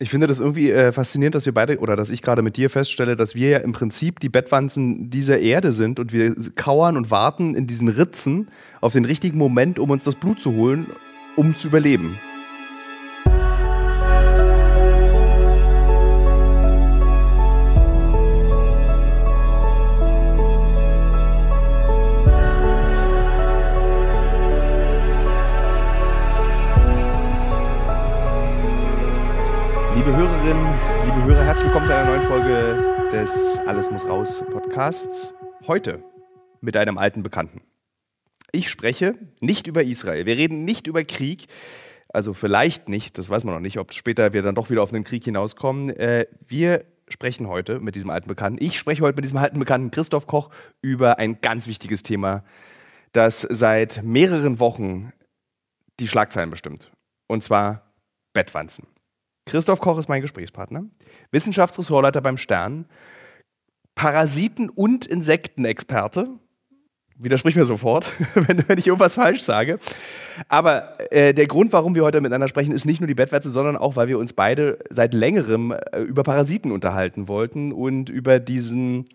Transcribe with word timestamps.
Ich 0.00 0.10
finde 0.10 0.28
das 0.28 0.38
irgendwie 0.38 0.70
äh, 0.70 0.92
faszinierend, 0.92 1.34
dass 1.34 1.44
wir 1.44 1.52
beide 1.52 1.78
oder 1.78 1.96
dass 1.96 2.10
ich 2.10 2.22
gerade 2.22 2.40
mit 2.42 2.56
dir 2.56 2.70
feststelle, 2.70 3.16
dass 3.16 3.34
wir 3.34 3.48
ja 3.48 3.58
im 3.58 3.72
Prinzip 3.72 4.20
die 4.20 4.28
Bettwanzen 4.28 5.10
dieser 5.10 5.40
Erde 5.40 5.72
sind 5.72 5.98
und 5.98 6.12
wir 6.12 6.36
kauern 6.54 6.96
und 6.96 7.10
warten 7.10 7.56
in 7.56 7.66
diesen 7.66 7.88
Ritzen 7.88 8.46
auf 8.80 8.92
den 8.92 9.04
richtigen 9.04 9.38
Moment, 9.38 9.80
um 9.80 9.90
uns 9.90 10.04
das 10.04 10.14
Blut 10.14 10.40
zu 10.40 10.52
holen, 10.52 10.86
um 11.34 11.56
zu 11.56 11.66
überleben. 11.66 12.16
Folge 32.38 33.10
des 33.10 33.58
Alles 33.66 33.90
muss 33.90 34.06
raus 34.06 34.44
Podcasts. 34.52 35.34
Heute 35.66 36.04
mit 36.60 36.76
einem 36.76 36.96
alten 36.96 37.24
Bekannten. 37.24 37.62
Ich 38.52 38.70
spreche 38.70 39.16
nicht 39.40 39.66
über 39.66 39.82
Israel. 39.82 40.24
Wir 40.24 40.36
reden 40.36 40.64
nicht 40.64 40.86
über 40.86 41.02
Krieg. 41.02 41.48
Also 42.10 42.34
vielleicht 42.34 42.88
nicht, 42.88 43.18
das 43.18 43.28
weiß 43.28 43.42
man 43.42 43.54
noch 43.54 43.60
nicht, 43.60 43.80
ob 43.80 43.92
später 43.92 44.32
wir 44.34 44.42
dann 44.42 44.54
doch 44.54 44.70
wieder 44.70 44.84
auf 44.84 44.94
einen 44.94 45.02
Krieg 45.02 45.24
hinauskommen. 45.24 45.90
Äh, 45.90 46.28
wir 46.46 46.84
sprechen 47.08 47.48
heute 47.48 47.80
mit 47.80 47.96
diesem 47.96 48.10
alten 48.10 48.28
Bekannten. 48.28 48.62
Ich 48.62 48.78
spreche 48.78 49.02
heute 49.02 49.16
mit 49.16 49.24
diesem 49.24 49.38
alten 49.38 49.58
Bekannten 49.58 49.90
Christoph 49.90 50.28
Koch 50.28 50.50
über 50.80 51.18
ein 51.18 51.40
ganz 51.40 51.66
wichtiges 51.66 52.04
Thema, 52.04 52.44
das 53.10 53.40
seit 53.40 54.04
mehreren 54.04 54.60
Wochen 54.60 55.12
die 55.98 56.06
Schlagzeilen 56.06 56.50
bestimmt. 56.50 56.92
Und 57.26 57.42
zwar 57.42 57.82
Bettwanzen. 58.32 58.86
Christoph 59.48 59.80
Koch 59.80 59.98
ist 59.98 60.08
mein 60.08 60.22
Gesprächspartner, 60.22 60.84
Wissenschaftsressortleiter 61.30 62.20
beim 62.20 62.36
Stern, 62.36 62.86
Parasiten- 63.94 64.70
und 64.70 65.06
Insektenexperte. 65.06 66.28
Widersprich 67.20 67.56
mir 67.56 67.64
sofort, 67.64 68.12
wenn, 68.34 68.68
wenn, 68.68 68.78
ich 68.78 68.86
irgendwas 68.86 69.16
falsch 69.16 69.40
sage. 69.40 69.80
Aber 70.48 70.92
äh, 71.10 71.34
der 71.34 71.48
Grund, 71.48 71.72
warum 71.72 71.96
wir 71.96 72.04
heute 72.04 72.20
miteinander 72.20 72.46
sprechen, 72.46 72.70
ist 72.70 72.84
nicht 72.84 73.00
nur 73.00 73.08
die 73.08 73.16
Bettwätze, 73.16 73.50
sondern 73.50 73.76
auch, 73.76 73.96
weil 73.96 74.06
wir 74.06 74.20
uns 74.20 74.32
beide 74.32 74.78
seit 74.88 75.14
längerem 75.14 75.72
äh, 75.72 76.00
über 76.02 76.22
Parasiten 76.22 76.70
unterhalten 76.70 77.26
wollten 77.26 77.72
und 77.72 78.08
über 78.08 78.38
diesen, 78.38 79.08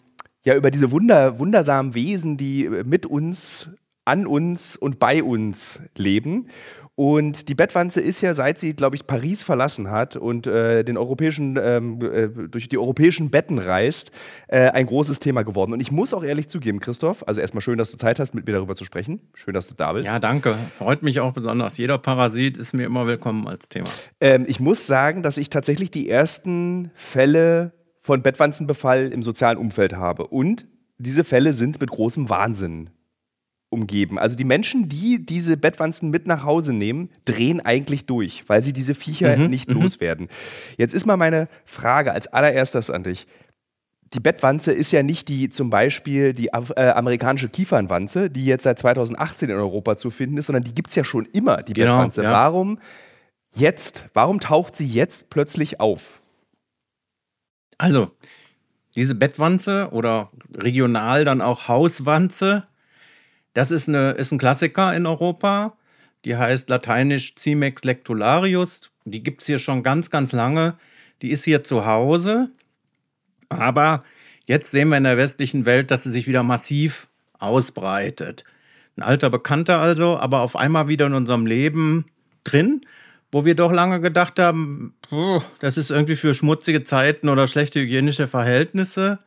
ja, 0.43 0.55
über 0.55 0.69
diese 0.69 0.91
Wunder, 0.91 1.39
wundersamen 1.39 1.93
Wesen, 1.93 2.35
die 2.35 2.67
mit 2.67 3.05
uns, 3.05 3.69
an 4.03 4.27
uns 4.27 4.75
und 4.75 4.99
bei 4.99 5.23
uns 5.23 5.79
leben 5.95 6.47
und 6.95 7.49
die 7.49 7.55
Bettwanze 7.55 8.01
ist 8.01 8.21
ja, 8.21 8.35
seit 8.35 8.59
sie, 8.59 8.75
glaube 8.75 8.95
ich, 8.95 9.07
Paris 9.07 9.41
verlassen 9.41 9.89
hat 9.89 10.15
und 10.15 10.45
äh, 10.45 10.83
den 10.83 10.95
europäischen, 10.95 11.57
ähm, 11.59 11.99
äh, 12.01 12.27
durch 12.47 12.69
die 12.69 12.77
europäischen 12.77 13.31
Betten 13.31 13.57
reist, 13.57 14.11
äh, 14.47 14.69
ein 14.69 14.85
großes 14.85 15.19
Thema 15.19 15.41
geworden. 15.41 15.73
Und 15.73 15.79
ich 15.79 15.91
muss 15.91 16.13
auch 16.13 16.23
ehrlich 16.23 16.49
zugeben, 16.49 16.79
Christoph, 16.79 17.27
also 17.27 17.41
erstmal 17.41 17.61
schön, 17.61 17.79
dass 17.79 17.89
du 17.89 17.97
Zeit 17.97 18.19
hast, 18.19 18.35
mit 18.35 18.45
mir 18.45 18.53
darüber 18.53 18.75
zu 18.75 18.85
sprechen. 18.85 19.21
Schön, 19.33 19.55
dass 19.55 19.67
du 19.67 19.73
da 19.73 19.93
bist. 19.93 20.05
Ja, 20.05 20.19
danke. 20.19 20.55
Freut 20.77 21.01
mich 21.01 21.19
auch 21.19 21.33
besonders. 21.33 21.79
Jeder 21.79 21.97
Parasit 21.97 22.57
ist 22.57 22.73
mir 22.73 22.85
immer 22.85 23.07
willkommen 23.07 23.47
als 23.47 23.69
Thema. 23.69 23.89
Ähm, 24.21 24.45
ich 24.47 24.59
muss 24.59 24.85
sagen, 24.85 25.23
dass 25.23 25.37
ich 25.37 25.49
tatsächlich 25.49 25.89
die 25.89 26.09
ersten 26.09 26.91
Fälle 26.93 27.73
von 28.01 28.21
Bettwanzenbefall 28.21 29.11
im 29.11 29.23
sozialen 29.23 29.57
Umfeld 29.57 29.95
habe. 29.95 30.27
Und 30.27 30.65
diese 30.99 31.23
Fälle 31.23 31.53
sind 31.53 31.81
mit 31.81 31.89
großem 31.89 32.29
Wahnsinn 32.29 32.91
umgeben. 33.73 34.17
Also 34.17 34.35
die 34.35 34.45
Menschen, 34.45 34.87
die 34.87 35.25
diese 35.25 35.57
Bettwanzen 35.57 36.09
mit 36.09 36.27
nach 36.27 36.43
Hause 36.43 36.71
nehmen, 36.71 37.09
drehen 37.25 37.59
eigentlich 37.59 38.05
durch, 38.05 38.47
weil 38.47 38.61
sie 38.61 38.71
diese 38.71 38.95
Viecher 38.95 39.35
mhm, 39.35 39.47
nicht 39.47 39.69
mhm. 39.69 39.81
loswerden. 39.81 40.29
Jetzt 40.77 40.93
ist 40.93 41.05
mal 41.05 41.17
meine 41.17 41.49
Frage 41.65 42.13
als 42.13 42.27
allererstes 42.27 42.89
an 42.89 43.03
dich. 43.03 43.27
Die 44.13 44.19
Bettwanze 44.19 44.71
ist 44.71 44.91
ja 44.91 45.01
nicht 45.01 45.27
die 45.27 45.49
zum 45.49 45.71
Beispiel 45.71 46.33
die 46.33 46.49
äh, 46.49 46.89
amerikanische 46.89 47.49
Kiefernwanze, 47.49 48.29
die 48.29 48.45
jetzt 48.45 48.63
seit 48.63 48.77
2018 48.77 49.49
in 49.49 49.55
Europa 49.55 49.97
zu 49.97 50.11
finden 50.11 50.37
ist, 50.37 50.45
sondern 50.45 50.63
die 50.63 50.75
gibt 50.75 50.89
es 50.89 50.95
ja 50.95 51.03
schon 51.03 51.25
immer, 51.25 51.57
die 51.57 51.73
genau, 51.73 51.93
Bettwanze. 51.93 52.23
Ja. 52.23 52.31
Warum 52.31 52.79
jetzt, 53.55 54.05
warum 54.13 54.39
taucht 54.39 54.75
sie 54.75 54.85
jetzt 54.85 55.31
plötzlich 55.31 55.79
auf? 55.79 56.19
Also, 57.79 58.11
diese 58.95 59.15
Bettwanze 59.15 59.89
oder 59.91 60.29
regional 60.55 61.25
dann 61.25 61.41
auch 61.41 61.67
Hauswanze 61.67 62.67
das 63.53 63.71
ist, 63.71 63.87
eine, 63.87 64.11
ist 64.11 64.31
ein 64.31 64.37
Klassiker 64.37 64.95
in 64.95 65.05
Europa. 65.05 65.77
Die 66.25 66.35
heißt 66.37 66.69
lateinisch 66.69 67.35
Cimex 67.35 67.83
lectularius. 67.83 68.91
Die 69.05 69.23
gibt 69.23 69.41
es 69.41 69.47
hier 69.47 69.59
schon 69.59 69.83
ganz, 69.83 70.09
ganz 70.09 70.31
lange. 70.31 70.75
Die 71.21 71.31
ist 71.31 71.43
hier 71.43 71.63
zu 71.63 71.85
Hause. 71.85 72.49
Aber 73.49 74.03
jetzt 74.47 74.71
sehen 74.71 74.89
wir 74.89 74.97
in 74.97 75.03
der 75.03 75.17
westlichen 75.17 75.65
Welt, 75.65 75.91
dass 75.91 76.03
sie 76.03 76.11
sich 76.11 76.27
wieder 76.27 76.43
massiv 76.43 77.07
ausbreitet. 77.37 78.43
Ein 78.95 79.03
alter 79.03 79.29
Bekannter 79.29 79.79
also, 79.79 80.17
aber 80.17 80.41
auf 80.41 80.55
einmal 80.55 80.87
wieder 80.87 81.07
in 81.07 81.13
unserem 81.13 81.45
Leben 81.45 82.05
drin, 82.43 82.81
wo 83.31 83.45
wir 83.45 83.55
doch 83.55 83.71
lange 83.71 83.99
gedacht 83.99 84.39
haben, 84.39 84.93
das 85.59 85.77
ist 85.77 85.89
irgendwie 85.89 86.15
für 86.15 86.35
schmutzige 86.35 86.83
Zeiten 86.83 87.29
oder 87.29 87.47
schlechte 87.47 87.79
hygienische 87.79 88.27
Verhältnisse 88.27 89.19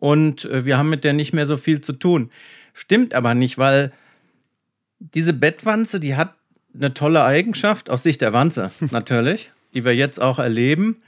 und 0.00 0.46
äh, 0.46 0.64
wir 0.64 0.78
haben 0.78 0.88
mit 0.88 1.04
der 1.04 1.12
nicht 1.12 1.32
mehr 1.32 1.46
so 1.46 1.56
viel 1.56 1.80
zu 1.80 1.92
tun. 1.92 2.30
Stimmt 2.74 3.14
aber 3.14 3.34
nicht, 3.34 3.56
weil 3.56 3.92
diese 4.98 5.32
Bettwanze, 5.32 6.00
die 6.00 6.16
hat 6.16 6.34
eine 6.74 6.92
tolle 6.92 7.22
Eigenschaft, 7.22 7.88
aus 7.88 8.02
Sicht 8.02 8.20
der 8.20 8.32
Wanze 8.32 8.72
natürlich, 8.90 9.52
die 9.72 9.84
wir 9.84 9.94
jetzt 9.94 10.20
auch 10.20 10.38
erleben. 10.38 11.00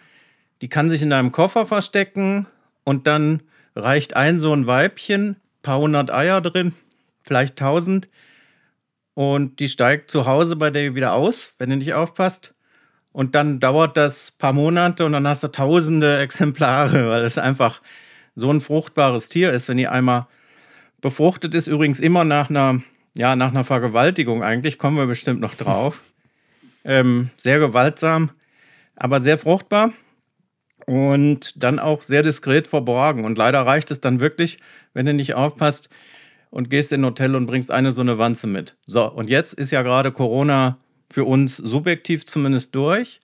Die 0.63 0.69
kann 0.69 0.89
sich 0.89 1.03
in 1.03 1.13
einem 1.13 1.33
Koffer 1.33 1.67
verstecken 1.67 2.47
und 2.85 3.07
dann 3.07 3.43
reicht 3.75 4.17
ein 4.17 4.41
so 4.41 4.55
ein 4.55 4.67
Weibchen, 4.67 5.37
paar 5.63 5.79
hundert 5.79 6.11
Eier 6.11 6.41
drin, 6.41 6.73
vielleicht 7.23 7.57
tausend. 7.57 8.09
Und 9.15 9.59
die 9.59 9.69
steigt 9.69 10.11
zu 10.11 10.27
Hause 10.27 10.57
bei 10.57 10.71
dir 10.71 10.95
wieder 10.95 11.15
aus, 11.15 11.55
wenn 11.59 11.71
du 11.71 11.77
nicht 11.77 11.95
aufpasst. 11.95 12.55
Und 13.13 13.35
dann 13.35 13.61
dauert 13.61 13.97
das 13.97 14.31
paar 14.31 14.53
Monate 14.53 15.05
und 15.05 15.13
dann 15.13 15.27
hast 15.27 15.43
du 15.43 15.49
tausende 15.49 16.19
Exemplare, 16.19 17.09
weil 17.09 17.23
es 17.23 17.39
einfach 17.39 17.81
so 18.35 18.51
ein 18.51 18.61
fruchtbares 18.61 19.31
Tier 19.31 19.53
ist, 19.53 19.69
wenn 19.69 19.79
die 19.79 19.89
einmal 19.89 20.27
Befruchtet 21.01 21.55
ist 21.55 21.67
übrigens 21.67 22.01
immer 22.01 22.25
nach 22.25 22.51
einer, 22.51 22.83
ja, 23.17 23.37
nach 23.37 23.51
einer 23.51 23.65
Vergewaltigung 23.65 24.43
eigentlich, 24.43 24.79
kommen 24.79 24.97
wir 24.97 25.07
bestimmt 25.07 25.41
noch 25.41 25.55
drauf. 25.55 26.03
ähm, 26.85 27.31
sehr 27.37 27.59
gewaltsam, 27.59 28.31
aber 28.95 29.21
sehr 29.21 29.39
fruchtbar 29.39 29.93
und 30.87 31.63
dann 31.63 31.79
auch 31.79 32.03
sehr 32.03 32.23
diskret 32.23 32.69
verborgen. 32.69 33.25
Und 33.25 33.37
leider 33.37 33.61
reicht 33.67 33.91
es 33.91 34.01
dann 34.01 34.21
wirklich, 34.21 34.59
wenn 34.95 35.07
du 35.07 35.13
nicht 35.13 35.35
aufpasst 35.35 35.91
und 36.51 36.71
gehst 36.71 36.93
in 36.93 37.03
ein 37.03 37.07
Hotel 37.07 37.35
und 37.35 37.47
bringst 37.47 37.71
eine 37.71 37.93
so 37.93 38.01
eine 38.01 38.19
Wanze 38.19 38.47
mit. 38.47 38.77
So, 38.87 39.11
und 39.11 39.29
jetzt 39.29 39.53
ist 39.53 39.73
ja 39.73 39.83
gerade 39.83 40.13
Corona 40.13 40.79
für 41.11 41.25
uns 41.25 41.57
subjektiv 41.57 42.25
zumindest 42.25 42.75
durch. 42.75 43.21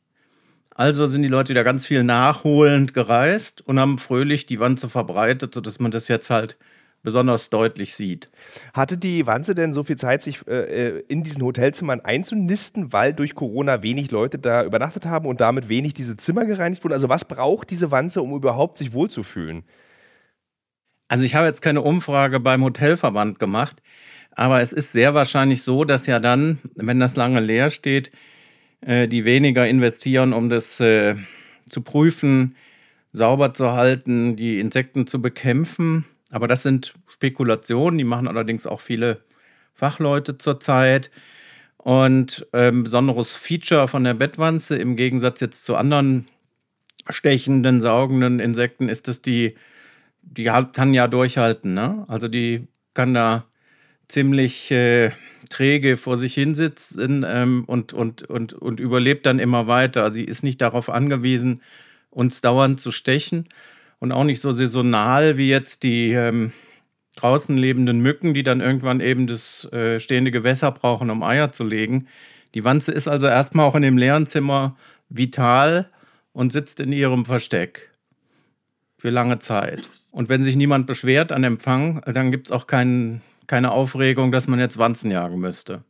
Also 0.75 1.07
sind 1.07 1.23
die 1.23 1.29
Leute 1.29 1.51
wieder 1.51 1.65
ganz 1.65 1.87
viel 1.87 2.03
nachholend 2.03 2.95
gereist 2.95 3.61
und 3.61 3.79
haben 3.79 3.99
fröhlich 3.99 4.47
die 4.47 4.59
Wanze 4.59 4.89
verbreitet, 4.89 5.55
sodass 5.55 5.81
man 5.81 5.91
das 5.91 6.09
jetzt 6.09 6.31
halt 6.31 6.57
besonders 7.03 7.51
deutlich 7.51 7.95
sieht. 7.95 8.31
Hatte 8.73 8.97
die 8.97 9.27
Wanze 9.27 9.55
denn 9.55 9.75
so 9.75 9.83
viel 9.83 9.97
Zeit, 9.97 10.23
sich 10.23 10.47
äh, 10.47 10.99
äh, 10.99 11.05
in 11.09 11.23
diesen 11.25 11.43
Hotelzimmern 11.43 12.01
einzunisten, 12.01 12.93
weil 12.93 13.13
durch 13.13 13.35
Corona 13.35 13.83
wenig 13.83 14.11
Leute 14.11 14.39
da 14.39 14.65
übernachtet 14.65 15.07
haben 15.07 15.27
und 15.27 15.41
damit 15.41 15.69
wenig 15.69 15.95
diese 15.95 16.17
Zimmer 16.17 16.45
gereinigt 16.45 16.85
wurden? 16.85 16.95
Also 16.95 17.09
was 17.09 17.25
braucht 17.25 17.71
diese 17.71 17.91
Wanze, 17.91 18.23
um 18.23 18.35
überhaupt 18.35 18.79
sich 18.79 18.93
wohlzufühlen? 18.93 19.65
Also 21.09 21.27
ich 21.27 21.35
habe 21.35 21.47
jetzt 21.47 21.61
keine 21.61 21.83
Umfrage 21.83 22.41
beim 22.41 22.63
Hotelverband 22.63 23.39
gemacht, 23.39 23.83
aber 24.31 24.63
es 24.63 24.73
ist 24.73 24.93
sehr 24.93 25.13
wahrscheinlich 25.13 25.63
so, 25.63 25.85
dass 25.85 26.07
ja 26.07 26.21
dann, 26.21 26.59
wenn 26.75 27.01
das 27.01 27.17
lange 27.17 27.41
leer 27.41 27.71
steht, 27.71 28.11
äh, 28.81 29.09
die 29.09 29.25
weniger 29.25 29.67
investieren, 29.67 30.33
um 30.33 30.49
das 30.49 30.81
äh, 30.81 31.17
zu 31.69 31.83
prüfen, 31.83 32.57
sauber 33.13 33.53
zu 33.53 33.73
halten, 33.73 34.37
die 34.37 34.59
Insekten 34.59 35.07
zu 35.07 35.21
bekämpfen 35.21 36.07
aber 36.33 36.49
das 36.49 36.63
sind 36.63 36.95
Spekulationen, 37.09 37.99
die 37.99 38.05
machen 38.05 38.27
allerdings 38.27 38.67
auch 38.67 38.81
viele 38.81 39.21
Fachleute 39.75 40.39
zurzeit. 40.39 41.11
Und 41.77 42.47
ähm, 42.53 42.85
besonderes 42.85 43.35
Feature 43.35 43.87
von 43.87 44.05
der 44.05 44.15
Bettwanze 44.15 44.77
im 44.77 44.97
Gegensatz 44.97 45.41
jetzt 45.41 45.65
zu 45.65 45.77
anderen 45.77 46.29
stechenden, 47.11 47.81
saugenden 47.81 48.41
Insekten 48.41 48.89
ist, 48.89 49.09
dass 49.09 49.21
die, 49.21 49.57
die 50.23 50.45
kann 50.45 50.95
ja 50.95 51.07
durchhalten. 51.07 51.75
Ne? 51.75 52.05
Also 52.09 52.29
die 52.29 52.67
kann 52.95 53.13
da 53.13 53.45
ziemlich 54.09 54.71
äh, 54.71 55.11
träge 55.51 55.97
vor 55.97 56.17
sich 56.17 56.33
hinsitzen 56.33 57.27
ähm, 57.29 57.65
und, 57.67 57.93
und, 57.93 58.23
und, 58.23 58.55
und 58.55 58.81
überlebt 58.81 59.27
dann 59.27 59.39
immer 59.39 59.67
weiter. 59.67 60.13
Sie 60.13 60.25
ist 60.25 60.45
nicht 60.45 60.63
darauf 60.63 60.89
angewiesen, 60.89 61.63
uns 62.11 62.41
dauernd 62.41 62.81
zu 62.81 62.91
stechen 62.91 63.49
und 64.03 64.11
auch 64.11 64.25
nicht 64.25 64.41
so 64.41 64.51
saisonal 64.51 65.37
wie 65.39 65.49
jetzt 65.49 65.85
die 65.85 66.11
ähm, 66.11 66.53
draußen 67.15 67.57
lebenden 67.57 68.01
Mücken, 68.01 68.35
die 68.35 68.43
dann 68.43 68.61
irgendwann 68.61 68.99
eben 68.99 69.29
das 69.29 69.65
äh, 69.73 70.01
stehende 70.01 70.33
Gewässer 70.33 70.73
brauchen, 70.73 71.09
um 71.09 71.23
Eier 71.23 71.53
zu 71.53 71.63
legen. 71.63 72.09
Die 72.57 72.65
Wanze 72.65 72.91
ist 72.91 73.07
also 73.07 73.29
erstmal 73.29 73.65
auch 73.65 73.77
in 73.77 73.83
dem 73.83 73.97
leeren 73.97 74.27
Zimmer 74.27 74.77
vital 75.09 75.89
und 76.33 76.53
sitzt 76.53 76.81
in 76.81 76.91
ihrem 76.91 77.25
Versteck. 77.25 77.93
Für 78.99 79.11
lange 79.11 79.39
Zeit. 79.39 79.89
Und 80.11 80.29
wenn 80.29 80.43
sich 80.43 80.57
niemand 80.57 80.89
beschwert 80.89 81.31
an 81.31 81.45
Empfang, 81.45 82.01
dann 82.05 82.33
gibt 82.33 82.49
es 82.49 82.53
auch 82.53 82.67
kein, 82.67 83.23
keine 83.47 83.71
Aufregung, 83.71 84.33
dass 84.33 84.49
man 84.49 84.59
jetzt 84.59 84.79
Wanzen 84.79 85.13
jagen 85.13 85.39
müsste. 85.39 85.85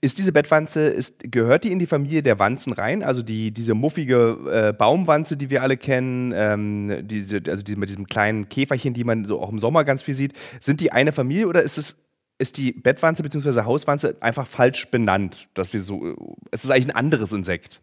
Ist 0.00 0.18
diese 0.18 0.32
Bettwanze, 0.32 0.88
ist, 0.88 1.30
gehört 1.30 1.64
die 1.64 1.72
in 1.72 1.78
die 1.78 1.86
Familie 1.86 2.22
der 2.22 2.38
Wanzen 2.38 2.72
rein? 2.72 3.02
Also 3.02 3.22
die, 3.22 3.50
diese 3.50 3.74
muffige 3.74 4.38
äh, 4.50 4.72
Baumwanze, 4.72 5.36
die 5.36 5.50
wir 5.50 5.62
alle 5.62 5.76
kennen, 5.76 6.32
ähm, 6.34 7.06
diese, 7.06 7.42
also 7.48 7.62
die, 7.62 7.76
mit 7.76 7.88
diesem 7.88 8.06
kleinen 8.06 8.48
Käferchen, 8.48 8.94
die 8.94 9.04
man 9.04 9.26
so 9.26 9.40
auch 9.40 9.50
im 9.50 9.58
Sommer 9.58 9.84
ganz 9.84 10.02
viel 10.02 10.14
sieht, 10.14 10.32
sind 10.60 10.80
die 10.80 10.92
eine 10.92 11.12
Familie 11.12 11.46
oder 11.48 11.62
ist 11.62 11.78
es 11.78 11.96
ist 12.38 12.56
die 12.56 12.72
Bettwanze 12.72 13.22
bzw. 13.24 13.62
Hauswanze 13.62 14.16
einfach 14.20 14.46
falsch 14.46 14.88
benannt, 14.90 15.48
dass 15.54 15.72
wir 15.72 15.80
so, 15.80 16.38
es 16.52 16.64
ist 16.64 16.70
eigentlich 16.70 16.86
ein 16.86 16.96
anderes 16.96 17.32
Insekt. 17.32 17.82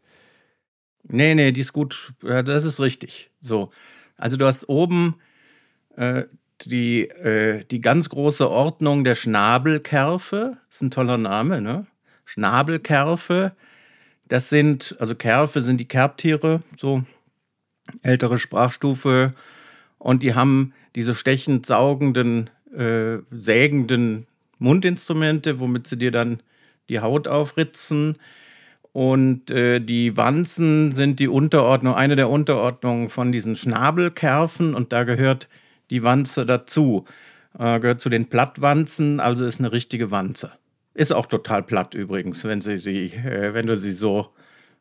Nee, 1.03 1.35
nee, 1.35 1.51
die 1.51 1.61
ist 1.61 1.73
gut, 1.73 2.13
das 2.21 2.63
ist 2.63 2.79
richtig. 2.79 3.31
So, 3.41 3.69
also 4.17 4.37
du 4.37 4.45
hast 4.45 4.69
oben 4.69 5.15
äh, 5.97 6.23
die, 6.61 7.09
äh, 7.09 7.63
die 7.69 7.81
ganz 7.81 8.09
große 8.09 8.49
Ordnung 8.49 9.03
der 9.03 9.15
Schnabelkerfe. 9.15 10.57
Ist 10.69 10.81
ein 10.81 10.91
toller 10.91 11.17
Name, 11.17 11.61
ne? 11.61 11.85
Schnabelkerfe. 12.25 13.53
Das 14.27 14.49
sind, 14.49 14.95
also 14.99 15.15
Kerfe 15.15 15.61
sind 15.61 15.79
die 15.79 15.87
Kerbtiere, 15.87 16.61
so 16.77 17.03
ältere 18.01 18.39
Sprachstufe. 18.39 19.33
Und 19.99 20.23
die 20.23 20.33
haben 20.33 20.73
diese 20.95 21.13
stechend 21.13 21.65
saugenden, 21.65 22.49
äh, 22.75 23.17
sägenden 23.31 24.27
Mundinstrumente, 24.57 25.59
womit 25.59 25.87
sie 25.87 25.97
dir 25.97 26.11
dann 26.11 26.41
die 26.89 26.99
Haut 26.99 27.27
aufritzen. 27.27 28.17
Und 28.91 29.51
äh, 29.51 29.81
die 29.81 30.15
Wanzen 30.15 30.91
sind 30.91 31.19
die 31.19 31.27
Unterordnung, 31.27 31.95
eine 31.95 32.15
der 32.15 32.29
Unterordnungen 32.29 33.09
von 33.09 33.31
diesen 33.31 33.55
Schnabelkerfen. 33.55 34.73
Und 34.73 34.93
da 34.93 35.03
gehört 35.03 35.49
die 35.89 36.03
Wanze 36.03 36.45
dazu. 36.45 37.05
Äh, 37.57 37.79
gehört 37.79 38.01
zu 38.01 38.09
den 38.09 38.27
Plattwanzen, 38.27 39.19
also 39.19 39.45
ist 39.45 39.59
eine 39.59 39.71
richtige 39.71 40.11
Wanze. 40.11 40.51
Ist 40.93 41.13
auch 41.13 41.25
total 41.25 41.63
platt 41.63 41.93
übrigens, 41.93 42.43
wenn, 42.43 42.61
sie, 42.61 42.77
sie, 42.77 43.05
äh, 43.07 43.53
wenn 43.53 43.67
du 43.67 43.77
sie 43.77 43.91
so 43.91 44.29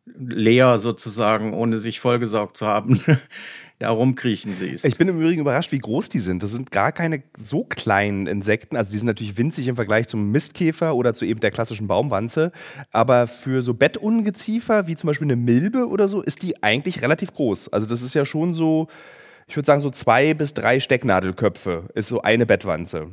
leer 0.06 0.78
sozusagen, 0.78 1.54
ohne 1.54 1.78
sich 1.78 2.00
vollgesaugt 2.00 2.56
zu 2.56 2.66
haben, 2.66 3.00
da 3.78 3.90
rumkriechen 3.90 4.54
siehst. 4.54 4.84
Ich 4.84 4.96
bin 4.96 5.08
im 5.08 5.20
Übrigen 5.20 5.40
überrascht, 5.40 5.72
wie 5.72 5.78
groß 5.78 6.08
die 6.08 6.20
sind. 6.20 6.42
Das 6.42 6.52
sind 6.52 6.70
gar 6.70 6.92
keine 6.92 7.22
so 7.38 7.64
kleinen 7.64 8.26
Insekten. 8.26 8.76
Also 8.76 8.92
die 8.92 8.98
sind 8.98 9.06
natürlich 9.06 9.36
winzig 9.36 9.66
im 9.66 9.76
Vergleich 9.76 10.06
zum 10.06 10.30
Mistkäfer 10.30 10.94
oder 10.94 11.14
zu 11.14 11.24
eben 11.24 11.40
der 11.40 11.50
klassischen 11.50 11.86
Baumwanze. 11.86 12.52
Aber 12.90 13.26
für 13.26 13.62
so 13.62 13.74
Bettungeziefer, 13.74 14.86
wie 14.86 14.96
zum 14.96 15.08
Beispiel 15.08 15.26
eine 15.26 15.36
Milbe 15.36 15.88
oder 15.88 16.08
so, 16.08 16.22
ist 16.22 16.42
die 16.42 16.62
eigentlich 16.62 17.02
relativ 17.02 17.32
groß. 17.32 17.72
Also 17.72 17.86
das 17.86 18.02
ist 18.02 18.14
ja 18.14 18.24
schon 18.24 18.54
so 18.54 18.88
ich 19.46 19.56
würde 19.56 19.66
sagen, 19.66 19.80
so 19.80 19.90
zwei 19.90 20.34
bis 20.34 20.54
drei 20.54 20.80
Stecknadelköpfe 20.80 21.88
ist 21.94 22.08
so 22.08 22.22
eine 22.22 22.46
Bettwanze. 22.46 23.08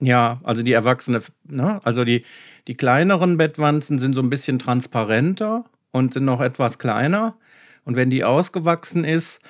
Ja, 0.00 0.40
also 0.44 0.62
die 0.62 0.72
Erwachsene, 0.72 1.22
ne? 1.44 1.80
also 1.84 2.04
die, 2.04 2.24
die 2.68 2.74
kleineren 2.74 3.36
Bettwanzen 3.36 3.98
sind 3.98 4.14
so 4.14 4.22
ein 4.22 4.30
bisschen 4.30 4.58
transparenter 4.58 5.64
und 5.90 6.14
sind 6.14 6.24
noch 6.24 6.40
etwas 6.40 6.78
kleiner. 6.78 7.36
Und 7.84 7.96
wenn 7.96 8.10
die 8.10 8.24
ausgewachsen 8.24 9.04
ist, 9.04 9.40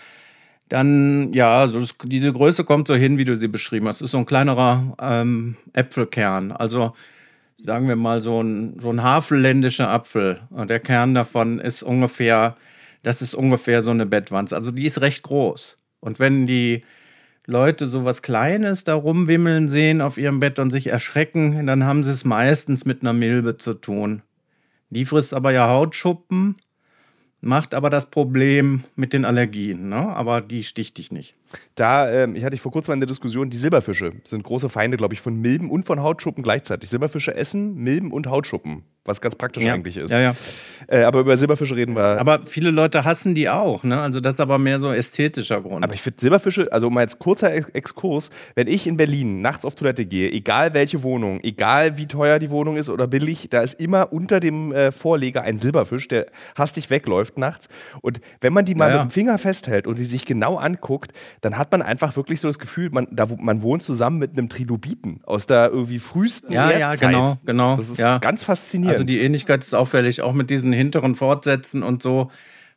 dann, 0.68 1.32
ja, 1.32 1.66
so 1.66 1.80
das, 1.80 1.94
diese 2.04 2.32
Größe 2.32 2.64
kommt 2.64 2.88
so 2.88 2.94
hin, 2.94 3.18
wie 3.18 3.24
du 3.24 3.36
sie 3.36 3.48
beschrieben 3.48 3.88
hast. 3.88 4.00
Das 4.00 4.06
ist 4.06 4.12
so 4.12 4.18
ein 4.18 4.26
kleinerer 4.26 4.96
ähm, 5.00 5.56
Äpfelkern. 5.72 6.52
Also 6.52 6.94
sagen 7.64 7.88
wir 7.88 7.96
mal 7.96 8.22
so 8.22 8.42
ein, 8.42 8.78
so 8.80 8.90
ein 8.90 9.02
havelländischer 9.02 9.88
Apfel. 9.88 10.40
Und 10.50 10.70
der 10.70 10.80
Kern 10.80 11.14
davon 11.14 11.58
ist 11.58 11.82
ungefähr 11.82 12.56
das 13.02 13.22
ist 13.22 13.34
ungefähr 13.34 13.82
so 13.82 13.90
eine 13.90 14.06
Bettwanze. 14.06 14.54
Also 14.54 14.72
die 14.72 14.86
ist 14.86 15.00
recht 15.00 15.22
groß. 15.22 15.78
Und 16.00 16.18
wenn 16.18 16.46
die 16.46 16.82
Leute 17.46 17.86
sowas 17.86 18.22
Kleines 18.22 18.84
da 18.84 18.94
rumwimmeln 18.94 19.68
sehen 19.68 20.00
auf 20.00 20.18
ihrem 20.18 20.40
Bett 20.40 20.58
und 20.58 20.70
sich 20.70 20.88
erschrecken, 20.88 21.66
dann 21.66 21.84
haben 21.84 22.02
sie 22.02 22.12
es 22.12 22.24
meistens 22.24 22.84
mit 22.84 23.02
einer 23.02 23.12
Milbe 23.12 23.56
zu 23.56 23.74
tun. 23.74 24.22
Die 24.90 25.04
frisst 25.04 25.34
aber 25.34 25.52
ja 25.52 25.68
Hautschuppen 25.68 26.56
macht 27.40 27.74
aber 27.74 27.90
das 27.90 28.10
Problem 28.10 28.84
mit 28.96 29.12
den 29.12 29.24
Allergien, 29.24 29.88
ne? 29.88 29.96
aber 29.96 30.40
die 30.40 30.62
sticht 30.64 30.98
dich 30.98 31.10
nicht. 31.10 31.34
Da, 31.74 32.10
ähm, 32.10 32.36
ich 32.36 32.44
hatte 32.44 32.54
ich 32.54 32.60
vor 32.60 32.72
kurzem 32.72 32.92
eine 32.92 33.06
Diskussion, 33.06 33.50
die 33.50 33.56
Silberfische 33.56 34.12
sind 34.24 34.42
große 34.42 34.68
Feinde, 34.68 34.96
glaube 34.96 35.14
ich, 35.14 35.20
von 35.20 35.40
Milben 35.40 35.70
und 35.70 35.84
von 35.84 36.02
Hautschuppen 36.02 36.42
gleichzeitig. 36.42 36.90
Silberfische 36.90 37.34
essen 37.34 37.74
Milben 37.76 38.12
und 38.12 38.26
Hautschuppen, 38.26 38.84
was 39.04 39.20
ganz 39.20 39.34
praktisch 39.34 39.64
ja. 39.64 39.74
eigentlich 39.74 39.96
ist. 39.96 40.10
Ja, 40.10 40.20
ja. 40.20 40.34
Äh, 40.86 41.02
aber 41.04 41.20
über 41.20 41.36
Silberfische 41.36 41.74
reden 41.74 41.96
wir. 41.96 42.20
Aber 42.20 42.40
viele 42.44 42.70
Leute 42.70 43.04
hassen 43.04 43.34
die 43.34 43.48
auch, 43.48 43.82
ne? 43.82 44.00
Also 44.00 44.20
das 44.20 44.34
ist 44.34 44.40
aber 44.40 44.58
mehr 44.58 44.78
so 44.78 44.92
ästhetischer 44.92 45.62
Grund. 45.62 45.82
Aber 45.84 45.94
ich 45.94 46.02
finde 46.02 46.20
Silberfische, 46.20 46.70
also 46.70 46.90
mal 46.90 47.00
als 47.00 47.18
kurzer 47.18 47.52
Exkurs, 47.74 48.30
wenn 48.54 48.66
ich 48.66 48.86
in 48.86 48.96
Berlin 48.96 49.40
nachts 49.40 49.64
auf 49.64 49.74
Toilette 49.74 50.04
gehe, 50.04 50.30
egal 50.30 50.74
welche 50.74 51.02
Wohnung, 51.02 51.40
egal 51.42 51.96
wie 51.96 52.06
teuer 52.06 52.38
die 52.38 52.50
Wohnung 52.50 52.76
ist 52.76 52.90
oder 52.90 53.06
billig, 53.06 53.48
da 53.50 53.62
ist 53.62 53.80
immer 53.80 54.12
unter 54.12 54.38
dem 54.38 54.72
äh, 54.72 54.92
Vorleger 54.92 55.42
ein 55.42 55.56
Silberfisch, 55.56 56.08
der 56.08 56.26
hastig 56.56 56.90
wegläuft 56.90 57.38
nachts. 57.38 57.68
Und 58.02 58.20
wenn 58.40 58.52
man 58.52 58.66
die 58.66 58.74
mal 58.74 58.92
mit 58.92 59.00
dem 59.00 59.10
Finger 59.10 59.38
festhält 59.38 59.86
und 59.86 59.98
die 59.98 60.04
sich 60.04 60.26
genau 60.26 60.56
anguckt, 60.56 61.12
dann 61.40 61.56
hat 61.56 61.72
man 61.72 61.80
einfach 61.80 62.16
wirklich 62.16 62.40
so 62.40 62.48
das 62.48 62.58
Gefühl, 62.58 62.90
man, 62.90 63.06
da, 63.10 63.26
man 63.38 63.62
wohnt 63.62 63.82
zusammen 63.82 64.18
mit 64.18 64.32
einem 64.32 64.48
Trilobiten 64.50 65.20
aus 65.24 65.46
der 65.46 65.70
irgendwie 65.70 65.98
frühesten 65.98 66.52
Ja, 66.52 66.70
ja, 66.70 66.94
genau, 66.94 67.36
genau. 67.44 67.76
Das 67.76 67.88
ist 67.88 67.98
ja. 67.98 68.18
ganz 68.18 68.44
faszinierend. 68.44 68.89
Also 68.90 69.04
die 69.04 69.20
Ähnlichkeit 69.20 69.62
ist 69.62 69.74
auffällig, 69.74 70.22
auch 70.22 70.32
mit 70.32 70.50
diesen 70.50 70.72
hinteren 70.72 71.14
Fortsätzen 71.14 71.82
und 71.82 72.02
so. 72.02 72.30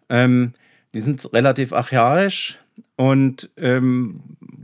Ähm, 0.10 0.54
die 0.94 1.00
sind 1.00 1.34
relativ 1.34 1.74
archaisch 1.74 2.60
und 2.96 3.50
ähm, 3.58 4.22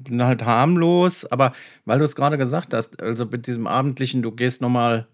sind 0.08 0.24
halt 0.24 0.46
harmlos. 0.46 1.26
Aber 1.26 1.54
weil 1.86 2.00
du 2.00 2.06
es 2.06 2.16
gerade 2.16 2.38
gesagt 2.38 2.74
hast, 2.74 3.02
also 3.02 3.26
mit 3.26 3.48
diesem 3.48 3.68
abendlichen, 3.68 4.22
du 4.22 4.32
gehst 4.32 4.62
nochmal 4.62 5.08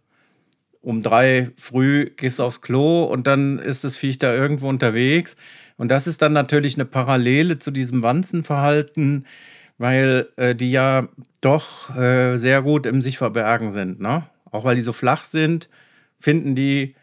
um 0.82 1.02
drei 1.02 1.50
früh, 1.58 2.12
gehst 2.16 2.40
aufs 2.40 2.62
Klo 2.62 3.06
und 3.06 3.26
dann 3.28 3.60
ist 3.60 3.84
das 3.84 3.98
Viech 3.98 4.20
da 4.20 4.34
irgendwo 4.34 4.70
unterwegs. 4.70 5.36
Und 5.78 5.90
das 5.90 6.08
ist 6.08 6.22
dann 6.22 6.34
natürlich 6.34 6.76
eine 6.76 6.86
Parallele 6.86 7.58
zu 7.58 7.72
diesem 7.72 8.04
Wanzenverhalten, 8.04 9.26
weil 9.78 10.30
äh, 10.38 10.56
die 10.56 10.72
ja 10.72 11.10
doch 11.42 11.94
äh, 11.96 12.38
sehr 12.38 12.62
gut 12.62 12.86
im 12.86 13.02
sich 13.02 13.18
verbergen 13.18 13.72
sind. 13.72 14.00
Ne? 14.00 14.24
Auch 14.52 14.64
weil 14.64 14.76
die 14.76 14.82
so 14.82 14.94
flach 14.94 15.26
sind, 15.26 15.70
finden 16.20 16.56
die 16.56 16.96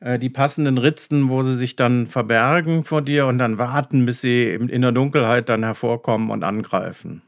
äh, 0.00 0.18
die 0.18 0.30
passenden 0.30 0.78
Ritzen, 0.78 1.28
wo 1.28 1.42
sie 1.42 1.56
sich 1.56 1.74
dann 1.74 2.06
verbergen 2.06 2.84
vor 2.84 3.02
dir 3.02 3.26
und 3.26 3.38
dann 3.38 3.58
warten, 3.58 4.06
bis 4.06 4.20
sie 4.20 4.50
in 4.50 4.82
der 4.82 4.92
Dunkelheit 4.92 5.48
dann 5.48 5.64
hervorkommen 5.64 6.30
und 6.30 6.44
angreifen. 6.44 7.22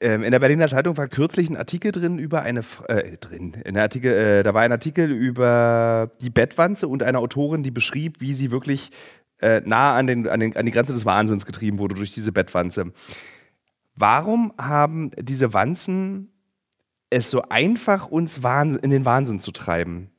Ähm, 0.00 0.22
in 0.22 0.30
der 0.30 0.38
Berliner 0.38 0.68
Zeitung 0.68 0.96
war 0.96 1.08
kürzlich 1.08 1.48
ein 1.48 1.56
Artikel 1.56 1.92
drin 1.92 2.18
über 2.18 2.42
eine 2.42 2.60
äh, 2.88 3.16
drin. 3.16 3.54
In 3.64 3.74
der 3.74 3.84
Artikel, 3.84 4.12
äh, 4.12 4.42
da 4.42 4.54
war 4.54 4.62
ein 4.62 4.72
Artikel 4.72 5.10
über 5.10 6.10
die 6.20 6.30
Bettwanze 6.30 6.88
und 6.88 7.02
eine 7.02 7.18
Autorin, 7.18 7.62
die 7.62 7.70
beschrieb, 7.70 8.20
wie 8.20 8.34
sie 8.34 8.50
wirklich 8.50 8.90
äh, 9.40 9.62
nah 9.64 9.96
an, 9.96 10.06
den, 10.06 10.28
an, 10.28 10.40
den, 10.40 10.54
an 10.56 10.66
die 10.66 10.72
Grenze 10.72 10.92
des 10.92 11.06
Wahnsinns 11.06 11.46
getrieben 11.46 11.78
wurde 11.78 11.94
durch 11.94 12.12
diese 12.12 12.32
Bettwanze. 12.32 12.92
Warum 13.96 14.52
haben 14.58 15.10
diese 15.18 15.52
Wanzen 15.54 16.32
es 17.08 17.30
so 17.30 17.42
einfach, 17.48 18.08
uns 18.08 18.36
in 18.36 18.90
den 18.90 19.04
Wahnsinn 19.04 19.40
zu 19.40 19.50
treiben? 19.50 20.10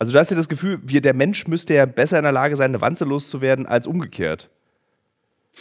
Also 0.00 0.14
du 0.14 0.18
hast 0.18 0.30
ja 0.30 0.36
das 0.36 0.48
Gefühl, 0.48 0.80
wir, 0.82 1.02
der 1.02 1.12
Mensch 1.12 1.46
müsste 1.46 1.74
ja 1.74 1.84
besser 1.84 2.16
in 2.16 2.22
der 2.22 2.32
Lage 2.32 2.56
sein, 2.56 2.70
eine 2.70 2.80
Wanze 2.80 3.04
loszuwerden, 3.04 3.66
als 3.66 3.86
umgekehrt. 3.86 4.48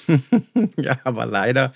ja, 0.77 0.97
aber 1.03 1.25
leider, 1.25 1.73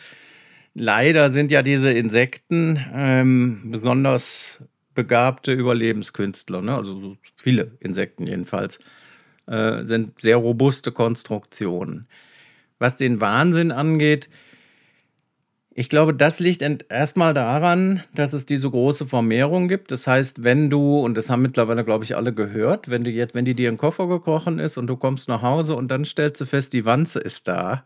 leider 0.74 1.30
sind 1.30 1.52
ja 1.52 1.62
diese 1.62 1.92
Insekten 1.92 2.80
ähm, 2.94 3.64
besonders 3.66 4.64
begabte 4.96 5.52
Überlebenskünstler, 5.52 6.62
ne? 6.62 6.74
also 6.76 6.98
so 6.98 7.18
viele 7.36 7.72
Insekten 7.82 8.28
jedenfalls, 8.28 8.80
äh, 9.46 9.84
sind 9.84 10.22
sehr 10.22 10.38
robuste 10.38 10.94
Konstruktionen. 10.94 12.08
Was 12.80 12.96
den 12.96 13.20
Wahnsinn 13.20 13.74
angeht, 13.74 14.30
ich 15.76 15.90
glaube, 15.90 16.14
das 16.14 16.40
liegt 16.40 16.62
erstmal 16.90 17.34
daran, 17.34 18.04
dass 18.14 18.34
es 18.34 18.46
diese 18.46 18.70
große 18.70 19.08
Vermehrung 19.08 19.68
gibt. 19.68 19.92
Das 19.92 20.06
heißt, 20.06 20.44
wenn 20.44 20.70
du, 20.70 21.00
und 21.00 21.18
das 21.18 21.30
haben 21.30 21.42
mittlerweile, 21.42 21.84
glaube 21.84 22.04
ich, 22.04 22.16
alle 22.16 22.32
gehört, 22.32 22.90
wenn, 22.90 23.04
du 23.04 23.10
jetzt, 23.10 23.34
wenn 23.34 23.46
die 23.46 23.56
dir 23.56 23.70
in 23.70 23.76
den 23.76 23.80
Koffer 23.80 24.08
gekrochen 24.08 24.60
ist 24.60 24.78
und 24.78 24.86
du 24.88 24.98
kommst 24.98 25.30
nach 25.30 25.42
Hause 25.42 25.76
und 25.76 25.90
dann 25.90 26.06
stellst 26.06 26.40
du 26.42 26.46
fest, 26.46 26.74
die 26.74 26.86
Wanze 26.86 27.20
ist 27.20 27.48
da, 27.48 27.84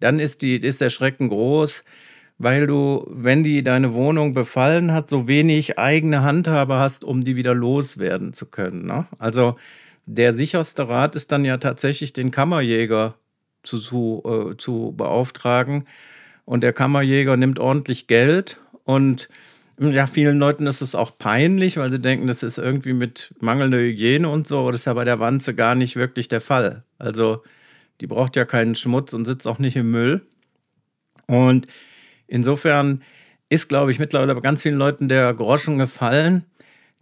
dann 0.00 0.18
ist, 0.18 0.42
die, 0.42 0.56
ist 0.56 0.80
der 0.80 0.90
Schrecken 0.90 1.28
groß, 1.28 1.84
weil 2.38 2.66
du, 2.66 3.06
wenn 3.08 3.44
die 3.44 3.62
deine 3.62 3.94
Wohnung 3.94 4.34
befallen 4.34 4.92
hat, 4.92 5.08
so 5.08 5.28
wenig 5.28 5.78
eigene 5.78 6.22
Handhabe 6.22 6.74
hast, 6.74 7.04
um 7.04 7.22
die 7.22 7.36
wieder 7.36 7.54
loswerden 7.54 8.32
zu 8.32 8.46
können. 8.46 8.86
Ne? 8.86 9.06
Also 9.18 9.56
der 10.06 10.34
sicherste 10.34 10.88
Rat 10.88 11.14
ist 11.14 11.30
dann 11.30 11.44
ja 11.44 11.58
tatsächlich, 11.58 12.12
den 12.12 12.32
Kammerjäger 12.32 13.14
zu, 13.62 13.78
zu, 13.78 14.22
äh, 14.26 14.56
zu 14.56 14.92
beauftragen 14.96 15.84
und 16.52 16.62
der 16.62 16.74
Kammerjäger 16.74 17.38
nimmt 17.38 17.58
ordentlich 17.58 18.08
Geld 18.08 18.58
und 18.84 19.30
ja, 19.80 20.06
vielen 20.06 20.38
Leuten 20.38 20.66
ist 20.66 20.82
es 20.82 20.94
auch 20.94 21.16
peinlich, 21.16 21.78
weil 21.78 21.88
sie 21.88 21.98
denken, 21.98 22.26
das 22.26 22.42
ist 22.42 22.58
irgendwie 22.58 22.92
mit 22.92 23.32
mangelnder 23.40 23.78
Hygiene 23.78 24.28
und 24.28 24.46
so, 24.46 24.58
aber 24.58 24.72
das 24.72 24.82
ist 24.82 24.84
ja 24.84 24.92
bei 24.92 25.06
der 25.06 25.18
Wanze 25.18 25.54
gar 25.54 25.74
nicht 25.74 25.96
wirklich 25.96 26.28
der 26.28 26.42
Fall. 26.42 26.84
Also 26.98 27.42
Die 28.02 28.06
braucht 28.06 28.36
ja 28.36 28.44
keinen 28.44 28.74
Schmutz 28.74 29.14
und 29.14 29.24
sitzt 29.24 29.46
auch 29.46 29.58
nicht 29.60 29.76
im 29.76 29.90
Müll. 29.90 30.26
Und 31.26 31.68
insofern 32.26 33.02
ist, 33.48 33.70
glaube 33.70 33.90
ich, 33.90 33.98
mittlerweile 33.98 34.34
bei 34.34 34.42
ganz 34.42 34.60
vielen 34.60 34.76
Leuten 34.76 35.08
der 35.08 35.32
Groschen 35.32 35.78
gefallen, 35.78 36.44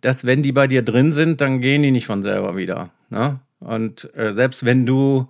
dass 0.00 0.26
wenn 0.26 0.45
die 0.45 0.52
bei 0.52 0.69
dir 0.69 0.83
drin 0.83 1.11
sind, 1.11 1.40
dann 1.40 1.61
gehen 1.61 1.83
die 1.83 1.90
nicht 1.90 2.07
von 2.07 2.23
selber 2.23 2.57
wieder. 2.57 2.90
Ne? 3.09 3.40
Und 3.59 4.14
äh, 4.16 4.30
selbst 4.30 4.64
wenn 4.64 4.87
du 4.87 5.28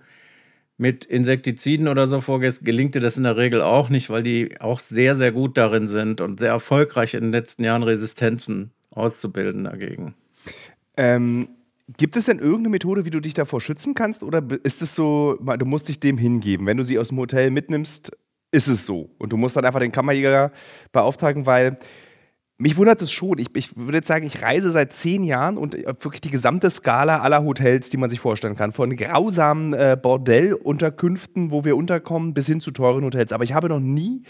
mit 0.81 1.05
Insektiziden 1.05 1.89
oder 1.89 2.09
so 2.09 2.23
vorgehst, 2.23 2.65
gelingt 2.65 2.95
dir 2.95 3.01
das 3.01 3.19
in 3.19 3.25
der 3.25 3.37
Regel 3.37 3.61
auch 3.61 3.91
nicht, 3.91 4.09
weil 4.09 4.23
die 4.23 4.59
auch 4.63 4.81
sehr, 4.81 5.15
sehr 5.15 5.31
gut 5.31 5.59
darin 5.59 5.87
sind 5.87 6.23
und 6.23 6.41
sehr 6.41 6.49
erfolgreich 6.49 7.13
in 7.13 7.21
den 7.21 7.33
letzten 7.33 7.65
Jahren 7.65 7.83
Resistenzen 7.83 8.71
auszubilden 8.91 9.65
dagegen. 9.65 10.15
Ähm, 10.97 11.51
gibt 11.99 12.17
es 12.17 12.25
denn 12.25 12.39
irgendeine 12.39 12.71
Methode, 12.71 13.05
wie 13.05 13.11
du 13.11 13.21
dich 13.21 13.35
davor 13.35 13.61
schützen 13.61 13.93
kannst? 13.93 14.23
Oder 14.23 14.43
ist 14.63 14.81
es 14.81 14.95
so, 14.95 15.35
du 15.35 15.67
musst 15.67 15.89
dich 15.89 16.01
dem 16.01 16.17
hingeben? 16.17 16.67
Wenn 16.67 16.79
du 16.79 16.83
sie 16.83 16.99
aus 16.99 17.09
dem 17.09 17.19
Hotel 17.19 17.51
mitnimmst, 17.51 18.13
ist 18.51 18.69
es 18.69 18.87
so. 18.87 19.11
Und 19.19 19.35
du 19.35 19.37
musst 19.37 19.57
dann 19.57 19.67
einfach 19.67 19.81
den 19.81 19.93
Kammerjäger 19.93 20.51
beauftragen, 20.93 21.45
weil 21.45 21.79
mich 22.61 22.77
wundert 22.77 23.01
es 23.01 23.11
schon. 23.11 23.39
Ich, 23.39 23.49
ich, 23.55 23.75
würde 23.75 23.99
jetzt 23.99 24.09
sagen, 24.09 24.27
ich 24.27 24.43
reise 24.43 24.71
seit 24.71 24.93
zehn 24.93 25.25
Jahren 25.25 25.57
und 25.57 25.75
äh, 25.75 25.95
wirklich 26.01 26.21
die 26.21 26.31
gesamte 26.31 26.69
Skala 26.69 27.21
aller 27.21 27.43
Hotels, 27.43 27.89
die 27.89 27.97
man 27.97 28.11
sich 28.11 28.21
vorstellen 28.21 28.55
kann. 28.55 28.73
Von 28.73 28.95
grausamen 28.97 29.73
äh, 29.73 29.97
Bordellunterkünften, 30.01 31.51
wo 31.51 31.65
wir 31.65 31.75
unterkommen, 31.75 32.35
bis 32.35 32.47
hin 32.47 32.61
zu 32.61 32.71
teuren 32.71 33.03
Hotels. 33.03 33.33
Aber 33.33 33.45
ich 33.45 33.55
habe 33.55 33.71
noch 33.71 33.81
nie 33.81 34.25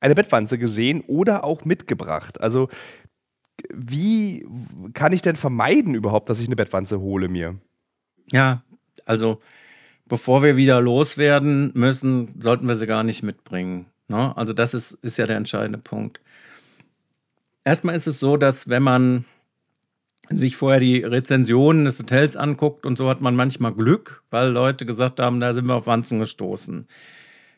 eine 0.00 0.16
Bettwanze 0.16 0.58
gesehen 0.58 1.00
oder 1.06 1.44
auch 1.44 1.64
mitgebracht. 1.64 2.40
Also, 2.40 2.68
wie 3.72 4.44
kann 4.92 5.12
ich 5.12 5.22
denn 5.22 5.36
vermeiden 5.36 5.94
überhaupt, 5.94 6.28
dass 6.28 6.40
ich 6.40 6.48
eine 6.48 6.56
Bettwanze 6.56 6.98
hole 6.98 7.28
mir? 7.28 7.60
Ja, 8.32 8.64
also, 9.04 9.40
bevor 10.06 10.42
wir 10.42 10.56
wieder 10.56 10.80
loswerden 10.80 11.70
müssen, 11.74 12.34
sollten 12.40 12.66
wir 12.66 12.74
sie 12.74 12.88
gar 12.88 13.04
nicht 13.04 13.22
mitbringen. 13.22 13.86
Ne? 14.08 14.36
Also, 14.36 14.52
das 14.52 14.74
ist, 14.74 14.92
ist 15.04 15.18
ja 15.18 15.26
der 15.28 15.36
entscheidende 15.36 15.78
Punkt. 15.78 16.20
Erstmal 17.66 17.96
ist 17.96 18.06
es 18.06 18.20
so, 18.20 18.36
dass 18.36 18.68
wenn 18.68 18.84
man 18.84 19.24
sich 20.28 20.54
vorher 20.54 20.78
die 20.78 21.02
Rezensionen 21.02 21.84
des 21.84 21.98
Hotels 21.98 22.36
anguckt 22.36 22.86
und 22.86 22.96
so 22.96 23.10
hat 23.10 23.20
man 23.20 23.34
manchmal 23.34 23.74
Glück, 23.74 24.22
weil 24.30 24.50
Leute 24.50 24.86
gesagt 24.86 25.18
haben, 25.18 25.40
da 25.40 25.52
sind 25.52 25.66
wir 25.66 25.74
auf 25.74 25.88
Wanzen 25.88 26.20
gestoßen. 26.20 26.86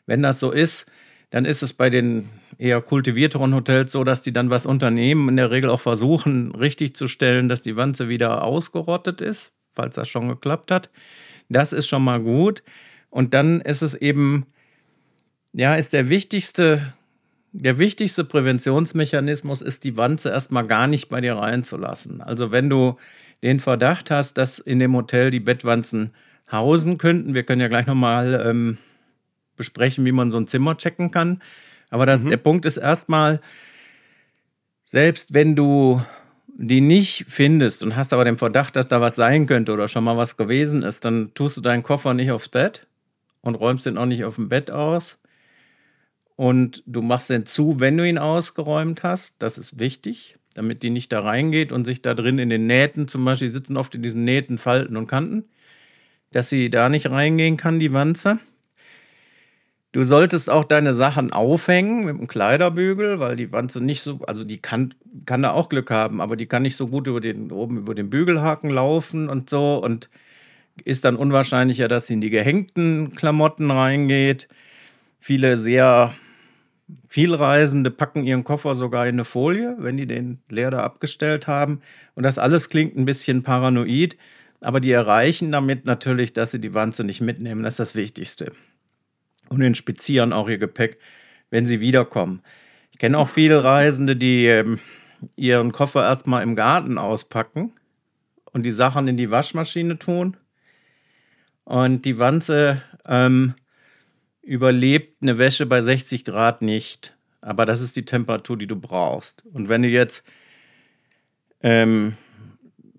Wenn 0.07 0.23
das 0.23 0.39
so 0.39 0.49
ist, 0.49 0.87
dann 1.29 1.45
ist 1.45 1.61
es 1.61 1.73
bei 1.73 1.91
den 1.91 2.27
eher 2.57 2.81
kultivierteren 2.81 3.53
Hotels 3.53 3.91
so, 3.91 4.03
dass 4.03 4.23
die 4.23 4.33
dann 4.33 4.49
was 4.49 4.65
unternehmen, 4.65 5.29
in 5.29 5.35
der 5.35 5.51
Regel 5.51 5.69
auch 5.69 5.79
versuchen, 5.79 6.55
richtig 6.55 6.95
zu 6.95 7.07
stellen, 7.07 7.47
dass 7.47 7.61
die 7.61 7.75
Wanze 7.75 8.09
wieder 8.09 8.43
ausgerottet 8.43 9.21
ist, 9.21 9.53
falls 9.73 9.93
das 9.93 10.09
schon 10.09 10.27
geklappt 10.27 10.71
hat. 10.71 10.89
Das 11.49 11.71
ist 11.71 11.87
schon 11.87 12.03
mal 12.03 12.19
gut. 12.19 12.63
Und 13.11 13.35
dann 13.35 13.61
ist 13.61 13.83
es 13.83 13.93
eben, 13.93 14.47
ja, 15.53 15.75
ist 15.75 15.93
der 15.93 16.09
wichtigste 16.09 16.95
der 17.51 17.77
wichtigste 17.77 18.23
Präventionsmechanismus 18.23 19.61
ist, 19.61 19.83
die 19.83 19.97
Wanze 19.97 20.29
erstmal 20.29 20.67
gar 20.67 20.87
nicht 20.87 21.09
bei 21.09 21.21
dir 21.21 21.35
reinzulassen. 21.35 22.21
Also 22.21 22.51
wenn 22.51 22.69
du 22.69 22.97
den 23.41 23.59
Verdacht 23.59 24.11
hast, 24.11 24.37
dass 24.37 24.59
in 24.59 24.79
dem 24.79 24.95
Hotel 24.95 25.31
die 25.31 25.39
Bettwanzen 25.39 26.11
hausen 26.51 26.97
könnten, 26.97 27.33
wir 27.33 27.43
können 27.43 27.61
ja 27.61 27.67
gleich 27.67 27.87
nochmal 27.87 28.43
ähm, 28.45 28.77
besprechen, 29.55 30.05
wie 30.05 30.11
man 30.11 30.31
so 30.31 30.39
ein 30.39 30.47
Zimmer 30.47 30.77
checken 30.77 31.11
kann. 31.11 31.41
Aber 31.89 32.05
das, 32.05 32.21
mhm. 32.21 32.29
der 32.29 32.37
Punkt 32.37 32.65
ist 32.65 32.77
erstmal, 32.77 33.41
selbst 34.83 35.33
wenn 35.33 35.55
du 35.55 36.01
die 36.47 36.81
nicht 36.81 37.25
findest 37.27 37.83
und 37.83 37.95
hast 37.95 38.11
aber 38.11 38.25
den 38.25 38.37
Verdacht, 38.37 38.75
dass 38.75 38.87
da 38.87 38.99
was 38.99 39.15
sein 39.15 39.47
könnte 39.47 39.71
oder 39.71 39.87
schon 39.87 40.03
mal 40.03 40.17
was 40.17 40.35
gewesen 40.35 40.83
ist, 40.83 41.05
dann 41.05 41.33
tust 41.33 41.55
du 41.57 41.61
deinen 41.61 41.83
Koffer 41.83 42.13
nicht 42.13 42.31
aufs 42.31 42.49
Bett 42.49 42.85
und 43.41 43.55
räumst 43.55 43.85
den 43.85 43.97
auch 43.97 44.05
nicht 44.05 44.25
auf 44.25 44.35
dem 44.35 44.49
Bett 44.49 44.69
aus, 44.69 45.19
und 46.39 46.83
du 46.85 47.01
machst 47.01 47.29
den 47.29 47.45
zu, 47.45 47.81
wenn 47.81 47.97
du 47.97 48.07
ihn 48.07 48.17
ausgeräumt 48.17 49.03
hast. 49.03 49.35
Das 49.39 49.57
ist 49.57 49.77
wichtig, 49.77 50.37
damit 50.55 50.83
die 50.83 50.89
nicht 50.89 51.11
da 51.11 51.19
reingeht 51.19 51.73
und 51.73 51.83
sich 51.83 52.01
da 52.01 52.13
drin 52.13 52.39
in 52.39 52.47
den 52.47 52.65
Nähten, 52.65 53.09
zum 53.09 53.25
Beispiel, 53.25 53.49
sitzen 53.49 53.75
oft 53.75 53.93
in 53.93 54.01
diesen 54.01 54.23
Nähten, 54.23 54.57
Falten 54.57 54.95
und 54.95 55.05
Kanten, 55.05 55.43
dass 56.31 56.49
sie 56.49 56.69
da 56.69 56.87
nicht 56.87 57.11
reingehen 57.11 57.57
kann, 57.57 57.77
die 57.77 57.91
Wanze. 57.91 58.39
Du 59.91 60.05
solltest 60.05 60.49
auch 60.49 60.63
deine 60.63 60.93
Sachen 60.93 61.33
aufhängen 61.33 62.05
mit 62.05 62.15
einem 62.15 62.27
Kleiderbügel, 62.27 63.19
weil 63.19 63.35
die 63.35 63.51
Wanze 63.51 63.81
nicht 63.81 64.01
so, 64.01 64.21
also 64.25 64.45
die 64.45 64.59
kann, 64.59 64.93
kann 65.25 65.41
da 65.41 65.51
auch 65.51 65.67
Glück 65.67 65.91
haben, 65.91 66.21
aber 66.21 66.37
die 66.37 66.45
kann 66.45 66.61
nicht 66.61 66.77
so 66.77 66.87
gut 66.87 67.07
über 67.07 67.19
den, 67.19 67.51
oben 67.51 67.79
über 67.79 67.95
den 67.95 68.09
Bügelhaken 68.09 68.69
laufen 68.69 69.27
und 69.27 69.49
so 69.49 69.83
und 69.83 70.09
ist 70.85 71.03
dann 71.03 71.17
unwahrscheinlicher, 71.17 71.89
dass 71.89 72.07
sie 72.07 72.13
in 72.13 72.21
die 72.21 72.29
gehängten 72.29 73.13
Klamotten 73.13 73.71
reingeht. 73.71 74.47
Viele 75.19 75.57
sehr 75.57 76.13
Vielreisende 77.07 77.91
packen 77.91 78.23
ihren 78.23 78.43
Koffer 78.43 78.75
sogar 78.75 79.05
in 79.05 79.15
eine 79.15 79.25
Folie, 79.25 79.75
wenn 79.79 79.97
die 79.97 80.07
den 80.07 80.39
leer 80.49 80.71
da 80.71 80.83
abgestellt 80.83 81.47
haben. 81.47 81.81
Und 82.15 82.23
das 82.23 82.39
alles 82.39 82.69
klingt 82.69 82.95
ein 82.97 83.05
bisschen 83.05 83.43
paranoid, 83.43 84.17
aber 84.61 84.79
die 84.79 84.91
erreichen 84.91 85.51
damit 85.51 85.85
natürlich, 85.85 86.33
dass 86.33 86.51
sie 86.51 86.59
die 86.59 86.73
Wanze 86.73 87.03
nicht 87.03 87.21
mitnehmen. 87.21 87.63
Das 87.63 87.75
ist 87.75 87.79
das 87.79 87.95
Wichtigste. 87.95 88.51
Und 89.49 89.61
inspizieren 89.61 90.33
auch 90.33 90.49
ihr 90.49 90.57
Gepäck, 90.57 90.97
wenn 91.49 91.65
sie 91.65 91.79
wiederkommen. 91.79 92.41
Ich 92.91 92.97
kenne 92.97 93.17
auch 93.17 93.29
viele 93.29 93.63
Reisende, 93.63 94.15
die 94.15 94.47
ähm, 94.47 94.79
ihren 95.35 95.71
Koffer 95.71 96.03
erstmal 96.03 96.43
im 96.43 96.55
Garten 96.55 96.97
auspacken 96.97 97.71
und 98.51 98.63
die 98.63 98.71
Sachen 98.71 99.07
in 99.07 99.17
die 99.17 99.31
Waschmaschine 99.31 99.99
tun. 99.99 100.37
Und 101.65 102.05
die 102.05 102.17
Wanze 102.17 102.81
ähm, 103.07 103.53
überlebt 104.49 105.21
eine 105.21 105.37
Wäsche 105.37 105.67
bei 105.67 105.79
60 105.79 106.25
Grad 106.25 106.63
nicht. 106.63 107.15
Aber 107.39 107.67
das 107.67 107.81
ist 107.81 107.95
die 107.95 108.03
Temperatur, 108.03 108.57
die 108.57 108.65
du 108.65 108.75
brauchst. 108.75 109.45
Und 109.53 109.69
wenn 109.69 109.83
du 109.83 109.87
jetzt 109.87 110.23
ähm, 111.61 112.15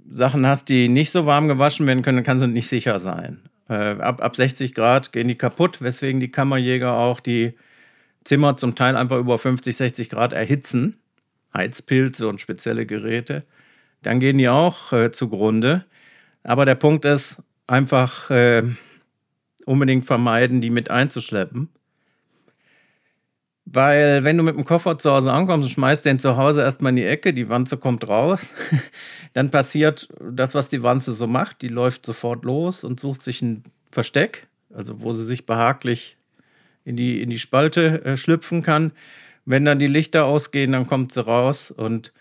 Sachen 0.09 0.47
hast, 0.47 0.69
die 0.69 0.89
nicht 0.89 1.11
so 1.11 1.27
warm 1.27 1.49
gewaschen 1.49 1.89
werden 1.89 2.03
können, 2.03 2.19
dann 2.19 2.25
kannst 2.25 2.45
du 2.45 2.49
nicht 2.49 2.69
sicher 2.69 3.01
sein. 3.01 3.41
Äh, 3.69 3.97
ab, 3.99 4.23
ab 4.23 4.37
60 4.37 4.75
Grad 4.75 5.13
gehen 5.13 5.27
die 5.27 5.35
kaputt, 5.35 5.83
weswegen 5.83 6.21
die 6.21 6.31
Kammerjäger 6.31 6.97
auch 6.97 7.19
die 7.19 7.55
Zimmer 8.23 8.57
zum 8.57 8.77
Teil 8.77 8.97
einfach 8.97 9.19
über 9.19 9.37
50, 9.37 9.75
60 9.75 10.09
Grad 10.09 10.33
erhitzen. 10.33 10.99
Heizpilze 11.53 12.29
und 12.29 12.41
spezielle 12.41 12.87
Geräte. 12.87 13.45
Dann 14.03 14.21
gehen 14.21 14.39
die 14.39 14.49
auch 14.49 14.93
äh, 14.93 15.11
zugrunde. 15.11 15.85
Aber 16.45 16.65
der 16.65 16.77
Punkt 16.77 17.05
ist 17.05 17.43
einfach, 17.67 18.31
äh, 18.31 18.63
unbedingt 19.71 20.05
vermeiden, 20.05 20.61
die 20.61 20.71
mit 20.71 20.91
einzuschleppen. 20.91 21.69
Weil, 23.65 24.25
wenn 24.25 24.37
du 24.37 24.43
mit 24.43 24.57
dem 24.57 24.65
Koffer 24.65 24.99
zu 24.99 25.13
Hause 25.13 25.33
ankommst 25.33 25.69
und 25.69 25.73
schmeißt 25.73 26.05
den 26.05 26.19
zu 26.19 26.37
Hause 26.37 26.63
erstmal 26.63 26.91
in 26.91 26.97
die 26.97 27.07
Ecke, 27.07 27.33
die 27.33 27.49
Wanze 27.49 27.77
kommt 27.77 28.09
raus, 28.09 28.53
dann 29.33 29.53
passiert 29.53 30.09
das, 30.21 30.57
was 30.57 30.69
die 30.69 30.83
Wanze 30.83 31.13
so 31.13 31.29
macht. 31.29 31.63
Die 31.63 31.69
läuft 31.69 32.05
sofort 32.05 32.45
los 32.45 32.83
und 32.83 32.99
sucht 32.99 33.23
sich 33.23 33.43
ein 33.43 33.63
Versteck, 33.93 34.49
also 34.75 35.03
wo 35.03 35.13
sie 35.13 35.25
sich 35.25 35.47
behaglich 35.47 36.17
in 36.85 36.97
die, 36.97 37.23
in 37.23 37.31
die 37.31 37.39
Spalte 37.39 38.05
äh, 38.05 38.17
schlüpfen 38.17 38.65
kann. 38.65 38.91
Wenn 39.45 39.65
dann 39.65 39.79
die 39.79 39.87
Lichter 39.87 40.25
ausgehen, 40.25 40.73
dann 40.73 40.89
kommt 40.89 41.13
sie 41.13 41.25
raus 41.25 41.71
und 41.71 42.13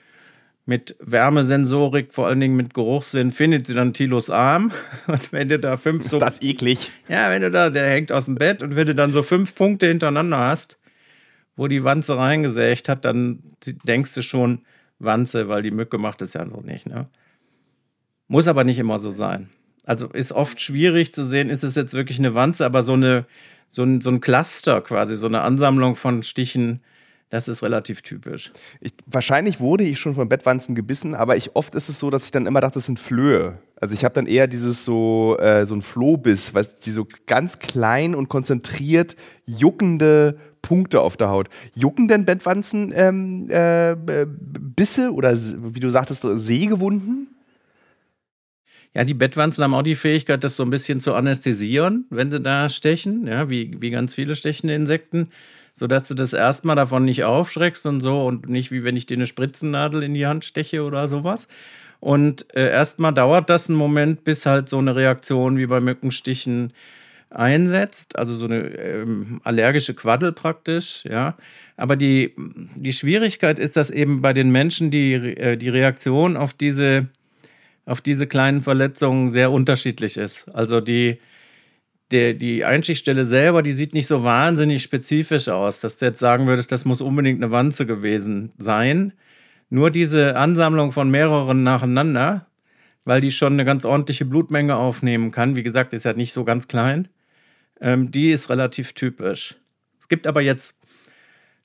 mit 0.70 0.96
Wärmesensorik, 1.00 2.14
vor 2.14 2.28
allen 2.28 2.40
Dingen 2.40 2.56
mit 2.56 2.76
Geruchssinn, 2.76 3.32
findet 3.32 3.66
sie 3.66 3.74
dann 3.74 3.92
Tilos 3.92 4.30
Arm. 4.30 4.72
Und 5.08 5.34
wenn 5.34 5.50
du 5.50 5.58
da 5.58 5.78
fünf 5.78 6.06
so. 6.06 6.18
Ist 6.18 6.22
das 6.22 6.42
eklig? 6.44 6.92
Ja, 7.08 7.32
wenn 7.32 7.42
du 7.42 7.50
da, 7.50 7.72
der 7.72 7.90
hängt 7.90 8.12
aus 8.12 8.26
dem 8.26 8.36
Bett 8.36 8.62
und 8.62 8.76
wenn 8.76 8.86
du 8.86 8.94
dann 8.94 9.12
so 9.12 9.24
fünf 9.24 9.56
Punkte 9.56 9.88
hintereinander 9.88 10.38
hast, 10.38 10.78
wo 11.56 11.68
die 11.68 11.84
Wanze 11.84 12.18
reingesägt 12.18 12.88
hat, 12.88 13.04
dann 13.04 13.40
denkst 13.84 14.14
du 14.14 14.22
schon 14.22 14.62
Wanze, 15.00 15.48
weil 15.48 15.64
die 15.64 15.72
Mücke 15.72 15.98
macht 15.98 16.22
es 16.22 16.34
ja 16.34 16.46
noch 16.46 16.62
nicht. 16.62 16.88
Ne? 16.88 17.08
Muss 18.28 18.48
aber 18.48 18.64
nicht 18.64 18.78
immer 18.78 19.00
so 19.00 19.10
sein. 19.10 19.50
Also 19.88 20.10
ist 20.10 20.34
oft 20.34 20.62
schwierig 20.62 21.16
zu 21.16 21.26
sehen, 21.26 21.50
ist 21.50 21.64
es 21.64 21.74
jetzt 21.74 21.96
wirklich 21.96 22.20
eine 22.20 22.36
Wanze, 22.36 22.64
aber 22.64 22.84
so, 22.84 22.94
eine, 22.94 23.26
so, 23.70 23.82
ein, 23.82 24.02
so 24.02 24.12
ein 24.12 24.22
Cluster 24.22 24.82
quasi, 24.82 25.16
so 25.16 25.26
eine 25.26 25.42
Ansammlung 25.42 25.96
von 25.96 26.22
Stichen 26.22 26.82
das 27.30 27.48
ist 27.48 27.62
relativ 27.62 28.02
typisch. 28.02 28.52
Ich, 28.82 28.94
wahrscheinlich 29.06 29.60
wurde 29.60 29.84
ich 29.84 30.00
schon 30.00 30.16
von 30.16 30.30
Bettwanzen 30.30 30.74
gebissen, 30.74 31.14
aber 31.14 31.38
ich, 31.38 31.56
oft 31.56 31.76
ist 31.76 31.88
es 31.88 32.00
so, 32.00 32.10
dass 32.10 32.26
ich 32.26 32.32
dann 32.32 32.48
immer 32.48 32.60
dachte, 32.60 32.76
das 32.76 32.88
sind 32.88 33.00
Flöhe. 33.00 33.60
Also 33.76 33.94
ich 33.94 34.04
habe 34.04 34.16
dann 34.16 34.26
eher 34.26 34.48
dieses 34.48 34.84
so, 34.84 35.38
äh, 35.40 35.66
so 35.66 35.76
ein 35.76 35.84
Flohbiss, 35.84 36.54
weißt, 36.54 36.86
die 36.86 36.90
so 36.90 37.08
ganz 37.28 37.60
klein 37.60 38.16
und 38.16 38.30
konzentriert 38.30 39.16
juckende 39.46 40.40
Punkte 40.64 41.02
auf 41.02 41.18
der 41.18 41.30
Haut. 41.30 41.50
Jucken 41.76 42.08
denn 42.08 42.26
Bettwanzen 42.26 42.92
ähm, 42.96 43.48
äh, 43.50 43.96
Bisse 43.96 45.14
oder 45.14 45.38
wie 45.38 45.80
du 45.80 45.90
sagtest, 45.92 46.24
Sägewunden? 46.24 47.28
Ja, 48.96 49.04
die 49.04 49.14
Bettwanzen 49.14 49.64
haben 49.64 49.76
auch 49.76 49.84
die 49.84 49.96
Fähigkeit, 49.96 50.44
das 50.44 50.56
so 50.56 50.64
ein 50.64 50.72
bisschen 50.72 51.00
zu 51.00 51.14
anästhesieren, 51.14 52.06
wenn 52.10 52.32
sie 52.32 52.42
da 52.42 52.70
stechen, 52.70 53.28
ja, 53.28 53.50
wie, 53.52 53.76
wie 53.80 53.92
ganz 53.92 54.16
viele 54.16 54.36
stechende 54.36 54.74
Insekten 54.74 55.30
sodass 55.80 56.10
du 56.10 56.14
das 56.14 56.34
erstmal 56.34 56.76
davon 56.76 57.06
nicht 57.06 57.24
aufschreckst 57.24 57.88
und 57.88 58.02
so 58.02 58.26
und 58.26 58.50
nicht 58.50 58.70
wie 58.70 58.84
wenn 58.84 58.98
ich 58.98 59.06
dir 59.06 59.16
eine 59.16 59.26
Spritzennadel 59.26 60.04
in 60.04 60.14
die 60.14 60.28
Hand 60.28 60.44
steche 60.44 60.84
oder 60.84 61.08
sowas. 61.08 61.48
Und 62.02 62.54
äh, 62.54 62.70
erstmal 62.70 63.14
dauert 63.14 63.50
das 63.50 63.70
einen 63.70 63.78
Moment, 63.78 64.26
bis 64.26 64.46
halt 64.46 64.68
so 64.68 64.78
eine 64.78 64.98
Reaktion 64.98 65.58
wie 65.58 65.68
bei 65.68 65.80
Mückenstichen 65.80 66.74
einsetzt, 67.30 68.20
also 68.20 68.36
so 68.36 68.46
eine 68.46 68.58
ähm, 68.58 69.40
allergische 69.46 69.94
Quaddel 69.94 70.34
praktisch, 70.34 71.06
ja. 71.06 71.38
Aber 71.78 71.96
die, 71.96 72.36
die 72.76 72.92
Schwierigkeit 72.92 73.58
ist, 73.58 73.78
dass 73.78 73.90
eben 73.90 74.22
bei 74.22 74.34
den 74.34 74.52
Menschen 74.52 74.92
die, 74.92 75.14
äh, 75.14 75.56
die 75.56 75.70
Reaktion 75.70 76.36
auf 76.36 76.54
diese, 76.54 77.08
auf 77.86 78.02
diese 78.02 78.28
kleinen 78.28 78.62
Verletzungen 78.62 79.32
sehr 79.32 79.50
unterschiedlich 79.50 80.18
ist. 80.18 80.54
Also 80.54 80.82
die, 80.82 81.20
der, 82.12 82.34
die 82.34 82.66
Einstichstelle 82.66 83.24
selber, 83.24 83.62
die 83.62 83.72
sieht 83.72 83.94
nicht 83.94 84.08
so 84.08 84.24
wahnsinnig 84.24 84.82
spezifisch 84.82 85.48
aus, 85.48 85.80
dass 85.80 85.98
du 85.98 86.06
jetzt 86.06 86.20
sagen 86.20 86.48
würdest, 86.48 86.72
das 86.72 86.86
muss 86.86 87.02
unbedingt 87.02 87.44
eine 87.44 87.52
Wanze 87.52 87.86
gewesen 87.86 88.52
sein. 88.58 89.14
Nur 89.70 89.92
diese 89.92 90.36
Ansammlung 90.36 90.92
von 90.92 91.12
mehreren 91.12 91.64
nacheinander, 91.64 92.48
weil 93.06 93.22
die 93.22 93.32
schon 93.32 93.54
eine 93.54 93.66
ganz 93.66 93.86
ordentliche 93.86 94.26
Blutmenge 94.26 94.76
aufnehmen 94.76 95.32
kann, 95.32 95.56
wie 95.56 95.64
gesagt, 95.64 95.94
ist 95.94 96.06
ja 96.06 96.14
nicht 96.14 96.34
so 96.34 96.44
ganz 96.44 96.68
klein, 96.68 97.08
ähm, 97.80 98.12
die 98.12 98.32
ist 98.32 98.50
relativ 98.50 98.94
typisch. 98.94 99.56
Es 100.02 100.08
gibt 100.08 100.26
aber 100.26 100.42
jetzt 100.42 100.80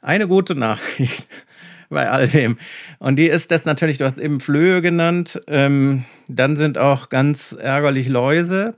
eine 0.02 0.28
gute 0.28 0.54
Nachricht 0.54 1.26
bei 1.88 2.10
all 2.10 2.28
dem. 2.28 2.58
Und 2.98 3.16
die 3.16 3.28
ist 3.28 3.50
das 3.50 3.64
natürlich, 3.64 3.96
du 3.96 4.04
hast 4.04 4.18
eben 4.18 4.40
Flöhe 4.40 4.82
genannt, 4.82 5.40
ähm, 5.46 6.04
dann 6.28 6.56
sind 6.56 6.76
auch 6.76 7.08
ganz 7.08 7.52
ärgerlich 7.58 8.08
Läuse 8.08 8.76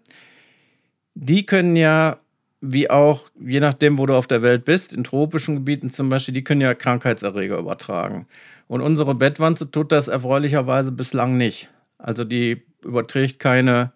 die 1.16 1.46
können 1.46 1.76
ja, 1.76 2.18
wie 2.60 2.90
auch, 2.90 3.30
je 3.40 3.60
nachdem, 3.60 3.98
wo 3.98 4.06
du 4.06 4.14
auf 4.14 4.26
der 4.26 4.42
Welt 4.42 4.66
bist, 4.66 4.94
in 4.94 5.02
tropischen 5.02 5.56
Gebieten 5.56 5.90
zum 5.90 6.10
Beispiel, 6.10 6.34
die 6.34 6.44
können 6.44 6.60
ja 6.60 6.74
Krankheitserreger 6.74 7.58
übertragen. 7.58 8.26
Und 8.68 8.82
unsere 8.82 9.14
Bettwanze 9.14 9.70
tut 9.70 9.92
das 9.92 10.08
erfreulicherweise 10.08 10.92
bislang 10.92 11.38
nicht. 11.38 11.68
Also 11.98 12.22
die 12.22 12.62
überträgt 12.84 13.40
keine 13.40 13.92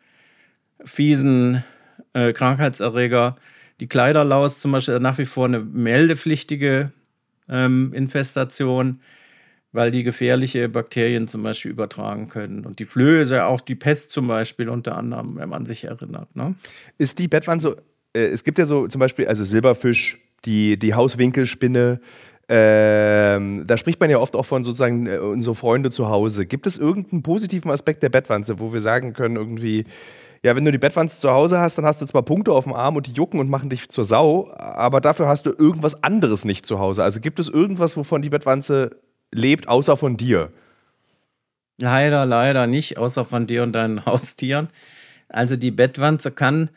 fiesen 0.83 1.63
äh, 2.15 2.33
Krankheitserreger. 2.33 3.37
Die 3.81 3.89
Kleiderlaus 3.89 4.59
zum 4.59 4.73
Beispiel 4.73 4.99
nach 5.01 5.19
wie 5.19 5.27
vor 5.27 5.47
eine 5.47 5.61
meldepflichtige 5.61 6.93
ähm, 7.51 7.93
Infestation 7.93 9.01
weil 9.73 9.91
die 9.91 10.03
gefährliche 10.03 10.69
Bakterien 10.69 11.29
zum 11.29 11.43
Beispiel 11.43 11.71
übertragen 11.71 12.29
können. 12.29 12.65
Und 12.67 12.79
die 12.79 12.85
Flöhe 12.85 13.23
ist 13.23 13.31
ja 13.31 13.47
auch 13.47 13.61
die 13.61 13.77
Pest 13.77 14.13
zum 14.13 14.27
Beispiel 14.27 14.69
unter 14.69 14.97
anderem, 14.97 15.37
wenn 15.37 15.49
man 15.49 15.65
sich 15.65 15.85
erinnert. 15.85 16.35
Ne? 16.35 16.55
Ist 16.99 17.19
die 17.19 17.29
Bettwanze, 17.29 17.77
äh, 18.13 18.27
es 18.27 18.45
gibt 18.45 18.59
ja 18.59 18.67
so 18.67 18.89
zum 18.89 18.99
Beispiel, 18.99 19.29
also 19.29 19.45
Silberfisch, 19.45 20.19
die, 20.45 20.79
die 20.79 20.95
Hauswinkelspinne, 20.95 22.01
ähm, 22.53 23.63
da 23.65 23.77
spricht 23.77 24.01
man 24.01 24.11
ja 24.11 24.19
oft 24.19 24.35
auch 24.35 24.45
von 24.45 24.65
sozusagen 24.65 25.07
äh, 25.07 25.19
unsere 25.19 25.55
Freunde 25.55 25.93
zu 25.93 26.09
Hause. 26.09 26.47
Gibt 26.47 26.67
es 26.67 26.79
irgendeinen 26.79 27.23
positiven 27.23 27.71
Aspekt 27.71 28.03
der 28.03 28.09
Bettwanze, 28.09 28.59
wo 28.59 28.73
wir 28.73 28.81
sagen 28.81 29.13
können, 29.13 29.37
irgendwie, 29.37 29.85
ja, 30.43 30.57
wenn 30.57 30.65
du 30.65 30.73
die 30.73 30.79
Bettwanze 30.79 31.21
zu 31.21 31.31
Hause 31.31 31.61
hast, 31.61 31.79
dann 31.79 31.85
hast 31.85 32.03
du 32.03 32.07
zwar 32.07 32.25
Punkte 32.25 32.51
auf 32.51 32.65
dem 32.65 32.73
Arm 32.73 32.97
und 32.97 33.07
die 33.07 33.13
jucken 33.13 33.39
und 33.39 33.49
machen 33.49 33.71
dich 33.71 33.89
zur 33.89 34.05
Sau, 34.05 34.51
aber 34.57 35.01
dafür 35.01 35.29
hast 35.29 35.47
du 35.47 35.51
irgendwas 35.51 36.03
anderes 36.03 36.45
nicht 36.45 36.67
zu 36.67 36.81
Hause. 36.81 37.05
Also 37.05 37.21
gibt 37.21 37.39
es 37.39 37.49
irgendwas, 37.49 37.97
wovon 37.97 38.21
die 38.21 38.31
Bettwanze 38.31 38.97
lebt, 39.33 39.69
außer 39.69 39.97
von 39.97 40.17
dir? 40.17 40.53
Leider, 41.79 42.27
leider 42.27 42.67
nicht, 42.67 42.99
außer 42.99 43.25
von 43.25 43.47
dir 43.47 43.63
und 43.63 43.73
deinen 43.73 44.05
Haustieren. 44.07 44.69
Also 45.29 45.57
die 45.57 45.71
Bettwanze 45.71 46.33
kann 46.33 46.71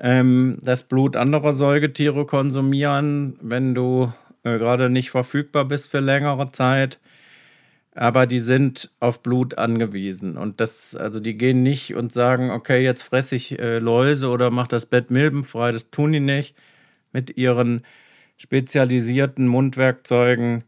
ähm, 0.00 0.58
das 0.62 0.82
Blut 0.84 1.16
anderer 1.16 1.54
Säugetiere 1.54 2.26
konsumieren, 2.26 3.38
wenn 3.40 3.74
du 3.74 4.12
äh, 4.42 4.58
gerade 4.58 4.90
nicht 4.90 5.10
verfügbar 5.10 5.64
bist 5.64 5.90
für 5.90 6.00
längere 6.00 6.50
Zeit. 6.52 6.98
Aber 7.96 8.26
die 8.26 8.40
sind 8.40 8.90
auf 8.98 9.22
Blut 9.22 9.56
angewiesen. 9.56 10.36
Und 10.36 10.60
das, 10.60 10.96
also 10.96 11.20
die 11.20 11.38
gehen 11.38 11.62
nicht 11.62 11.94
und 11.94 12.12
sagen, 12.12 12.50
okay, 12.50 12.82
jetzt 12.82 13.02
fresse 13.02 13.36
ich 13.36 13.58
äh, 13.60 13.78
Läuse 13.78 14.28
oder 14.28 14.50
mach 14.50 14.66
das 14.66 14.86
Bett 14.86 15.10
milbenfrei. 15.12 15.70
Das 15.70 15.90
tun 15.90 16.12
die 16.12 16.20
nicht. 16.20 16.56
Mit 17.12 17.36
ihren 17.36 17.84
spezialisierten 18.36 19.46
Mundwerkzeugen 19.46 20.64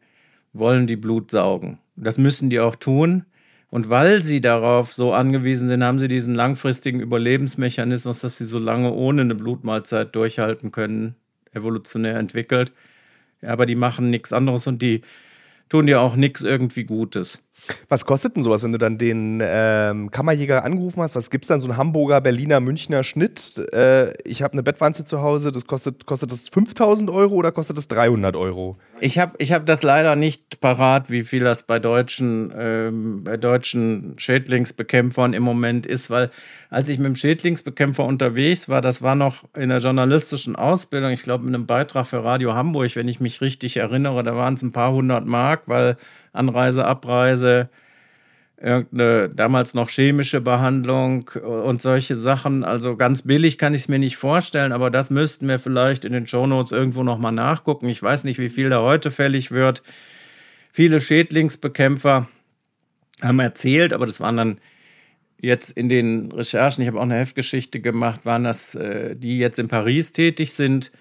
wollen 0.59 0.87
die 0.87 0.97
Blut 0.97 1.31
saugen. 1.31 1.79
Das 1.97 2.19
müssen 2.19 2.51
die 2.51 2.61
auch 2.61 2.77
tun. 2.77 3.25
Und 3.69 3.91
weil 3.91 4.23
sie 4.23 4.41
darauf 4.41 4.93
so 4.93 5.13
angewiesen 5.13 5.67
sind, 5.67 5.83
haben 5.83 5.99
sie 5.99 6.09
diesen 6.09 6.35
langfristigen 6.35 7.01
Überlebensmechanismus, 7.01 8.21
dass 8.21 8.39
sie 8.39 8.45
so 8.45 8.59
lange 8.59 8.93
ohne 8.93 9.23
eine 9.23 9.35
Blutmahlzeit 9.35 10.15
durchhalten 10.15 10.71
können, 10.71 11.17
evolutionär 11.53 12.17
entwickelt. 12.17 12.73
aber 13.43 13.67
die 13.67 13.75
machen 13.75 14.11
nichts 14.11 14.33
anderes 14.33 14.67
und 14.67 14.83
die 14.83 15.03
tun 15.69 15.87
dir 15.87 16.01
auch 16.01 16.17
nichts 16.17 16.43
irgendwie 16.43 16.85
Gutes. 16.85 17.43
Was 17.89 18.05
kostet 18.05 18.37
denn 18.37 18.43
sowas, 18.43 18.63
wenn 18.63 18.73
du 18.73 18.79
dann 18.79 18.99
den 18.99 19.41
ähm, 19.43 20.11
Kammerjäger 20.11 20.65
angerufen 20.65 21.03
hast? 21.03 21.15
Was 21.15 21.31
gibt 21.31 21.45
es 21.45 21.49
dann? 21.49 21.61
So 21.61 21.69
ein 21.69 21.77
Hamburger, 21.77 22.21
Berliner, 22.21 22.61
Münchner 22.61 23.03
Schnitt? 23.05 23.59
Äh, 23.73 24.15
ich 24.23 24.43
habe 24.43 24.53
eine 24.53 24.63
Bettwanze 24.63 25.05
zu 25.05 25.23
Hause, 25.23 25.53
das 25.53 25.67
kostet, 25.67 26.07
kostet 26.07 26.31
das 26.31 26.49
5000 26.49 27.11
Euro 27.11 27.35
oder 27.35 27.53
kostet 27.53 27.77
das 27.77 27.89
300 27.89 28.37
Euro? 28.37 28.77
Ich 29.01 29.19
habe 29.19 29.35
ich 29.39 29.53
hab 29.53 29.67
das 29.67 29.83
leider 29.83 30.17
nicht 30.17 30.61
parat, 30.61 31.11
wie 31.11 31.23
viel 31.23 31.45
das 31.45 31.65
bei 31.65 31.79
deutschen, 31.79 32.53
ähm, 32.57 33.25
bei 33.25 33.37
deutschen 33.37 34.15
Schädlingsbekämpfern 34.17 35.35
im 35.35 35.43
Moment 35.43 35.87
ist, 35.87 36.09
weil 36.09 36.31
als 36.71 36.89
ich 36.89 36.99
mit 36.99 37.07
dem 37.07 37.17
Schädlingsbekämpfer 37.17 38.05
unterwegs 38.05 38.69
war, 38.69 38.81
das 38.81 39.03
war 39.03 39.15
noch 39.15 39.45
in 39.57 39.69
der 39.69 39.79
journalistischen 39.79 40.57
Ausbildung, 40.57 41.11
ich 41.11 41.23
glaube 41.23 41.45
mit 41.45 41.55
einem 41.55 41.67
Beitrag 41.67 42.07
für 42.07 42.25
Radio 42.25 42.55
Hamburg, 42.55 42.97
wenn 42.97 43.09
ich 43.09 43.21
mich 43.21 43.41
richtig 43.41 43.77
erinnere, 43.77 44.23
da 44.23 44.35
waren 44.35 44.55
es 44.55 44.63
ein 44.63 44.73
paar 44.73 44.93
hundert 44.93 45.27
Mark, 45.27 45.63
weil 45.67 45.97
Anreise, 46.37 46.85
Abreise, 46.85 47.69
irgendeine 48.59 49.29
damals 49.29 49.75
noch 49.75 49.91
chemische 49.91 50.41
Behandlung 50.41 51.29
und 51.29 51.83
solche 51.83 52.17
Sachen. 52.17 52.65
Also 52.65 52.97
ganz 52.97 53.23
billig 53.23 53.59
kann 53.59 53.75
ich 53.75 53.83
es 53.83 53.89
mir 53.89 53.99
nicht 53.99 54.17
vorstellen, 54.17 54.73
aber 54.73 54.91
das 54.91 55.11
müssten 55.11 55.49
wir 55.49 55.59
vielleicht 55.59 56.05
in 56.05 56.13
den 56.13 56.27
Shownotes 56.27 56.73
irgendwo 56.73 57.03
nochmal 57.03 57.33
nachgucken. 57.33 57.89
Ich 57.89 58.03
weiß 58.03 58.25
nicht, 58.25 58.39
wie 58.39 58.49
viel 58.49 58.71
da 58.71 58.81
heute 58.81 59.11
fällig 59.11 59.51
wird. 59.51 59.83
Viele 60.73 61.01
Schädlingsbekämpfer 61.01 62.29
haben 63.23 63.41
erzählt, 63.41 63.93
aber 63.93 64.07
das 64.07 64.21
waren 64.21 64.37
dann 64.37 64.61
jetzt 65.41 65.71
in 65.71 65.89
den 65.89 66.33
Recherchen, 66.33 66.83
ich 66.83 66.89
habe 66.89 66.99
auch 66.99 67.05
eine 67.05 67.17
Heftgeschichte 67.17 67.81
gemacht, 67.81 68.25
waren 68.25 68.45
das, 68.45 68.75
äh, 68.75 69.17
die 69.17 69.39
jetzt 69.39 69.59
in 69.59 69.69
Paris 69.69 70.13
tätig 70.13 70.53
sind, 70.53 70.93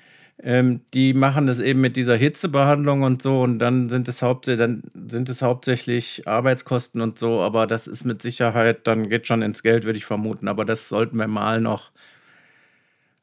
ähm, 0.41 0.81
die 0.93 1.13
machen 1.13 1.47
das 1.47 1.59
eben 1.59 1.81
mit 1.81 1.95
dieser 1.95 2.15
Hitzebehandlung 2.15 3.03
und 3.03 3.21
so 3.21 3.41
und 3.41 3.59
dann 3.59 3.89
sind 3.89 4.07
es, 4.07 4.19
dann 4.19 4.83
sind 5.07 5.29
es 5.29 5.41
hauptsächlich 5.41 6.27
Arbeitskosten 6.27 7.01
und 7.01 7.17
so, 7.17 7.41
aber 7.41 7.67
das 7.67 7.87
ist 7.87 8.05
mit 8.05 8.21
Sicherheit, 8.21 8.85
dann 8.85 9.09
geht 9.09 9.27
schon 9.27 9.41
ins 9.41 9.63
Geld, 9.63 9.85
würde 9.85 9.97
ich 9.97 10.05
vermuten. 10.05 10.47
Aber 10.47 10.65
das 10.65 10.89
sollten 10.89 11.17
wir 11.17 11.27
mal 11.27 11.61
noch 11.61 11.91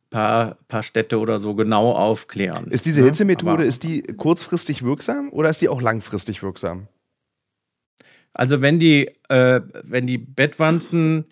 paar, 0.09 0.57
paar 0.68 0.83
Städte 0.83 1.18
oder 1.18 1.38
so 1.38 1.55
genau 1.55 1.92
aufklären. 1.92 2.68
Ist 2.70 2.87
diese 2.87 3.01
ne? 3.01 3.07
Hitzemethode, 3.07 3.64
ist 3.64 3.83
die 3.83 4.03
kurzfristig 4.03 4.83
wirksam 4.83 5.31
oder 5.33 5.51
ist 5.51 5.61
die 5.61 5.68
auch 5.68 5.83
langfristig 5.83 6.42
wirksam? 6.42 6.88
Also 8.33 8.62
wenn 8.62 8.79
die, 8.79 9.11
äh, 9.29 9.61
wenn 9.83 10.07
die 10.07 10.18
Bettwanzen 10.18 11.27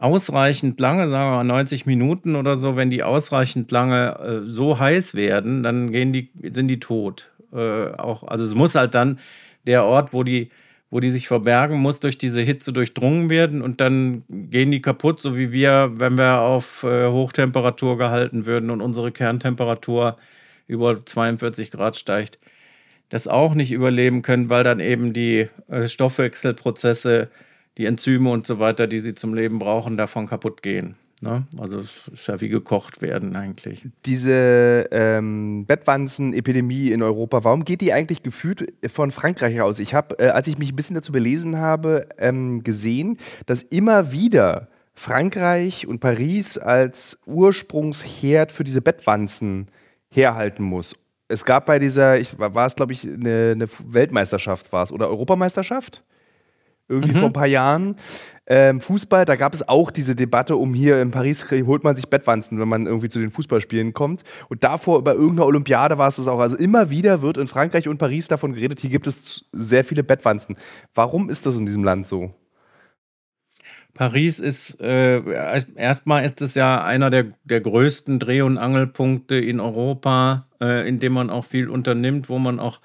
ausreichend 0.00 0.80
lange, 0.80 1.08
sagen 1.08 1.30
wir 1.30 1.36
mal 1.36 1.44
90 1.44 1.84
Minuten 1.86 2.34
oder 2.34 2.56
so, 2.56 2.74
wenn 2.74 2.90
die 2.90 3.02
ausreichend 3.02 3.70
lange 3.70 4.18
äh, 4.18 4.50
so 4.50 4.78
heiß 4.78 5.14
werden, 5.14 5.62
dann 5.62 5.92
gehen 5.92 6.12
die, 6.12 6.30
sind 6.50 6.68
die 6.68 6.80
tot. 6.80 7.30
Äh, 7.52 7.92
auch, 7.92 8.24
also 8.24 8.44
es 8.44 8.54
muss 8.54 8.74
halt 8.74 8.94
dann 8.94 9.18
der 9.66 9.84
Ort, 9.84 10.14
wo 10.14 10.22
die, 10.22 10.50
wo 10.90 11.00
die 11.00 11.10
sich 11.10 11.28
verbergen, 11.28 11.78
muss 11.78 12.00
durch 12.00 12.16
diese 12.16 12.40
Hitze 12.40 12.72
durchdrungen 12.72 13.28
werden 13.28 13.60
und 13.60 13.82
dann 13.82 14.24
gehen 14.28 14.70
die 14.70 14.80
kaputt, 14.80 15.20
so 15.20 15.36
wie 15.36 15.52
wir, 15.52 15.90
wenn 15.94 16.16
wir 16.16 16.40
auf 16.40 16.82
äh, 16.82 17.08
Hochtemperatur 17.08 17.98
gehalten 17.98 18.46
würden 18.46 18.70
und 18.70 18.80
unsere 18.80 19.12
Kerntemperatur 19.12 20.16
über 20.66 21.04
42 21.04 21.70
Grad 21.72 21.96
steigt, 21.96 22.38
das 23.10 23.28
auch 23.28 23.54
nicht 23.54 23.70
überleben 23.70 24.22
können, 24.22 24.48
weil 24.48 24.64
dann 24.64 24.80
eben 24.80 25.12
die 25.12 25.48
äh, 25.68 25.88
Stoffwechselprozesse 25.88 27.28
die 27.80 27.86
Enzyme 27.86 28.30
und 28.30 28.46
so 28.46 28.58
weiter, 28.58 28.86
die 28.86 28.98
sie 28.98 29.14
zum 29.14 29.32
Leben 29.32 29.58
brauchen, 29.58 29.96
davon 29.96 30.26
kaputt 30.26 30.62
gehen. 30.62 30.96
Ne? 31.22 31.46
Also 31.58 31.78
es 31.78 32.08
ist 32.12 32.26
ja 32.26 32.38
wie 32.42 32.48
gekocht 32.48 33.00
werden 33.00 33.36
eigentlich. 33.36 33.86
Diese 34.04 34.86
ähm, 34.90 35.64
Bettwanzen-Epidemie 35.66 36.90
in 36.90 37.02
Europa, 37.02 37.42
warum 37.42 37.64
geht 37.64 37.80
die 37.80 37.94
eigentlich 37.94 38.22
gefühlt 38.22 38.74
von 38.90 39.10
Frankreich 39.10 39.62
aus? 39.62 39.78
Ich 39.78 39.94
habe, 39.94 40.18
äh, 40.18 40.28
als 40.28 40.46
ich 40.46 40.58
mich 40.58 40.72
ein 40.72 40.76
bisschen 40.76 40.94
dazu 40.94 41.10
belesen 41.10 41.56
habe, 41.56 42.06
ähm, 42.18 42.62
gesehen, 42.62 43.16
dass 43.46 43.62
immer 43.62 44.12
wieder 44.12 44.68
Frankreich 44.92 45.86
und 45.86 46.00
Paris 46.00 46.58
als 46.58 47.18
Ursprungsherd 47.24 48.52
für 48.52 48.64
diese 48.64 48.82
Bettwanzen 48.82 49.68
herhalten 50.10 50.64
muss. 50.64 50.96
Es 51.28 51.46
gab 51.46 51.64
bei 51.64 51.78
dieser, 51.78 52.18
ich, 52.18 52.38
war 52.38 52.66
es 52.66 52.76
glaube 52.76 52.92
ich 52.92 53.04
eine, 53.04 53.52
eine 53.54 53.68
Weltmeisterschaft 53.86 54.70
war 54.70 54.82
es 54.82 54.92
oder 54.92 55.08
Europameisterschaft? 55.08 56.02
Irgendwie 56.90 57.14
mhm. 57.14 57.18
vor 57.18 57.28
ein 57.28 57.32
paar 57.32 57.46
Jahren. 57.46 57.96
Ähm, 58.46 58.80
Fußball, 58.80 59.24
da 59.24 59.36
gab 59.36 59.54
es 59.54 59.68
auch 59.68 59.92
diese 59.92 60.16
Debatte 60.16 60.56
um 60.56 60.74
hier 60.74 61.00
in 61.00 61.12
Paris 61.12 61.46
holt 61.50 61.84
man 61.84 61.94
sich 61.94 62.08
Bettwanzen, 62.08 62.58
wenn 62.58 62.68
man 62.68 62.86
irgendwie 62.86 63.08
zu 63.08 63.20
den 63.20 63.30
Fußballspielen 63.30 63.94
kommt. 63.94 64.24
Und 64.48 64.64
davor 64.64 65.04
bei 65.04 65.12
irgendeiner 65.12 65.46
Olympiade 65.46 65.98
war 65.98 66.08
es 66.08 66.16
das 66.16 66.26
auch. 66.26 66.40
Also 66.40 66.56
immer 66.56 66.90
wieder 66.90 67.22
wird 67.22 67.36
in 67.36 67.46
Frankreich 67.46 67.86
und 67.86 67.98
Paris 67.98 68.26
davon 68.26 68.54
geredet, 68.54 68.80
hier 68.80 68.90
gibt 68.90 69.06
es 69.06 69.44
sehr 69.52 69.84
viele 69.84 70.02
Bettwanzen. 70.02 70.56
Warum 70.94 71.30
ist 71.30 71.46
das 71.46 71.58
in 71.58 71.66
diesem 71.66 71.84
Land 71.84 72.08
so? 72.08 72.34
Paris 73.94 74.40
ist, 74.40 74.80
äh, 74.80 75.20
erstmal 75.76 76.24
ist 76.24 76.42
es 76.42 76.54
ja 76.54 76.82
einer 76.82 77.10
der, 77.10 77.26
der 77.44 77.60
größten 77.60 78.18
Dreh- 78.18 78.42
und 78.42 78.58
Angelpunkte 78.58 79.36
in 79.36 79.60
Europa, 79.60 80.46
äh, 80.60 80.88
in 80.88 80.98
dem 81.00 81.12
man 81.12 81.30
auch 81.30 81.44
viel 81.44 81.68
unternimmt, 81.68 82.28
wo 82.28 82.38
man 82.38 82.60
auch 82.60 82.80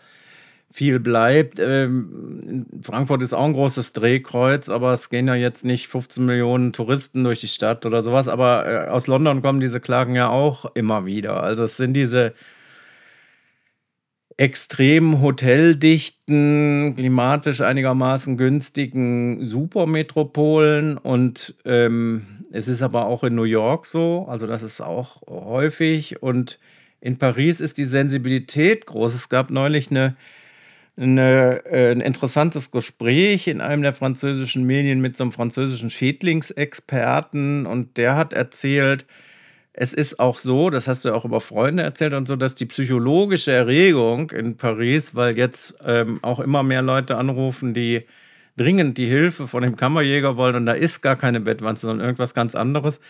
viel 0.76 1.00
bleibt. 1.00 1.58
Ähm, 1.60 2.66
Frankfurt 2.82 3.22
ist 3.22 3.34
auch 3.34 3.46
ein 3.46 3.54
großes 3.54 3.94
Drehkreuz, 3.94 4.68
aber 4.68 4.92
es 4.92 5.10
gehen 5.10 5.26
ja 5.26 5.36
jetzt 5.36 5.64
nicht 5.64 5.88
15 5.88 6.26
Millionen 6.26 6.74
Touristen 6.74 7.24
durch 7.24 7.40
die 7.40 7.48
Stadt 7.48 7.86
oder 7.86 8.02
sowas. 8.02 8.28
Aber 8.28 8.66
äh, 8.68 8.90
aus 8.90 9.08
London 9.08 9.42
kommen 9.42 9.62
diese 9.62 9.80
Klagen 9.80 10.16
ja 10.16 10.28
auch 10.28 10.66
immer 10.76 11.06
wieder. 11.06 11.42
Also 11.42 11.64
es 11.64 11.78
sind 11.78 11.94
diese 11.94 12.34
extrem 14.36 15.22
hoteldichten, 15.22 16.94
klimatisch 16.98 17.62
einigermaßen 17.62 18.36
günstigen 18.36 19.46
Supermetropolen 19.46 20.98
und 20.98 21.56
ähm, 21.64 22.26
es 22.52 22.68
ist 22.68 22.82
aber 22.82 23.06
auch 23.06 23.24
in 23.24 23.36
New 23.36 23.44
York 23.44 23.86
so, 23.86 24.26
also 24.28 24.46
das 24.46 24.62
ist 24.62 24.82
auch 24.82 25.22
häufig 25.28 26.22
und 26.22 26.60
in 27.00 27.18
Paris 27.18 27.62
ist 27.62 27.78
die 27.78 27.86
Sensibilität 27.86 28.88
groß. 28.88 29.14
Es 29.14 29.30
gab 29.30 29.52
neulich 29.52 29.90
eine, 29.90 30.16
eine, 30.98 31.66
äh, 31.66 31.92
ein 31.92 32.02
interessantes 32.02 32.72
Gespräch 32.72 33.48
in 33.48 33.62
einem 33.62 33.82
der 33.82 33.94
französischen 33.94 34.64
Medien 34.64 35.02
mit 35.02 35.18
so 35.18 35.24
einem 35.24 35.32
französischen 35.32 35.90
Schädlingsexperten 35.90 37.66
und 37.66 37.98
der 37.98 38.16
hat 38.16 38.34
erzählt, 38.34 39.06
es 39.74 39.94
ist 39.94 40.20
auch 40.20 40.38
so, 40.38 40.70
das 40.70 40.88
hast 40.88 41.04
du 41.04 41.14
auch 41.14 41.26
über 41.26 41.42
Freunde 41.42 41.84
erzählt 41.84 42.14
und 42.14 42.30
so, 42.30 42.38
dass 42.38 42.56
die 42.56 42.66
psychologische 42.66 43.52
Erregung 43.52 44.32
in 44.32 44.56
Paris, 44.56 45.16
weil 45.16 45.38
jetzt 45.38 45.78
ähm, 45.86 46.20
auch 46.22 46.40
immer 46.40 46.64
mehr 46.64 46.82
Leute 46.82 47.18
anrufen, 47.18 47.74
die 47.74 48.06
dringend 48.56 48.98
die 48.98 49.08
Hilfe 49.08 49.48
von 49.48 49.64
dem 49.64 49.76
Kammerjäger 49.76 50.38
wollen 50.38 50.56
und 50.56 50.66
da 50.66 50.72
ist 50.72 51.02
gar 51.02 51.18
keine 51.18 51.42
Bettwanze, 51.42 51.88
sondern 51.88 52.06
irgendwas 52.06 52.34
ganz 52.34 52.56
anderes. 52.56 53.02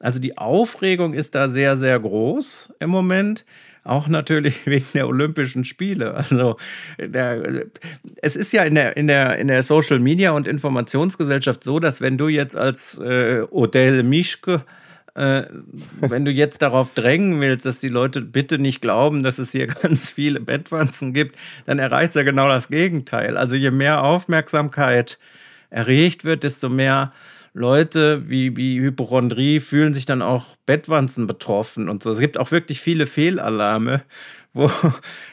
Also 0.00 0.20
die 0.20 0.38
Aufregung 0.38 1.14
ist 1.14 1.36
da 1.36 1.48
sehr, 1.48 1.76
sehr 1.76 1.98
groß 2.00 2.72
im 2.80 2.90
Moment. 2.90 3.44
Auch 3.88 4.08
natürlich 4.08 4.66
wegen 4.66 4.86
der 4.94 5.08
Olympischen 5.08 5.64
Spiele. 5.64 6.14
Also 6.14 6.56
der, 6.98 7.66
es 8.22 8.36
ist 8.36 8.52
ja 8.52 8.62
in 8.62 8.74
der, 8.74 8.96
in, 8.96 9.06
der, 9.06 9.36
in 9.38 9.48
der 9.48 9.62
Social 9.62 9.98
Media 9.98 10.32
und 10.32 10.46
Informationsgesellschaft 10.46 11.64
so, 11.64 11.80
dass 11.80 12.00
wenn 12.00 12.18
du 12.18 12.28
jetzt 12.28 12.56
als 12.56 12.98
äh, 12.98 13.42
Odell 13.50 14.02
Mischke 14.02 14.62
äh, 15.14 15.44
wenn 16.00 16.24
du 16.24 16.30
jetzt 16.30 16.62
darauf 16.62 16.94
drängen 16.94 17.40
willst, 17.40 17.66
dass 17.66 17.80
die 17.80 17.88
Leute 17.88 18.20
bitte 18.20 18.58
nicht 18.58 18.80
glauben, 18.80 19.24
dass 19.24 19.38
es 19.38 19.50
hier 19.50 19.66
ganz 19.82 20.10
viele 20.10 20.38
Bettwanzen 20.38 21.12
gibt, 21.12 21.36
dann 21.66 21.80
erreichst 21.80 22.14
du 22.14 22.24
genau 22.24 22.46
das 22.46 22.68
Gegenteil. 22.68 23.36
Also 23.36 23.56
je 23.56 23.72
mehr 23.72 24.04
Aufmerksamkeit 24.04 25.18
erregt 25.70 26.24
wird, 26.24 26.44
desto 26.44 26.68
mehr 26.68 27.12
Leute 27.58 28.28
wie, 28.28 28.56
wie 28.56 28.80
Hypochondrie 28.80 29.60
fühlen 29.60 29.92
sich 29.92 30.06
dann 30.06 30.22
auch 30.22 30.56
Bettwanzen 30.64 31.26
betroffen 31.26 31.88
und 31.88 32.02
so. 32.02 32.12
Es 32.12 32.20
gibt 32.20 32.38
auch 32.38 32.52
wirklich 32.52 32.80
viele 32.80 33.06
Fehlalarme, 33.06 34.02
wo, 34.54 34.70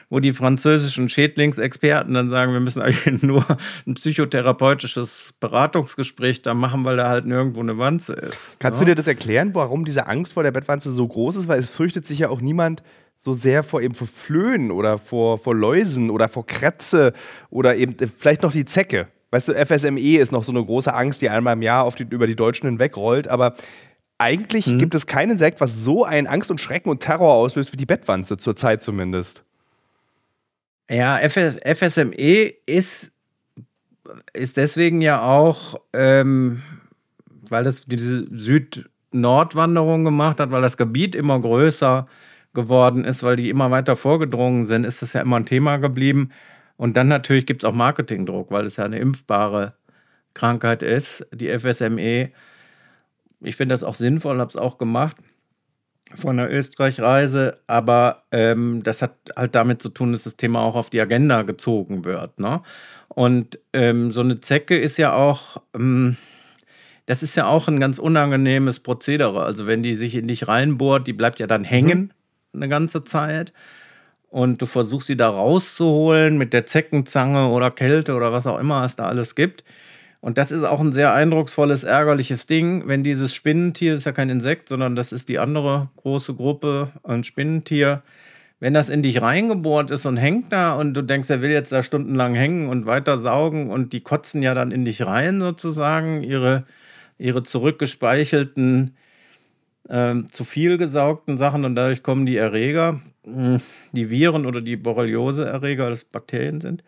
wo 0.08 0.20
die 0.20 0.32
französischen 0.32 1.08
Schädlingsexperten 1.08 2.12
dann 2.12 2.28
sagen, 2.28 2.52
wir 2.52 2.60
müssen 2.60 2.82
eigentlich 2.82 3.22
nur 3.22 3.44
ein 3.86 3.94
psychotherapeutisches 3.94 5.34
Beratungsgespräch 5.40 6.42
da 6.42 6.54
machen, 6.54 6.84
weil 6.84 6.96
da 6.96 7.08
halt 7.08 7.24
nirgendwo 7.24 7.60
eine 7.60 7.78
Wanze 7.78 8.14
ist. 8.14 8.58
Kannst 8.60 8.80
ja? 8.80 8.84
du 8.84 8.90
dir 8.90 8.96
das 8.96 9.06
erklären, 9.06 9.54
warum 9.54 9.84
diese 9.84 10.06
Angst 10.06 10.32
vor 10.32 10.42
der 10.42 10.52
Bettwanze 10.52 10.90
so 10.90 11.06
groß 11.06 11.36
ist? 11.36 11.48
Weil 11.48 11.60
es 11.60 11.68
fürchtet 11.68 12.06
sich 12.06 12.18
ja 12.18 12.28
auch 12.28 12.40
niemand 12.40 12.82
so 13.20 13.34
sehr 13.34 13.62
vor 13.62 13.82
eben 13.82 13.94
vor 13.94 14.06
Flöhen 14.06 14.70
oder 14.70 14.98
vor, 14.98 15.38
vor 15.38 15.54
Läusen 15.54 16.10
oder 16.10 16.28
vor 16.28 16.46
Krätze 16.46 17.12
oder 17.50 17.76
eben 17.76 17.98
äh, 17.98 18.06
vielleicht 18.06 18.42
noch 18.42 18.52
die 18.52 18.64
Zecke. 18.64 19.08
Weißt 19.36 19.48
du, 19.48 19.52
FSME 19.52 20.16
ist 20.16 20.32
noch 20.32 20.44
so 20.44 20.50
eine 20.50 20.64
große 20.64 20.94
Angst, 20.94 21.20
die 21.20 21.28
einmal 21.28 21.52
im 21.52 21.60
Jahr 21.60 21.90
die, 21.90 22.04
über 22.04 22.26
die 22.26 22.36
Deutschen 22.36 22.70
hinwegrollt, 22.70 23.28
aber 23.28 23.52
eigentlich 24.16 24.64
hm. 24.64 24.78
gibt 24.78 24.94
es 24.94 25.06
kein 25.06 25.28
Insekt, 25.28 25.60
was 25.60 25.84
so 25.84 26.04
einen 26.04 26.26
Angst 26.26 26.50
und 26.50 26.58
Schrecken 26.58 26.88
und 26.88 27.00
Terror 27.00 27.34
auslöst 27.34 27.70
wie 27.70 27.76
die 27.76 27.84
Bettwanze, 27.84 28.38
zurzeit 28.38 28.80
zumindest. 28.80 29.42
Ja, 30.88 31.18
FSME 31.18 32.50
ist, 32.64 33.12
ist 34.32 34.56
deswegen 34.56 35.02
ja 35.02 35.20
auch, 35.20 35.82
ähm, 35.92 36.62
weil 37.50 37.62
das 37.62 37.84
diese 37.84 38.26
Süd-Nord-Wanderung 38.30 40.04
gemacht 40.04 40.40
hat, 40.40 40.50
weil 40.50 40.62
das 40.62 40.78
Gebiet 40.78 41.14
immer 41.14 41.38
größer 41.38 42.06
geworden 42.54 43.04
ist, 43.04 43.22
weil 43.22 43.36
die 43.36 43.50
immer 43.50 43.70
weiter 43.70 43.96
vorgedrungen 43.96 44.64
sind, 44.64 44.84
ist 44.84 45.02
das 45.02 45.12
ja 45.12 45.20
immer 45.20 45.36
ein 45.36 45.44
Thema 45.44 45.76
geblieben. 45.76 46.30
Und 46.76 46.96
dann 46.96 47.08
natürlich 47.08 47.46
gibt 47.46 47.64
es 47.64 47.68
auch 47.68 47.74
Marketingdruck, 47.74 48.50
weil 48.50 48.66
es 48.66 48.76
ja 48.76 48.84
eine 48.84 48.98
impfbare 48.98 49.74
Krankheit 50.34 50.82
ist, 50.82 51.26
die 51.32 51.48
FSME 51.48 52.30
ich 53.40 53.56
finde 53.56 53.72
das 53.72 53.84
auch 53.84 53.94
sinnvoll, 53.94 54.38
habe 54.38 54.50
es 54.50 54.56
auch 54.56 54.78
gemacht 54.78 55.16
von 56.14 56.36
der 56.36 56.50
Österreich-Reise, 56.52 57.58
aber 57.66 58.22
ähm, 58.30 58.82
das 58.82 59.02
hat 59.02 59.16
halt 59.36 59.54
damit 59.54 59.82
zu 59.82 59.88
tun, 59.88 60.12
dass 60.12 60.22
das 60.22 60.36
Thema 60.36 60.60
auch 60.60 60.76
auf 60.76 60.88
die 60.88 61.00
Agenda 61.00 61.42
gezogen 61.42 62.04
wird. 62.04 62.38
Ne? 62.38 62.62
Und 63.08 63.58
ähm, 63.72 64.12
so 64.12 64.20
eine 64.20 64.40
Zecke 64.40 64.78
ist 64.78 64.98
ja 64.98 65.14
auch, 65.14 65.60
ähm, 65.74 66.16
das 67.06 67.22
ist 67.22 67.34
ja 67.36 67.46
auch 67.46 67.66
ein 67.66 67.80
ganz 67.80 67.98
unangenehmes 67.98 68.80
Prozedere. 68.80 69.42
Also 69.42 69.66
wenn 69.66 69.82
die 69.82 69.94
sich 69.94 70.14
in 70.14 70.28
dich 70.28 70.46
reinbohrt, 70.46 71.06
die 71.08 71.12
bleibt 71.12 71.40
ja 71.40 71.48
dann 71.48 71.64
hängen 71.64 72.12
mhm. 72.52 72.62
eine 72.62 72.68
ganze 72.68 73.02
Zeit. 73.02 73.52
Und 74.28 74.60
du 74.60 74.66
versuchst 74.66 75.06
sie 75.06 75.16
da 75.16 75.28
rauszuholen 75.28 76.36
mit 76.36 76.52
der 76.52 76.66
Zeckenzange 76.66 77.48
oder 77.48 77.70
Kälte 77.70 78.14
oder 78.14 78.32
was 78.32 78.46
auch 78.46 78.58
immer 78.58 78.84
es 78.84 78.96
da 78.96 79.06
alles 79.06 79.34
gibt. 79.34 79.64
Und 80.20 80.38
das 80.38 80.50
ist 80.50 80.64
auch 80.64 80.80
ein 80.80 80.92
sehr 80.92 81.14
eindrucksvolles, 81.14 81.84
ärgerliches 81.84 82.46
Ding, 82.46 82.88
wenn 82.88 83.04
dieses 83.04 83.32
Spinnentier, 83.34 83.92
das 83.92 84.00
ist 84.00 84.06
ja 84.06 84.12
kein 84.12 84.30
Insekt, 84.30 84.68
sondern 84.68 84.96
das 84.96 85.12
ist 85.12 85.28
die 85.28 85.38
andere 85.38 85.90
große 85.96 86.34
Gruppe 86.34 86.90
an 87.04 87.22
Spinnentier, 87.22 88.02
wenn 88.58 88.74
das 88.74 88.88
in 88.88 89.02
dich 89.02 89.20
reingebohrt 89.20 89.90
ist 89.90 90.06
und 90.06 90.16
hängt 90.16 90.52
da 90.52 90.72
und 90.72 90.94
du 90.94 91.02
denkst, 91.02 91.28
er 91.30 91.42
will 91.42 91.50
jetzt 91.50 91.72
da 91.72 91.82
stundenlang 91.82 92.34
hängen 92.34 92.68
und 92.68 92.86
weiter 92.86 93.18
saugen 93.18 93.70
und 93.70 93.92
die 93.92 94.00
kotzen 94.00 94.42
ja 94.42 94.54
dann 94.54 94.72
in 94.72 94.84
dich 94.84 95.06
rein 95.06 95.40
sozusagen, 95.40 96.22
ihre, 96.22 96.64
ihre 97.18 97.42
zurückgespeichelten, 97.42 98.96
äh, 99.88 100.14
zu 100.30 100.44
viel 100.44 100.78
gesaugten 100.78 101.38
Sachen 101.38 101.64
und 101.64 101.74
dadurch 101.74 102.02
kommen 102.02 102.26
die 102.26 102.36
Erreger, 102.36 103.00
die 103.24 104.10
Viren 104.10 104.46
oder 104.46 104.60
die 104.60 104.76
Borreliose-Erreger, 104.76 105.90
das 105.90 106.04
Bakterien 106.04 106.60
sind. 106.60 106.84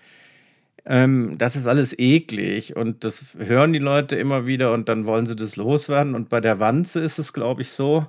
Ähm, 0.87 1.37
das 1.37 1.57
ist 1.57 1.67
alles 1.67 1.99
eklig 1.99 2.77
und 2.77 3.05
das 3.05 3.37
hören 3.39 3.73
die 3.73 3.79
Leute 3.79 4.17
immer 4.17 4.47
wieder 4.47 4.73
und 4.73 4.89
dann 4.89 5.07
wollen 5.07 5.27
sie 5.27 5.37
das 5.37 5.57
loswerden. 5.57 6.15
Und 6.15 6.29
bei 6.29 6.41
der 6.41 6.61
Wanze 6.61 7.01
ist 7.01 7.19
es, 7.19 7.33
glaube 7.33 7.63
ich, 7.63 7.73
so. 7.73 8.07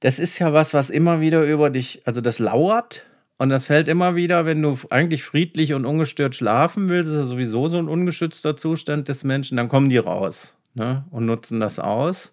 Das 0.00 0.18
ist 0.18 0.38
ja 0.38 0.52
was, 0.52 0.74
was 0.74 0.90
immer 0.90 1.20
wieder 1.20 1.42
über 1.44 1.70
dich, 1.70 2.02
also 2.04 2.20
das 2.20 2.38
lauert 2.38 3.04
und 3.36 3.48
das 3.48 3.66
fällt 3.66 3.88
immer 3.88 4.14
wieder, 4.14 4.46
wenn 4.46 4.62
du 4.62 4.76
eigentlich 4.90 5.24
friedlich 5.24 5.72
und 5.72 5.84
ungestört 5.86 6.34
schlafen 6.36 6.88
willst, 6.88 7.08
ist 7.08 7.16
ja 7.16 7.24
sowieso 7.24 7.68
so 7.68 7.78
ein 7.78 7.88
ungeschützter 7.88 8.56
Zustand 8.56 9.08
des 9.08 9.24
Menschen, 9.24 9.56
dann 9.56 9.68
kommen 9.68 9.90
die 9.90 9.98
raus 9.98 10.56
ne, 10.74 11.04
und 11.10 11.26
nutzen 11.26 11.58
das 11.58 11.78
aus 11.78 12.32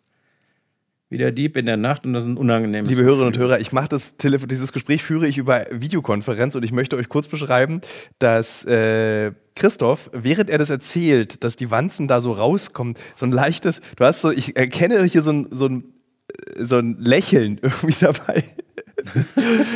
wie 1.15 1.17
der 1.17 1.31
Dieb 1.31 1.55
in 1.55 1.65
der 1.65 1.77
Nacht 1.77 2.05
und 2.05 2.11
das 2.11 2.23
ist 2.23 2.29
ein 2.29 2.35
unangenehmes 2.35 2.89
Liebe 2.89 3.03
Hörerinnen 3.03 3.27
und 3.27 3.37
Hörer, 3.37 3.61
ich 3.61 3.71
mache 3.71 3.87
das 3.87 4.17
dieses 4.17 4.73
Gespräch 4.73 5.01
führe 5.01 5.25
ich 5.25 5.37
über 5.37 5.65
Videokonferenz 5.71 6.55
und 6.55 6.63
ich 6.63 6.73
möchte 6.73 6.97
euch 6.97 7.07
kurz 7.07 7.29
beschreiben, 7.29 7.79
dass 8.19 8.65
äh, 8.65 9.31
Christoph, 9.55 10.09
während 10.11 10.49
er 10.49 10.57
das 10.57 10.69
erzählt, 10.69 11.45
dass 11.45 11.55
die 11.55 11.71
Wanzen 11.71 12.09
da 12.09 12.19
so 12.19 12.33
rauskommen, 12.33 12.95
so 13.15 13.25
ein 13.25 13.31
leichtes, 13.31 13.79
du 13.95 14.03
hast 14.03 14.19
so, 14.19 14.29
ich 14.29 14.57
erkenne 14.57 15.01
hier 15.05 15.21
so 15.21 15.31
ein, 15.31 15.47
so 15.51 15.67
ein, 15.67 15.85
äh, 16.57 16.65
so 16.65 16.79
ein 16.79 16.97
Lächeln 16.99 17.59
irgendwie 17.61 17.95
dabei. 17.97 18.43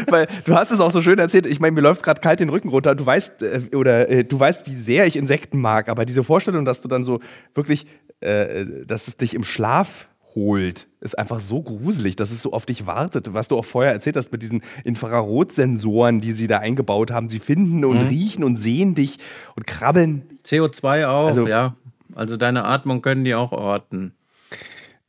Weil 0.08 0.28
du 0.43 0.56
hast 0.56 0.71
es 0.71 0.82
auch 0.82 0.91
so 0.91 1.02
schön 1.02 1.19
erzählt, 1.19 1.45
ich 1.45 1.62
meine, 1.62 1.71
mir 1.71 1.82
läuft 1.82 2.04
gerade 2.04 2.19
kalt 2.19 2.41
den 2.41 2.49
Rücken 2.49 2.67
runter. 2.67 2.95
Du 2.95 3.06
weißt, 3.06 3.43
äh, 3.43 3.62
oder 3.78 4.10
äh, 4.10 4.25
du 4.25 4.38
weißt, 4.38 4.67
wie 4.67 4.75
sehr 4.75 5.08
ich 5.08 5.15
Insekten 5.15 5.62
mag, 5.62 5.88
aber 5.88 6.04
diese 6.04 6.25
Vorstellung, 6.25 6.65
dass 6.65 6.82
du 6.82 6.89
dann 6.89 7.06
so 7.06 7.21
wirklich, 7.56 7.86
äh, 8.19 8.65
dass 8.86 9.08
es 9.08 9.15
dich 9.15 9.36
im 9.36 9.45
Schlaf 9.45 10.10
holt, 10.35 10.87
ist 11.01 11.17
einfach 11.17 11.39
so 11.39 11.61
gruselig, 11.61 12.15
dass 12.15 12.31
es 12.31 12.41
so 12.41 12.53
auf 12.53 12.65
dich 12.65 12.85
wartet. 12.85 13.33
Was 13.33 13.47
du 13.47 13.57
auch 13.57 13.65
vorher 13.65 13.93
erzählt 13.93 14.17
hast 14.17 14.31
mit 14.31 14.43
diesen 14.43 14.61
Infrarotsensoren, 14.83 16.19
die 16.21 16.33
sie 16.33 16.47
da 16.47 16.59
eingebaut 16.59 17.11
haben. 17.11 17.29
Sie 17.29 17.39
finden 17.39 17.85
und 17.85 18.03
mhm. 18.03 18.07
riechen 18.07 18.43
und 18.43 18.57
sehen 18.57 18.95
dich 18.95 19.17
und 19.55 19.65
krabbeln. 19.65 20.23
CO2 20.43 21.07
auch, 21.07 21.27
also, 21.27 21.47
ja. 21.47 21.75
Also 22.15 22.37
deine 22.37 22.65
Atmung 22.65 23.01
können 23.01 23.23
die 23.23 23.35
auch 23.35 23.51
orten. 23.51 24.13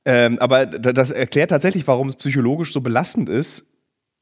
Ähm, 0.04 0.38
aber 0.38 0.66
das 0.66 1.10
erklärt 1.10 1.50
tatsächlich, 1.50 1.86
warum 1.86 2.08
es 2.08 2.16
psychologisch 2.16 2.72
so 2.72 2.80
belastend 2.80 3.28
ist, 3.28 3.66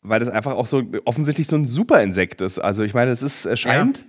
weil 0.02 0.20
das 0.20 0.28
einfach 0.28 0.54
auch 0.54 0.66
so 0.66 0.82
offensichtlich 1.04 1.46
so 1.46 1.56
ein 1.56 1.66
Superinsekt 1.66 2.40
ist. 2.40 2.58
Also 2.58 2.82
ich 2.82 2.94
meine, 2.94 3.10
es 3.10 3.22
ist, 3.22 3.46
es 3.46 3.60
scheint, 3.60 4.04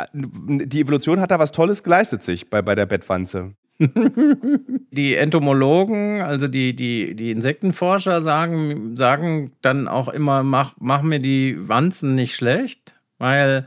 ja. 0.00 0.06
die 0.12 0.80
Evolution 0.80 1.20
hat 1.20 1.30
da 1.30 1.38
was 1.38 1.52
Tolles 1.52 1.82
geleistet 1.82 2.22
sich 2.22 2.48
bei, 2.50 2.62
bei 2.62 2.74
der 2.74 2.86
Bettwanze. 2.86 3.54
die 4.90 5.16
Entomologen, 5.16 6.20
also 6.22 6.48
die, 6.48 6.74
die, 6.74 7.14
die 7.14 7.30
Insektenforscher 7.30 8.22
sagen, 8.22 8.96
sagen 8.96 9.52
dann 9.62 9.86
auch 9.86 10.08
immer, 10.08 10.42
mach, 10.42 10.74
mach 10.80 11.02
mir 11.02 11.20
die 11.20 11.56
Wanzen 11.58 12.14
nicht 12.14 12.34
schlecht, 12.34 12.96
weil 13.18 13.66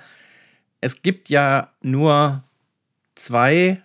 es 0.82 1.02
gibt 1.02 1.30
ja 1.30 1.72
nur 1.82 2.44
zwei 3.16 3.82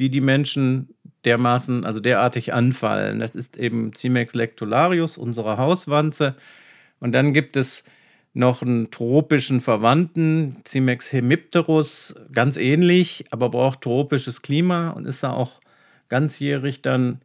die 0.00 0.10
die 0.10 0.20
Menschen 0.20 0.94
dermaßen, 1.24 1.84
also 1.84 2.00
derartig 2.00 2.54
anfallen. 2.54 3.20
Das 3.20 3.34
ist 3.34 3.56
eben 3.56 3.92
Cimex 3.94 4.34
lectularius, 4.34 5.18
unsere 5.18 5.58
Hauswanze. 5.58 6.34
Und 6.98 7.12
dann 7.12 7.34
gibt 7.34 7.56
es 7.56 7.84
noch 8.32 8.62
einen 8.62 8.90
tropischen 8.90 9.60
Verwandten, 9.60 10.56
Cimex 10.64 11.12
hemipterus, 11.12 12.14
ganz 12.32 12.56
ähnlich, 12.56 13.24
aber 13.30 13.50
braucht 13.50 13.80
tropisches 13.80 14.42
Klima 14.42 14.90
und 14.90 15.06
ist 15.06 15.22
da 15.22 15.32
auch 15.32 15.60
ganzjährig 16.08 16.82
dann 16.82 17.20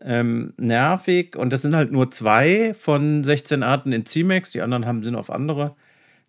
ähm, 0.00 0.54
nervig. 0.56 1.36
Und 1.36 1.52
das 1.52 1.62
sind 1.62 1.74
halt 1.74 1.92
nur 1.92 2.10
zwei 2.10 2.74
von 2.74 3.24
16 3.24 3.62
Arten 3.62 3.92
in 3.92 4.06
Cimex. 4.06 4.50
Die 4.50 4.62
anderen 4.62 4.86
haben, 4.86 5.02
sind 5.02 5.16
auf 5.16 5.30
andere 5.30 5.74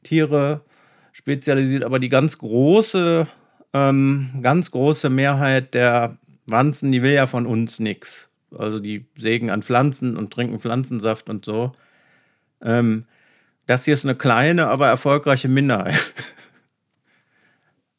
Tiere 0.04 0.62
spezialisiert. 1.12 1.84
Aber 1.84 2.00
die 2.00 2.10
ganz 2.10 2.38
große, 2.38 3.28
ähm, 3.74 4.30
ganz 4.42 4.72
große 4.72 5.10
Mehrheit 5.10 5.74
der 5.74 6.18
Wanzen, 6.48 6.92
die 6.92 7.04
will 7.04 7.14
ja 7.14 7.28
von 7.28 7.46
uns 7.46 7.80
nichts. 7.80 8.30
Also 8.58 8.80
die 8.80 9.06
sägen 9.16 9.50
an 9.50 9.62
Pflanzen 9.62 10.18
und 10.18 10.34
trinken 10.34 10.60
Pflanzensaft 10.60 11.30
und 11.30 11.46
so. 11.46 11.72
Ähm, 12.62 13.06
das 13.72 13.86
hier 13.86 13.94
ist 13.94 14.06
eine 14.06 14.16
kleine, 14.16 14.68
aber 14.68 14.88
erfolgreiche 14.90 15.48
Minderheit. 15.48 16.14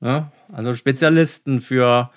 ja, 0.00 0.30
also 0.52 0.74
Spezialisten 0.74 1.62
für, 1.62 2.10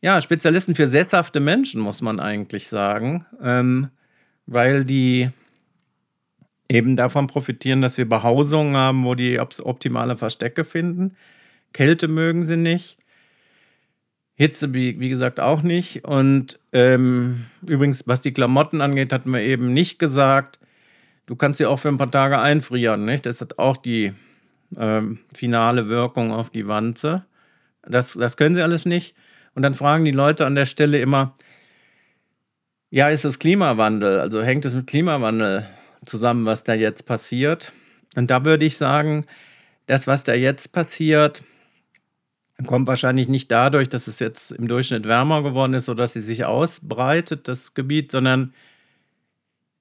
ja, 0.00 0.22
Spezialisten 0.22 0.74
für 0.74 0.88
sesshafte 0.88 1.40
Menschen, 1.40 1.82
muss 1.82 2.00
man 2.00 2.20
eigentlich 2.20 2.68
sagen. 2.68 3.26
Ähm, 3.42 3.90
weil 4.46 4.86
die 4.86 5.28
eben 6.70 6.96
davon 6.96 7.26
profitieren, 7.26 7.82
dass 7.82 7.98
wir 7.98 8.08
Behausungen 8.08 8.76
haben, 8.76 9.04
wo 9.04 9.14
die 9.14 9.38
optimale 9.38 10.16
Verstecke 10.16 10.64
finden. 10.64 11.16
Kälte 11.74 12.08
mögen 12.08 12.46
sie 12.46 12.56
nicht. 12.56 12.96
Hitze, 14.36 14.72
wie, 14.72 14.98
wie 15.00 15.10
gesagt, 15.10 15.38
auch 15.38 15.60
nicht. 15.60 16.04
Und 16.04 16.58
ähm, 16.72 17.44
übrigens, 17.60 18.08
was 18.08 18.22
die 18.22 18.32
Klamotten 18.32 18.80
angeht, 18.80 19.12
hatten 19.12 19.32
wir 19.32 19.40
eben 19.40 19.74
nicht 19.74 19.98
gesagt. 19.98 20.58
Du 21.26 21.36
kannst 21.36 21.58
sie 21.58 21.66
auch 21.66 21.78
für 21.78 21.88
ein 21.88 21.98
paar 21.98 22.10
Tage 22.10 22.38
einfrieren, 22.38 23.04
nicht? 23.04 23.26
Das 23.26 23.40
hat 23.40 23.58
auch 23.58 23.76
die 23.76 24.12
ähm, 24.76 25.18
finale 25.34 25.88
Wirkung 25.88 26.32
auf 26.32 26.50
die 26.50 26.68
Wanze. 26.68 27.24
Das, 27.82 28.14
das 28.14 28.36
können 28.36 28.54
sie 28.54 28.62
alles 28.62 28.86
nicht. 28.86 29.14
Und 29.54 29.62
dann 29.62 29.74
fragen 29.74 30.04
die 30.04 30.12
Leute 30.12 30.46
an 30.46 30.54
der 30.54 30.66
Stelle 30.66 30.98
immer, 30.98 31.34
ja, 32.90 33.08
ist 33.08 33.24
es 33.24 33.38
Klimawandel? 33.38 34.20
Also 34.20 34.42
hängt 34.42 34.64
es 34.64 34.74
mit 34.74 34.86
Klimawandel 34.86 35.66
zusammen, 36.04 36.44
was 36.44 36.64
da 36.64 36.74
jetzt 36.74 37.06
passiert? 37.06 37.72
Und 38.14 38.30
da 38.30 38.44
würde 38.44 38.64
ich 38.64 38.76
sagen, 38.76 39.24
das, 39.86 40.06
was 40.06 40.24
da 40.24 40.34
jetzt 40.34 40.72
passiert, 40.72 41.42
kommt 42.66 42.86
wahrscheinlich 42.86 43.28
nicht 43.28 43.50
dadurch, 43.50 43.88
dass 43.88 44.06
es 44.06 44.18
jetzt 44.18 44.52
im 44.52 44.68
Durchschnitt 44.68 45.06
wärmer 45.06 45.42
geworden 45.42 45.74
ist, 45.74 45.86
sodass 45.86 46.14
sie 46.14 46.20
sich 46.20 46.44
ausbreitet, 46.44 47.48
das 47.48 47.74
Gebiet, 47.74 48.12
sondern 48.12 48.54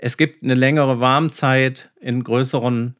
es 0.06 0.18
gibt 0.18 0.44
eine 0.44 0.54
längere 0.54 1.00
Warmzeit 1.00 1.90
in 2.00 2.24
größeren 2.24 2.96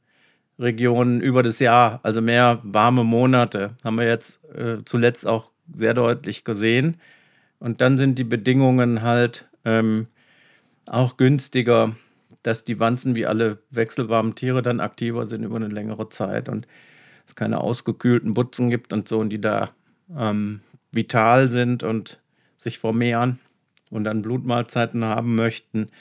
Regionen 0.58 1.22
über 1.22 1.44
das 1.44 1.60
Jahr, 1.60 2.00
also 2.02 2.20
mehr 2.20 2.62
warme 2.64 3.04
Monate, 3.04 3.76
haben 3.84 4.00
wir 4.00 4.08
jetzt 4.08 4.44
äh, 4.46 4.78
zuletzt 4.86 5.28
auch 5.28 5.52
sehr 5.72 5.94
deutlich 5.94 6.46
gesehen. 6.46 7.00
Und 7.60 7.80
dann 7.80 8.00
sind 8.00 8.18
die 8.18 8.24
Bedingungen 8.24 9.04
halt 9.04 9.48
ähm, 9.66 10.08
auch 10.88 11.16
günstiger, 11.16 11.96
dass 12.42 12.66
die 12.66 12.80
Wanzen 12.80 13.16
wie 13.16 13.28
alle 13.28 13.60
wechselwarmen 13.70 14.34
Tiere 14.34 14.64
dann 14.64 14.80
aktiver 14.80 15.28
sind 15.28 15.44
über 15.44 15.58
eine 15.58 15.68
längere 15.68 16.10
Zeit. 16.10 16.50
Und 16.50 16.66
es 17.28 17.36
keine 17.36 17.62
ausgekühlten 17.62 18.34
Butzen 18.34 18.72
gibt 18.72 18.94
und 18.94 19.08
so, 19.08 19.20
und 19.20 19.30
die 19.30 19.42
da 19.42 19.70
ähm, 20.18 20.62
vital 20.92 21.50
sind 21.50 21.84
und 21.84 22.20
sich 22.58 22.80
vermehren 22.80 23.38
und 23.92 24.06
dann 24.06 24.24
Blutmahlzeiten 24.24 25.06
haben 25.06 25.36
möchten. 25.36 25.92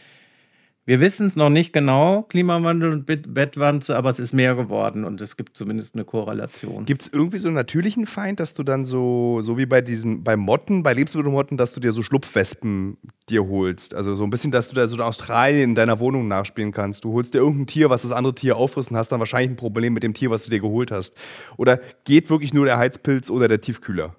Wir 0.87 1.01
wissen 1.01 1.27
es 1.27 1.35
noch 1.35 1.49
nicht 1.49 1.73
genau, 1.73 2.23
Klimawandel 2.25 2.93
und 2.93 3.07
Bettwanze, 3.07 3.97
aber 3.97 4.11
es 4.11 4.19
ist 4.19 4.35
mehr 4.35 4.55
geworden 4.55 5.05
und 5.05 5.19
es 5.23 5.39
gibt 5.39 5.57
zumindest 5.57 5.95
eine 5.95 6.05
Korrelation. 6.05 6.85
Gibt 6.85 7.01
es 7.01 7.09
irgendwie 7.09 7.39
so 7.39 7.49
einen 7.49 7.55
natürlichen 7.55 8.07
Feind, 8.07 8.39
dass 8.39 8.53
du 8.53 8.63
dann 8.65 8.85
so, 8.85 9.41
so 9.41 9.57
wie 9.57 9.65
bei 9.65 9.81
diesen, 9.81 10.25
bei 10.25 10.37
Motten, 10.37 10.83
bei 10.83 10.93
Lebensmittelmotten, 10.93 11.57
dass 11.57 11.73
du 11.73 11.81
dir 11.81 11.93
so 11.93 12.03
Schlupfwespen 12.03 12.99
dir 13.31 13.49
holst? 13.49 13.95
Also 13.95 14.15
so 14.15 14.25
ein 14.25 14.31
bisschen, 14.31 14.51
dass 14.51 14.69
du 14.69 14.75
da 14.75 14.87
so 14.87 14.97
in 14.97 15.01
Australien 15.01 15.71
in 15.71 15.75
deiner 15.75 16.01
Wohnung 16.01 16.29
nachspielen 16.29 16.73
kannst. 16.73 17.05
Du 17.05 17.15
holst 17.15 17.33
dir 17.33 17.39
irgendein 17.39 17.67
Tier, 17.67 17.89
was 17.89 18.03
das 18.03 18.13
andere 18.13 18.35
Tier 18.35 18.59
auffrisst 18.59 18.91
und 18.91 18.99
hast 18.99 19.11
dann 19.11 19.21
wahrscheinlich 19.21 19.53
ein 19.53 19.57
Problem 19.57 19.95
mit 19.95 20.03
dem 20.03 20.13
Tier, 20.13 20.29
was 20.29 20.45
du 20.45 20.51
dir 20.51 20.61
geholt 20.61 20.91
hast. 20.91 21.17
Oder 21.57 21.81
geht 22.05 22.29
wirklich 22.29 22.53
nur 22.53 22.67
der 22.67 22.77
Heizpilz 22.77 23.31
oder 23.31 23.49
der 23.49 23.63
Tiefkühler? 23.63 24.15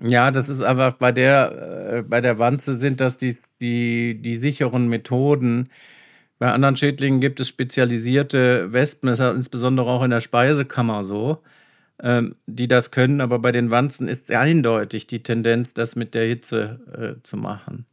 Ja, 0.00 0.30
das 0.30 0.48
ist 0.48 0.62
einfach 0.62 0.94
bei 0.94 1.12
der, 1.12 1.98
äh, 1.98 2.02
bei 2.02 2.20
der 2.20 2.38
Wanze 2.38 2.78
sind 2.78 3.00
das 3.00 3.18
die, 3.18 3.36
die, 3.60 4.20
die 4.20 4.36
sicheren 4.36 4.88
Methoden. 4.88 5.68
Bei 6.38 6.52
anderen 6.52 6.76
Schädlingen 6.76 7.20
gibt 7.20 7.40
es 7.40 7.48
spezialisierte 7.48 8.72
Wespen, 8.72 9.08
das 9.08 9.20
ist 9.20 9.36
insbesondere 9.36 9.88
auch 9.90 10.02
in 10.02 10.10
der 10.10 10.20
Speisekammer 10.20 11.04
so, 11.04 11.42
ähm, 12.02 12.36
die 12.46 12.68
das 12.68 12.90
können, 12.90 13.20
aber 13.20 13.38
bei 13.38 13.52
den 13.52 13.70
Wanzen 13.70 14.08
ist 14.08 14.30
eindeutig 14.32 15.06
die 15.06 15.22
Tendenz, 15.22 15.74
das 15.74 15.96
mit 15.96 16.14
der 16.14 16.26
Hitze 16.26 17.18
äh, 17.18 17.22
zu 17.22 17.36
machen 17.36 17.86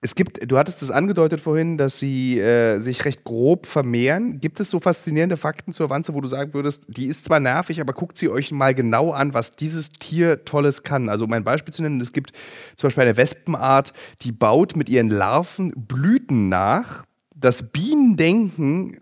es 0.00 0.14
gibt, 0.14 0.48
du 0.48 0.58
hattest 0.58 0.80
es 0.80 0.92
angedeutet 0.92 1.40
vorhin, 1.40 1.76
dass 1.76 1.98
sie 1.98 2.38
äh, 2.38 2.78
sich 2.78 3.04
recht 3.04 3.24
grob 3.24 3.66
vermehren. 3.66 4.38
Gibt 4.38 4.60
es 4.60 4.70
so 4.70 4.78
faszinierende 4.78 5.36
Fakten 5.36 5.72
zur 5.72 5.90
Wanze, 5.90 6.14
wo 6.14 6.20
du 6.20 6.28
sagen 6.28 6.54
würdest, 6.54 6.84
die 6.88 7.06
ist 7.06 7.24
zwar 7.24 7.40
nervig, 7.40 7.80
aber 7.80 7.92
guckt 7.92 8.16
sie 8.16 8.28
euch 8.28 8.52
mal 8.52 8.74
genau 8.74 9.10
an, 9.10 9.34
was 9.34 9.50
dieses 9.50 9.90
Tier 9.90 10.44
Tolles 10.44 10.84
kann? 10.84 11.08
Also, 11.08 11.24
um 11.24 11.32
ein 11.32 11.42
Beispiel 11.42 11.74
zu 11.74 11.82
nennen, 11.82 12.00
es 12.00 12.12
gibt 12.12 12.30
zum 12.76 12.86
Beispiel 12.86 13.02
eine 13.02 13.16
Wespenart, 13.16 13.92
die 14.22 14.30
baut 14.30 14.76
mit 14.76 14.88
ihren 14.88 15.10
Larven 15.10 15.72
Blüten 15.74 16.48
nach. 16.48 17.04
Das 17.34 17.72
Bienen 17.72 18.16
denken, 18.16 19.00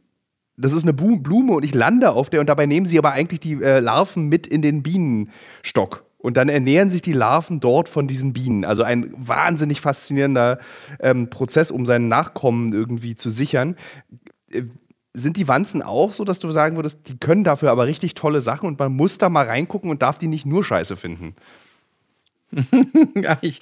das 0.56 0.72
ist 0.72 0.84
eine 0.84 0.94
Blume 0.94 1.52
und 1.52 1.64
ich 1.64 1.74
lande 1.74 2.12
auf 2.12 2.30
der 2.30 2.40
und 2.40 2.48
dabei 2.48 2.64
nehmen 2.64 2.86
sie 2.86 2.96
aber 2.96 3.12
eigentlich 3.12 3.40
die 3.40 3.62
äh, 3.62 3.80
Larven 3.80 4.28
mit 4.28 4.46
in 4.46 4.62
den 4.62 4.82
Bienenstock. 4.82 6.05
Und 6.18 6.36
dann 6.36 6.48
ernähren 6.48 6.90
sich 6.90 7.02
die 7.02 7.12
Larven 7.12 7.60
dort 7.60 7.88
von 7.88 8.08
diesen 8.08 8.32
Bienen. 8.32 8.64
Also 8.64 8.82
ein 8.82 9.12
wahnsinnig 9.16 9.80
faszinierender 9.80 10.58
ähm, 10.98 11.30
Prozess, 11.30 11.70
um 11.70 11.86
seinen 11.86 12.08
Nachkommen 12.08 12.72
irgendwie 12.72 13.14
zu 13.14 13.30
sichern. 13.30 13.76
Äh, 14.50 14.62
sind 15.12 15.38
die 15.38 15.48
Wanzen 15.48 15.80
auch 15.82 16.12
so, 16.12 16.24
dass 16.24 16.38
du 16.38 16.52
sagen 16.52 16.76
würdest, 16.76 17.08
die 17.08 17.16
können 17.16 17.42
dafür 17.42 17.70
aber 17.70 17.86
richtig 17.86 18.14
tolle 18.14 18.42
Sachen 18.42 18.66
und 18.66 18.78
man 18.78 18.92
muss 18.94 19.16
da 19.16 19.30
mal 19.30 19.46
reingucken 19.46 19.90
und 19.90 20.02
darf 20.02 20.18
die 20.18 20.26
nicht 20.26 20.44
nur 20.44 20.62
scheiße 20.62 20.94
finden? 20.96 21.34
ja, 23.16 23.38
ich, 23.40 23.60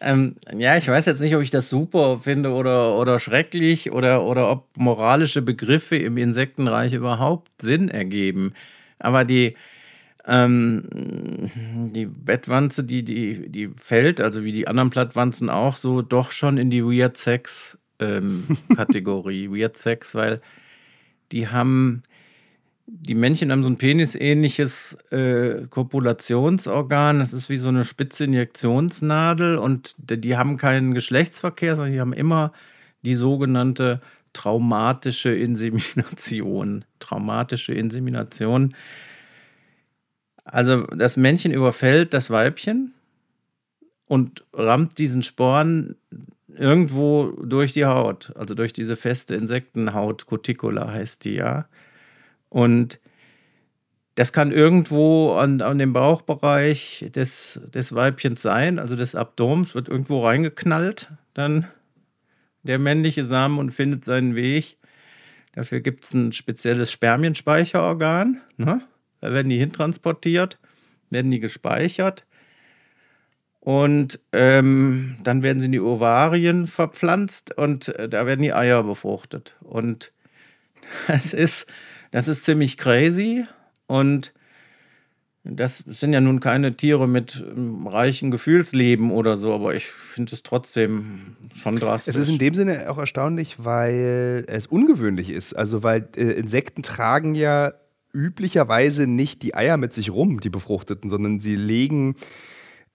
ähm, 0.00 0.36
ja, 0.56 0.76
ich 0.76 0.88
weiß 0.88 1.06
jetzt 1.06 1.20
nicht, 1.20 1.34
ob 1.36 1.42
ich 1.42 1.50
das 1.50 1.68
super 1.68 2.20
finde 2.20 2.50
oder, 2.50 2.96
oder 2.96 3.18
schrecklich 3.18 3.92
oder, 3.92 4.24
oder 4.24 4.50
ob 4.50 4.68
moralische 4.78 5.42
Begriffe 5.42 5.96
im 5.96 6.16
Insektenreich 6.16 6.92
überhaupt 6.92 7.50
Sinn 7.60 7.88
ergeben. 7.88 8.54
Aber 8.98 9.24
die, 9.24 9.54
ähm, 10.26 10.84
die 11.94 12.06
Bettwanze, 12.06 12.84
die, 12.84 13.04
die, 13.04 13.48
die 13.48 13.68
fällt, 13.68 14.20
also 14.20 14.44
wie 14.44 14.52
die 14.52 14.66
anderen 14.66 14.90
Plattwanzen 14.90 15.48
auch, 15.48 15.76
so 15.76 16.02
doch 16.02 16.32
schon 16.32 16.58
in 16.58 16.68
die 16.68 16.84
Weird 16.84 17.16
Sex 17.16 17.78
ähm, 18.00 18.44
Kategorie. 18.76 19.50
Weird 19.50 19.76
Sex, 19.76 20.14
weil 20.14 20.40
die 21.30 21.48
haben, 21.48 22.02
die 22.86 23.14
Männchen 23.14 23.52
haben 23.52 23.62
so 23.62 23.70
ein 23.70 23.78
penisähnliches 23.78 24.98
äh, 25.10 25.66
Kopulationsorgan. 25.70 27.20
Das 27.20 27.32
ist 27.32 27.48
wie 27.48 27.56
so 27.56 27.68
eine 27.68 27.84
spitze 27.84 28.24
Injektionsnadel 28.24 29.56
und 29.56 29.94
die 29.98 30.36
haben 30.36 30.56
keinen 30.56 30.92
Geschlechtsverkehr, 30.92 31.76
sondern 31.76 31.92
die 31.92 32.00
haben 32.00 32.12
immer 32.12 32.52
die 33.02 33.14
sogenannte 33.14 34.00
traumatische 34.32 35.34
Insemination. 35.34 36.84
Traumatische 36.98 37.72
Insemination 37.72 38.74
also 40.46 40.84
das 40.84 41.16
Männchen 41.16 41.52
überfällt 41.52 42.14
das 42.14 42.30
Weibchen 42.30 42.94
und 44.06 44.44
rammt 44.52 44.98
diesen 44.98 45.22
Sporn 45.22 45.96
irgendwo 46.48 47.32
durch 47.42 47.72
die 47.72 47.84
Haut, 47.84 48.32
also 48.36 48.54
durch 48.54 48.72
diese 48.72 48.96
feste 48.96 49.34
Insektenhaut, 49.34 50.26
Cuticula 50.26 50.90
heißt 50.90 51.24
die 51.24 51.34
ja. 51.34 51.66
Und 52.48 53.00
das 54.14 54.32
kann 54.32 54.52
irgendwo 54.52 55.34
an, 55.34 55.60
an 55.60 55.78
dem 55.78 55.92
Bauchbereich 55.92 57.10
des, 57.14 57.60
des 57.74 57.94
Weibchens 57.94 58.40
sein, 58.40 58.78
also 58.78 58.96
des 58.96 59.14
Abdomens, 59.14 59.74
wird 59.74 59.88
irgendwo 59.88 60.24
reingeknallt, 60.24 61.08
dann 61.34 61.66
der 62.62 62.78
männliche 62.78 63.24
Samen 63.24 63.58
und 63.58 63.70
findet 63.70 64.04
seinen 64.04 64.36
Weg. 64.36 64.78
Dafür 65.54 65.80
gibt 65.80 66.04
es 66.04 66.14
ein 66.14 66.32
spezielles 66.32 66.90
Spermienspeicherorgan. 66.92 68.40
Ne? 68.56 68.80
Da 69.20 69.32
werden 69.32 69.48
die 69.48 69.58
hintransportiert, 69.58 70.58
werden 71.10 71.30
die 71.30 71.40
gespeichert 71.40 72.26
und 73.66 74.20
ähm, 74.30 75.16
dann 75.24 75.42
werden 75.42 75.58
sie 75.58 75.66
in 75.66 75.72
die 75.72 75.80
Ovarien 75.80 76.68
verpflanzt 76.68 77.58
und 77.58 77.88
äh, 77.88 78.08
da 78.08 78.24
werden 78.24 78.42
die 78.42 78.52
Eier 78.52 78.84
befruchtet. 78.84 79.56
Und 79.60 80.12
das 81.08 81.32
ist, 81.32 81.66
das 82.12 82.28
ist 82.28 82.44
ziemlich 82.44 82.76
crazy 82.78 83.44
und 83.88 84.32
das 85.42 85.78
sind 85.78 86.12
ja 86.12 86.20
nun 86.20 86.38
keine 86.38 86.76
Tiere 86.76 87.08
mit 87.08 87.44
ähm, 87.44 87.88
reichen 87.88 88.30
Gefühlsleben 88.30 89.10
oder 89.10 89.36
so, 89.36 89.52
aber 89.52 89.74
ich 89.74 89.86
finde 89.86 90.34
es 90.34 90.44
trotzdem 90.44 91.36
schon 91.54 91.76
drastisch. 91.76 92.14
Es 92.14 92.20
ist 92.20 92.28
in 92.28 92.38
dem 92.38 92.54
Sinne 92.54 92.88
auch 92.88 92.98
erstaunlich, 92.98 93.64
weil 93.64 94.44
es 94.48 94.66
ungewöhnlich 94.66 95.30
ist. 95.30 95.56
Also, 95.56 95.82
weil 95.82 96.08
äh, 96.16 96.22
Insekten 96.22 96.84
tragen 96.84 97.34
ja 97.34 97.72
üblicherweise 98.16 99.06
nicht 99.06 99.42
die 99.42 99.54
Eier 99.54 99.76
mit 99.76 99.92
sich 99.92 100.10
rum, 100.10 100.40
die 100.40 100.50
befruchteten, 100.50 101.10
sondern 101.10 101.38
sie 101.38 101.56
legen, 101.56 102.16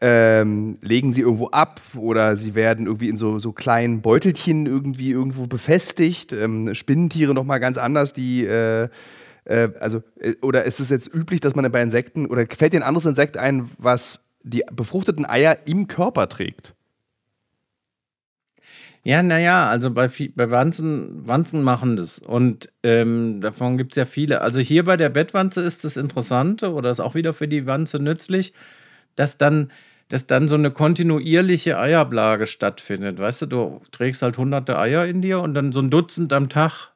ähm, 0.02 0.80
legen 0.82 1.14
sie 1.14 1.22
irgendwo 1.22 1.48
ab 1.48 1.80
oder 1.96 2.36
sie 2.36 2.56
werden 2.56 2.88
irgendwie 2.88 3.10
in 3.10 3.18
so, 3.18 3.38
so 3.38 3.52
kleinen 3.52 4.02
Beutelchen 4.02 4.66
irgendwie 4.66 5.12
irgendwo 5.12 5.46
befestigt. 5.46 6.34
Ähm, 6.34 6.74
Spinnentiere 6.74 7.36
nochmal 7.36 7.60
ganz 7.60 7.78
anders, 7.78 8.12
die 8.12 8.46
äh, 8.46 8.90
äh, 9.46 9.70
also, 9.80 10.02
äh, 10.20 10.34
oder 10.42 10.64
ist 10.64 10.80
es 10.80 10.90
jetzt 10.90 11.14
üblich, 11.14 11.40
dass 11.40 11.56
man 11.56 11.72
bei 11.72 11.82
Insekten, 11.82 12.26
oder 12.26 12.46
fällt 12.48 12.74
dir 12.74 12.80
ein 12.80 12.84
anderes 12.84 13.06
Insekt 13.06 13.38
ein, 13.38 13.70
was 13.78 14.22
die 14.44 14.64
befruchteten 14.72 15.26
Eier 15.26 15.58
im 15.66 15.88
Körper 15.88 16.30
trägt? 16.30 16.74
Ja, 19.04 19.24
naja, 19.24 19.68
also 19.68 19.90
bei, 19.90 20.10
bei 20.36 20.52
Wanzen, 20.52 21.28
Wanzen 21.28 21.64
machen 21.64 21.96
das. 21.96 22.20
Und 22.20 22.72
ähm, 22.84 23.42
davon 23.42 23.78
gibt 23.78 23.94
es 23.94 23.98
ja 23.98 24.06
viele. 24.06 24.42
Also 24.42 24.60
hier 24.60 24.84
bei 24.84 24.96
der 24.96 25.10
Bettwanze 25.10 25.62
ist 25.62 25.84
das 25.84 25.98
Interessante 25.98 26.72
oder 26.72 26.92
ist 26.92 27.00
auch 27.00 27.16
wieder 27.16 27.34
für 27.34 27.48
die 27.48 27.66
Wanze 27.66 27.98
nützlich, 27.98 28.54
dass 29.16 29.40
dann, 29.40 29.72
dass 30.10 30.28
dann 30.28 30.48
so 30.48 30.56
eine 30.56 30.70
kontinuierliche 30.70 31.80
Eiablage 31.80 32.46
stattfindet. 32.46 33.18
Weißt 33.18 33.42
du, 33.42 33.46
du 33.48 33.82
trägst 33.92 34.22
halt 34.22 34.38
hunderte 34.38 34.78
Eier 34.78 35.06
in 35.08 35.22
dir 35.22 35.40
und 35.40 35.56
dann 35.56 35.72
so 35.72 35.80
ein 35.80 35.90
Dutzend 35.90 36.32
am 36.32 36.48
Tag 36.48 36.92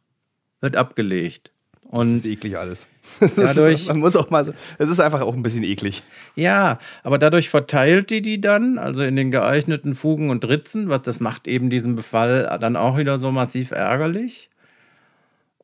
wird 0.61 0.75
abgelegt. 0.75 1.51
Und 1.85 2.17
das 2.17 2.25
ist 2.25 2.27
eklig 2.27 2.57
alles. 2.57 2.87
Dadurch, 3.35 3.87
Man 3.87 3.99
muss 3.99 4.15
auch 4.15 4.29
mal, 4.29 4.53
es 4.77 4.89
ist 4.89 4.99
einfach 4.99 5.21
auch 5.21 5.33
ein 5.33 5.43
bisschen 5.43 5.63
eklig. 5.63 6.03
Ja, 6.35 6.79
aber 7.03 7.17
dadurch 7.17 7.49
verteilt 7.49 8.09
die 8.09 8.21
die 8.21 8.41
dann, 8.41 8.77
also 8.77 9.03
in 9.03 9.15
den 9.15 9.31
geeigneten 9.31 9.95
Fugen 9.95 10.29
und 10.29 10.47
Ritzen, 10.47 10.89
was 10.89 11.01
das 11.03 11.19
macht 11.19 11.47
eben 11.47 11.69
diesen 11.69 11.95
Befall 11.95 12.57
dann 12.59 12.75
auch 12.75 12.97
wieder 12.97 13.17
so 13.17 13.31
massiv 13.31 13.71
ärgerlich. 13.71 14.49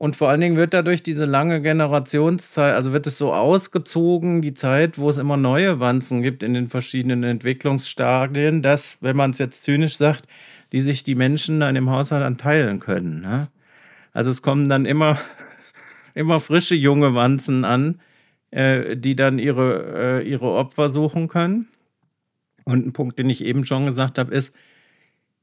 Und 0.02 0.16
vor 0.16 0.30
allen 0.30 0.42
Dingen 0.42 0.58
wird 0.58 0.74
dadurch 0.74 1.04
diese 1.04 1.26
lange 1.26 1.62
Generationszeit, 1.62 2.74
also 2.74 2.92
wird 2.92 3.06
es 3.06 3.20
so 3.20 3.34
ausgezogen, 3.34 4.42
die 4.42 4.56
Zeit, 4.56 4.98
wo 4.98 5.12
es 5.12 5.20
immer 5.20 5.38
neue 5.38 5.80
Wanzen 5.80 6.24
gibt 6.24 6.42
in 6.42 6.56
den 6.56 6.70
verschiedenen 6.70 7.24
Entwicklungsstadien, 7.24 8.64
dass, 8.64 8.98
wenn 9.02 9.16
man 9.16 9.30
es 9.30 9.38
jetzt 9.38 9.62
zynisch 9.62 9.98
sagt, 9.98 10.28
die 10.72 10.82
sich 10.82 11.04
die 11.04 11.14
Menschen 11.14 11.60
dann 11.60 11.76
im 11.76 11.92
Haushalt 11.92 12.24
anteilen 12.24 12.80
können. 12.80 13.22
Ne? 13.22 13.50
Also 14.12 14.32
es 14.32 14.42
kommen 14.42 14.70
dann 14.70 14.86
immer 14.86 15.20
immer 16.14 16.40
frische 16.40 16.76
junge 16.76 17.14
Wanzen 17.16 17.66
an, 17.66 18.02
äh, 18.52 18.98
die 18.98 19.16
dann 19.16 19.40
ihre, 19.40 20.22
äh, 20.22 20.30
ihre 20.30 20.52
Opfer 20.52 20.90
suchen 20.90 21.28
können. 21.28 21.68
Und 22.64 22.86
ein 22.86 22.94
Punkt, 22.94 23.18
den 23.18 23.30
ich 23.30 23.44
eben 23.44 23.66
schon 23.66 23.86
gesagt 23.86 24.18
habe, 24.18 24.34
ist, 24.34 24.56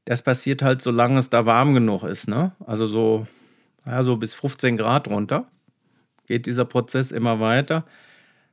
das 0.05 0.21
passiert 0.21 0.61
halt, 0.61 0.81
solange 0.81 1.19
es 1.19 1.29
da 1.29 1.45
warm 1.45 1.73
genug 1.73 2.03
ist. 2.03 2.27
Ne? 2.27 2.53
Also 2.65 2.87
so, 2.87 3.27
ja, 3.85 4.03
so 4.03 4.17
bis 4.17 4.33
15 4.33 4.77
Grad 4.77 5.07
runter 5.07 5.47
geht 6.25 6.45
dieser 6.45 6.65
Prozess 6.65 7.11
immer 7.11 7.39
weiter. 7.39 7.85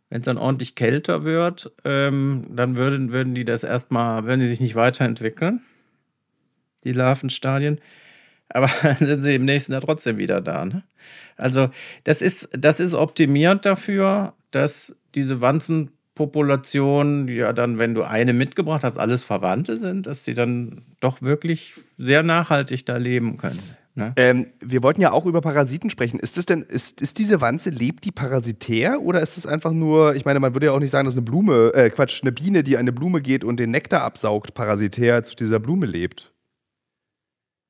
Wenn 0.08 0.20
es 0.20 0.24
dann 0.24 0.38
ordentlich 0.38 0.74
kälter 0.74 1.24
wird, 1.24 1.72
ähm, 1.84 2.46
dann 2.50 2.76
würden, 2.76 3.12
würden 3.12 3.34
die 3.34 3.44
das 3.44 3.64
erstmal, 3.64 4.24
würden 4.24 4.40
die 4.40 4.46
sich 4.46 4.60
nicht 4.60 4.74
weiterentwickeln, 4.74 5.62
die 6.84 6.92
Larvenstadien. 6.92 7.80
Aber 8.48 8.70
dann 8.82 8.96
sind 8.96 9.22
sie 9.22 9.34
im 9.34 9.44
nächsten 9.44 9.72
Jahr 9.72 9.82
trotzdem 9.82 10.18
wieder 10.18 10.40
da. 10.40 10.64
Ne? 10.64 10.82
Also 11.36 11.68
das 12.04 12.22
ist, 12.22 12.50
das 12.58 12.80
ist 12.80 12.94
optimiert 12.94 13.66
dafür, 13.66 14.34
dass 14.50 14.96
diese 15.14 15.40
Wanzenpopulation, 15.40 17.26
die 17.26 17.34
ja 17.34 17.52
dann, 17.52 17.78
wenn 17.78 17.94
du 17.94 18.02
eine 18.02 18.32
mitgebracht 18.32 18.84
hast, 18.84 18.96
alles 18.96 19.24
Verwandte 19.24 19.76
sind, 19.76 20.06
dass 20.06 20.24
sie 20.24 20.34
dann 20.34 20.82
doch 21.00 21.22
wirklich 21.22 21.74
sehr 21.98 22.22
nachhaltig 22.22 22.86
da 22.86 22.96
leben 22.96 23.36
können. 23.36 23.60
Ne? 23.96 24.12
Ähm, 24.16 24.48
wir 24.60 24.82
wollten 24.82 25.00
ja 25.00 25.12
auch 25.12 25.24
über 25.24 25.40
Parasiten 25.40 25.88
sprechen. 25.88 26.20
Ist 26.20 26.36
das 26.36 26.44
denn, 26.44 26.62
ist, 26.62 27.00
ist 27.00 27.18
diese 27.18 27.40
Wanze, 27.40 27.70
lebt 27.70 28.04
die 28.04 28.12
parasitär 28.12 29.00
oder 29.00 29.22
ist 29.22 29.38
es 29.38 29.46
einfach 29.46 29.72
nur, 29.72 30.14
ich 30.14 30.26
meine, 30.26 30.38
man 30.38 30.54
würde 30.54 30.66
ja 30.66 30.72
auch 30.72 30.80
nicht 30.80 30.90
sagen, 30.90 31.06
dass 31.06 31.14
eine 31.14 31.22
Blume, 31.22 31.72
äh, 31.74 31.88
Quatsch, 31.88 32.20
eine 32.22 32.30
Biene, 32.30 32.62
die 32.62 32.76
eine 32.76 32.92
Blume 32.92 33.22
geht 33.22 33.42
und 33.42 33.58
den 33.58 33.70
Nektar 33.70 34.02
absaugt, 34.02 34.52
parasitär 34.52 35.24
zu 35.24 35.34
dieser 35.34 35.60
Blume 35.60 35.86
lebt? 35.86 36.30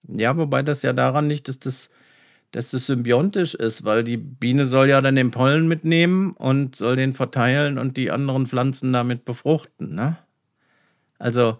Ja, 0.08 0.36
wobei 0.36 0.62
das 0.62 0.82
ja 0.82 0.92
daran 0.92 1.28
liegt, 1.28 1.48
dass 1.48 1.58
das 1.58 1.90
dass 2.52 2.70
das 2.70 2.86
symbiontisch 2.86 3.54
ist, 3.54 3.84
weil 3.84 4.04
die 4.04 4.16
Biene 4.16 4.66
soll 4.66 4.88
ja 4.88 5.00
dann 5.00 5.16
den 5.16 5.30
Pollen 5.30 5.68
mitnehmen 5.68 6.32
und 6.32 6.76
soll 6.76 6.96
den 6.96 7.12
verteilen 7.12 7.76
und 7.76 7.96
die 7.96 8.10
anderen 8.10 8.46
Pflanzen 8.46 8.92
damit 8.92 9.24
befruchten. 9.24 9.94
Ne? 9.94 10.16
Also 11.18 11.58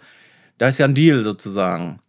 da 0.59 0.68
ist 0.68 0.78
ja 0.78 0.87
ein 0.87 0.94
Deal 0.94 1.22
sozusagen. 1.22 2.00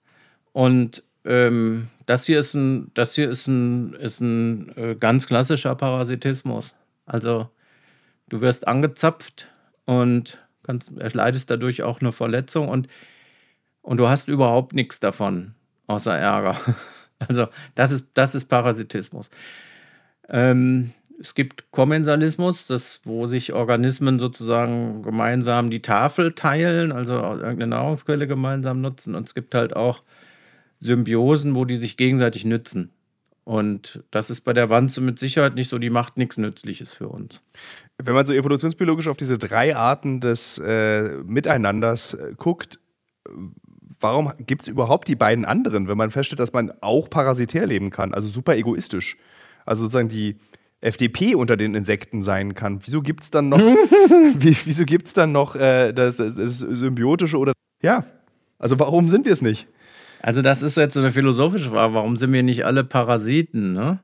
Und 0.53 1.03
ähm, 1.25 1.89
das 2.05 2.25
hier 2.25 2.39
ist 2.39 2.53
ein, 2.53 2.91
das 2.93 3.15
hier 3.15 3.29
ist 3.29 3.47
ein, 3.47 3.93
ist 3.93 4.21
ein 4.21 4.75
äh, 4.77 4.95
ganz 4.95 5.27
klassischer 5.27 5.75
Parasitismus. 5.75 6.73
Also 7.05 7.49
du 8.29 8.41
wirst 8.41 8.67
angezapft 8.67 9.49
und 9.85 10.39
kannst, 10.63 10.97
erleidest 10.97 11.51
dadurch 11.51 11.83
auch 11.83 11.99
eine 11.99 12.13
Verletzung 12.13 12.69
und, 12.69 12.87
und 13.81 13.97
du 13.97 14.07
hast 14.07 14.29
überhaupt 14.29 14.73
nichts 14.73 14.99
davon, 14.99 15.55
außer 15.87 16.15
Ärger. 16.15 16.55
Also 17.19 17.47
das 17.73 17.91
ist, 17.91 18.09
das 18.13 18.35
ist 18.35 18.45
Parasitismus. 18.45 19.31
Ähm, 20.29 20.91
es 21.19 21.33
gibt 21.33 21.71
Kommensalismus, 21.71 22.67
das, 22.67 23.01
wo 23.05 23.25
sich 23.25 23.53
Organismen 23.53 24.19
sozusagen 24.19 25.01
gemeinsam 25.01 25.71
die 25.71 25.81
Tafel 25.81 26.33
teilen, 26.33 26.91
also 26.91 27.15
irgendeine 27.15 27.67
Nahrungsquelle 27.67 28.27
gemeinsam 28.27 28.81
nutzen. 28.81 29.15
Und 29.15 29.25
es 29.25 29.33
gibt 29.33 29.55
halt 29.55 29.75
auch 29.75 30.03
Symbiosen, 30.79 31.55
wo 31.55 31.65
die 31.65 31.77
sich 31.77 31.97
gegenseitig 31.97 32.45
nützen. 32.45 32.91
Und 33.43 34.03
das 34.11 34.29
ist 34.29 34.41
bei 34.41 34.53
der 34.53 34.69
Wanze 34.69 35.01
mit 35.01 35.17
Sicherheit 35.17 35.55
nicht 35.55 35.69
so, 35.69 35.79
die 35.79 35.89
macht 35.89 36.17
nichts 36.17 36.37
Nützliches 36.37 36.93
für 36.93 37.07
uns. 37.07 37.41
Wenn 37.97 38.13
man 38.13 38.25
so 38.25 38.33
evolutionsbiologisch 38.33 39.07
auf 39.07 39.17
diese 39.17 39.37
drei 39.37 39.75
Arten 39.75 40.19
des 40.19 40.59
äh, 40.59 41.23
Miteinanders 41.23 42.13
äh, 42.13 42.33
guckt, 42.35 42.79
warum 43.99 44.31
gibt 44.45 44.63
es 44.63 44.67
überhaupt 44.67 45.07
die 45.07 45.15
beiden 45.15 45.45
anderen, 45.45 45.87
wenn 45.87 45.97
man 45.97 46.11
feststellt, 46.11 46.39
dass 46.39 46.53
man 46.53 46.71
auch 46.81 47.09
parasitär 47.09 47.65
leben 47.65 47.89
kann, 47.89 48.13
also 48.13 48.27
super 48.27 48.55
egoistisch? 48.55 49.17
Also 49.65 49.83
sozusagen 49.83 50.09
die 50.09 50.37
FDP 50.81 51.35
unter 51.35 51.57
den 51.57 51.75
Insekten 51.75 52.21
sein 52.21 52.53
kann. 52.53 52.79
Wieso 52.85 53.01
gibt 53.01 53.23
es 53.23 53.31
dann 53.31 53.49
noch, 53.49 53.59
wie, 54.37 54.55
wieso 54.65 54.85
gibt's 54.85 55.13
dann 55.13 55.31
noch 55.31 55.55
äh, 55.55 55.91
das, 55.91 56.17
das 56.17 56.59
Symbiotische 56.59 57.37
oder 57.37 57.53
ja? 57.81 58.05
Also 58.59 58.79
warum 58.79 59.09
sind 59.09 59.25
wir 59.25 59.33
es 59.33 59.41
nicht? 59.41 59.67
Also 60.21 60.41
das 60.41 60.61
ist 60.61 60.77
jetzt 60.77 60.97
eine 60.97 61.11
philosophische 61.11 61.69
Frage. 61.69 61.93
Warum 61.93 62.17
sind 62.17 62.33
wir 62.33 62.43
nicht 62.43 62.65
alle 62.65 62.83
Parasiten? 62.83 63.73
Ne? 63.73 63.99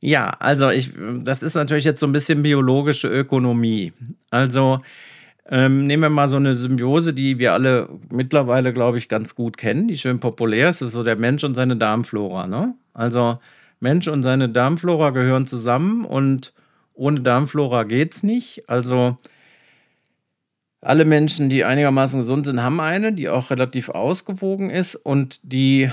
Ja, 0.00 0.30
also 0.30 0.70
ich, 0.70 0.92
das 1.22 1.42
ist 1.42 1.54
natürlich 1.54 1.84
jetzt 1.84 2.00
so 2.00 2.06
ein 2.06 2.12
bisschen 2.12 2.42
biologische 2.42 3.08
Ökonomie. 3.08 3.92
Also 4.30 4.78
ähm, 5.50 5.86
nehmen 5.86 6.02
wir 6.02 6.10
mal 6.10 6.28
so 6.28 6.36
eine 6.36 6.56
Symbiose, 6.56 7.12
die 7.12 7.38
wir 7.38 7.52
alle 7.52 7.88
mittlerweile, 8.10 8.72
glaube 8.72 8.98
ich, 8.98 9.08
ganz 9.08 9.34
gut 9.34 9.56
kennen, 9.56 9.88
die 9.88 9.98
schön 9.98 10.20
populär 10.20 10.70
ist. 10.70 10.80
Das 10.80 10.88
ist 10.88 10.94
so 10.94 11.02
der 11.02 11.16
Mensch 11.16 11.44
und 11.44 11.54
seine 11.54 11.76
Darmflora. 11.76 12.46
Ne? 12.46 12.74
Also 12.94 13.38
Mensch 13.80 14.08
und 14.08 14.22
seine 14.22 14.48
Darmflora 14.48 15.10
gehören 15.10 15.46
zusammen 15.46 16.04
und 16.04 16.54
ohne 16.94 17.20
Darmflora 17.20 17.84
geht 17.84 18.14
es 18.14 18.22
nicht. 18.22 18.70
Also 18.70 19.18
alle 20.80 21.04
Menschen, 21.04 21.48
die 21.48 21.64
einigermaßen 21.64 22.20
gesund 22.20 22.46
sind, 22.46 22.62
haben 22.62 22.80
eine, 22.80 23.12
die 23.12 23.28
auch 23.28 23.50
relativ 23.50 23.90
ausgewogen 23.90 24.70
ist 24.70 24.94
und 24.96 25.52
die 25.52 25.90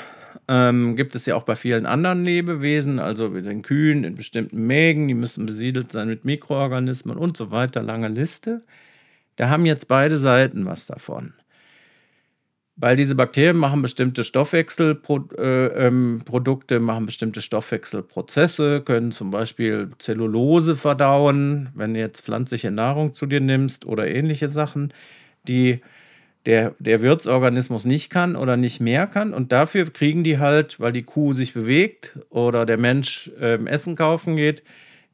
ähm, 0.48 0.96
gibt 0.96 1.16
es 1.16 1.26
ja 1.26 1.36
auch 1.36 1.44
bei 1.44 1.56
vielen 1.56 1.86
anderen 1.86 2.24
Lebewesen, 2.24 3.00
also 3.00 3.30
mit 3.30 3.46
den 3.46 3.62
Kühen, 3.62 4.04
in 4.04 4.16
bestimmten 4.16 4.66
Mägen, 4.66 5.08
die 5.08 5.14
müssen 5.14 5.46
besiedelt 5.46 5.92
sein 5.92 6.08
mit 6.08 6.26
Mikroorganismen 6.26 7.18
und 7.18 7.36
so 7.38 7.52
weiter, 7.52 7.82
lange 7.82 8.10
Liste. 8.10 8.62
Da 9.42 9.50
haben 9.50 9.66
jetzt 9.66 9.88
beide 9.88 10.20
Seiten 10.20 10.68
was 10.68 10.86
davon. 10.86 11.34
Weil 12.76 12.96
diese 12.96 13.16
Bakterien 13.16 13.58
machen 13.58 13.82
bestimmte 13.82 14.24
Stoffwechselprodukte, 14.24 15.36
äh, 15.42 15.88
ähm, 15.88 16.84
machen 16.84 17.08
bestimmte 17.08 17.42
Stoffwechselprozesse, 17.42 18.82
können 18.82 19.12
zum 19.12 19.32
Beispiel 19.32 19.90
Zellulose 19.98 20.76
verdauen, 20.76 21.70
wenn 21.74 21.96
du 21.96 22.00
jetzt 22.00 22.22
pflanzliche 22.22 22.70
Nahrung 22.70 23.16
zu 23.16 23.26
dir 23.26 23.42
nimmst 23.42 23.88
oder 23.88 24.08
ähnliche 24.08 24.48
Sachen, 24.48 24.94
die 25.48 25.82
der, 26.46 26.76
der 26.78 27.02
Wirtsorganismus 27.02 27.84
nicht 27.86 28.12
kann 28.12 28.36
oder 28.36 28.58
nicht 28.58 28.80
mehr 28.80 29.08
kann. 29.08 29.34
Und 29.34 29.52
dafür 29.52 29.90
kriegen 29.90 30.24
die 30.24 30.38
halt, 30.38 30.80
weil 30.80 30.92
die 30.92 31.02
Kuh 31.02 31.34
sich 31.34 31.56
bewegt 31.56 32.20
oder 32.30 32.68
der 32.68 32.78
Mensch 32.78 33.32
äh, 33.40 33.58
Essen 33.66 33.96
kaufen 33.96 34.36
geht, 34.36 34.62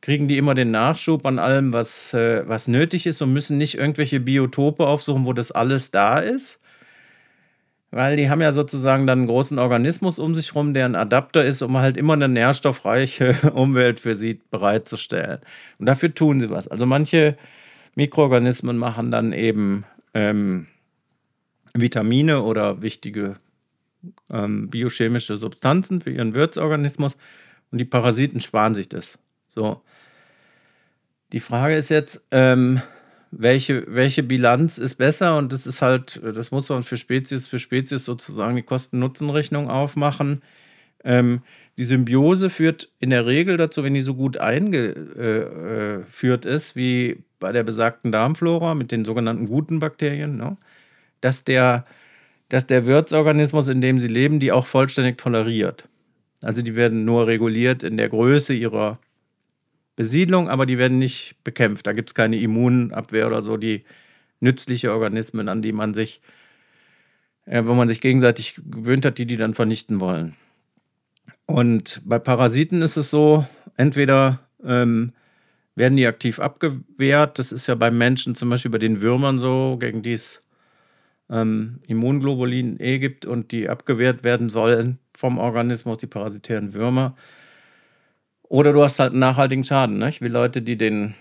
kriegen 0.07 0.29
die 0.29 0.37
immer 0.37 0.55
den 0.55 0.71
Nachschub 0.71 1.25
an 1.25 1.37
allem, 1.37 1.73
was, 1.73 2.13
äh, 2.13 2.47
was 2.47 2.69
nötig 2.69 3.05
ist 3.07 3.21
und 3.21 3.33
müssen 3.33 3.57
nicht 3.57 3.77
irgendwelche 3.77 4.21
Biotope 4.21 4.87
aufsuchen, 4.87 5.25
wo 5.25 5.33
das 5.33 5.51
alles 5.51 5.91
da 5.91 6.19
ist. 6.19 6.61
Weil 7.91 8.15
die 8.15 8.29
haben 8.29 8.39
ja 8.39 8.53
sozusagen 8.53 9.05
dann 9.05 9.19
einen 9.19 9.27
großen 9.27 9.59
Organismus 9.59 10.17
um 10.17 10.33
sich 10.33 10.53
herum, 10.53 10.73
der 10.73 10.85
ein 10.85 10.95
Adapter 10.95 11.43
ist, 11.43 11.61
um 11.61 11.77
halt 11.77 11.97
immer 11.97 12.13
eine 12.13 12.29
nährstoffreiche 12.29 13.35
Umwelt 13.53 13.99
für 13.99 14.15
sie 14.15 14.39
bereitzustellen. 14.49 15.39
Und 15.77 15.87
dafür 15.87 16.15
tun 16.15 16.39
sie 16.39 16.49
was. 16.49 16.69
Also 16.69 16.85
manche 16.85 17.35
Mikroorganismen 17.95 18.77
machen 18.77 19.11
dann 19.11 19.33
eben 19.33 19.83
ähm, 20.13 20.67
Vitamine 21.73 22.43
oder 22.43 22.81
wichtige 22.81 23.33
ähm, 24.29 24.69
biochemische 24.69 25.35
Substanzen 25.35 25.99
für 25.99 26.11
ihren 26.11 26.33
Wirtsorganismus 26.33 27.17
und 27.71 27.79
die 27.79 27.85
Parasiten 27.85 28.39
sparen 28.39 28.73
sich 28.73 28.87
das. 28.87 29.19
So. 29.53 29.81
Die 31.33 31.39
Frage 31.39 31.75
ist 31.75 31.89
jetzt, 31.89 32.25
ähm, 32.31 32.81
welche, 33.31 33.83
welche 33.87 34.23
Bilanz 34.23 34.77
ist 34.77 34.95
besser 34.95 35.37
und 35.37 35.51
das 35.51 35.67
ist 35.67 35.81
halt, 35.81 36.21
das 36.23 36.51
muss 36.51 36.69
man 36.69 36.83
für 36.83 36.97
Spezies 36.97 37.47
für 37.47 37.59
Spezies 37.59 38.05
sozusagen 38.05 38.55
die 38.55 38.63
Kosten-Nutzen-Rechnung 38.63 39.69
aufmachen. 39.69 40.41
Ähm, 41.03 41.41
die 41.77 41.83
Symbiose 41.83 42.49
führt 42.49 42.89
in 42.99 43.09
der 43.09 43.25
Regel 43.25 43.57
dazu, 43.57 43.83
wenn 43.83 43.93
die 43.93 44.01
so 44.01 44.15
gut 44.15 44.37
eingeführt 44.37 46.45
äh, 46.45 46.49
ist, 46.49 46.75
wie 46.75 47.23
bei 47.39 47.51
der 47.51 47.63
besagten 47.63 48.11
Darmflora 48.11 48.73
mit 48.73 48.91
den 48.91 49.05
sogenannten 49.05 49.47
guten 49.47 49.79
Bakterien, 49.79 50.37
ne, 50.37 50.57
dass, 51.21 51.43
der, 51.43 51.85
dass 52.49 52.65
der 52.65 52.85
Wirtsorganismus, 52.85 53.67
in 53.67 53.81
dem 53.81 53.99
sie 53.99 54.07
leben, 54.07 54.39
die 54.39 54.51
auch 54.51 54.65
vollständig 54.65 55.17
toleriert. 55.17 55.87
Also 56.41 56.63
die 56.63 56.75
werden 56.75 57.03
nur 57.03 57.27
reguliert 57.27 57.83
in 57.83 57.97
der 57.97 58.09
Größe 58.09 58.53
ihrer 58.53 58.99
Besiedlung, 59.97 60.47
aber 60.47 60.65
die 60.65 60.77
werden 60.77 60.99
nicht 60.99 61.35
bekämpft. 61.43 61.87
Da 61.87 61.91
gibt 61.91 62.11
es 62.11 62.13
keine 62.13 62.39
Immunabwehr 62.39 63.27
oder 63.27 63.41
so, 63.41 63.57
die 63.57 63.83
nützliche 64.39 64.93
Organismen, 64.93 65.49
an 65.49 65.61
die 65.61 65.73
man 65.73 65.93
sich, 65.93 66.21
äh, 67.45 67.63
wo 67.65 67.73
man 67.73 67.89
sich 67.89 67.99
gegenseitig 67.99 68.61
gewöhnt 68.63 69.03
hat, 69.03 69.17
die 69.17 69.25
die 69.25 69.35
dann 69.35 69.55
vernichten 69.55 69.99
wollen. 69.99 70.35
Und 71.47 72.01
bei 72.05 72.19
Parasiten 72.19 72.81
ist 72.81 72.95
es 72.95 73.09
so, 73.09 73.45
entweder 73.75 74.47
ähm, 74.63 75.13
werden 75.75 75.97
die 75.97 76.05
aktiv 76.05 76.39
abgewehrt, 76.39 77.39
das 77.39 77.51
ist 77.51 77.67
ja 77.67 77.75
beim 77.75 77.97
Menschen 77.97 78.35
zum 78.35 78.49
Beispiel 78.49 78.71
bei 78.71 78.77
den 78.77 79.01
Würmern 79.01 79.39
so, 79.39 79.77
gegen 79.79 80.03
die 80.03 80.13
es 80.13 80.45
ähm, 81.29 81.79
Immunglobulin 81.87 82.77
E 82.79 82.99
gibt 82.99 83.25
und 83.25 83.51
die 83.51 83.67
abgewehrt 83.67 84.23
werden 84.23 84.49
sollen 84.49 84.99
vom 85.17 85.39
Organismus, 85.39 85.97
die 85.97 86.07
parasitären 86.07 86.75
Würmer. 86.75 87.15
Oder 88.49 88.73
du 88.73 88.83
hast 88.83 88.99
halt 88.99 89.11
einen 89.11 89.19
nachhaltigen 89.19 89.63
Schaden, 89.63 89.97
nicht? 89.97 90.21
wie 90.21 90.27
Leute, 90.27 90.61
die 90.61 90.77
den, 90.77 91.15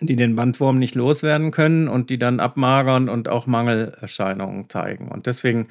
die 0.00 0.16
den 0.16 0.36
Bandwurm 0.36 0.78
nicht 0.78 0.94
loswerden 0.94 1.50
können 1.50 1.88
und 1.88 2.10
die 2.10 2.18
dann 2.18 2.40
abmagern 2.40 3.08
und 3.08 3.28
auch 3.28 3.46
Mangelerscheinungen 3.46 4.68
zeigen. 4.68 5.08
Und 5.08 5.26
deswegen 5.26 5.68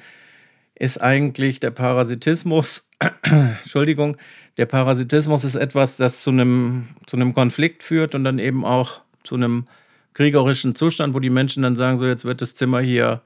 ist 0.74 1.00
eigentlich 1.00 1.60
der 1.60 1.70
Parasitismus, 1.70 2.86
Entschuldigung, 3.22 4.16
der 4.56 4.66
Parasitismus 4.66 5.44
ist 5.44 5.54
etwas, 5.54 5.96
das 5.96 6.22
zu 6.22 6.30
einem, 6.30 6.88
zu 7.06 7.16
einem 7.16 7.32
Konflikt 7.32 7.82
führt 7.82 8.14
und 8.14 8.24
dann 8.24 8.38
eben 8.38 8.64
auch 8.64 9.00
zu 9.22 9.36
einem 9.36 9.64
kriegerischen 10.12 10.74
Zustand, 10.74 11.14
wo 11.14 11.20
die 11.20 11.30
Menschen 11.30 11.62
dann 11.62 11.74
sagen, 11.74 11.98
so 11.98 12.06
jetzt 12.06 12.24
wird 12.24 12.40
das 12.40 12.54
Zimmer 12.54 12.80
hier 12.80 13.22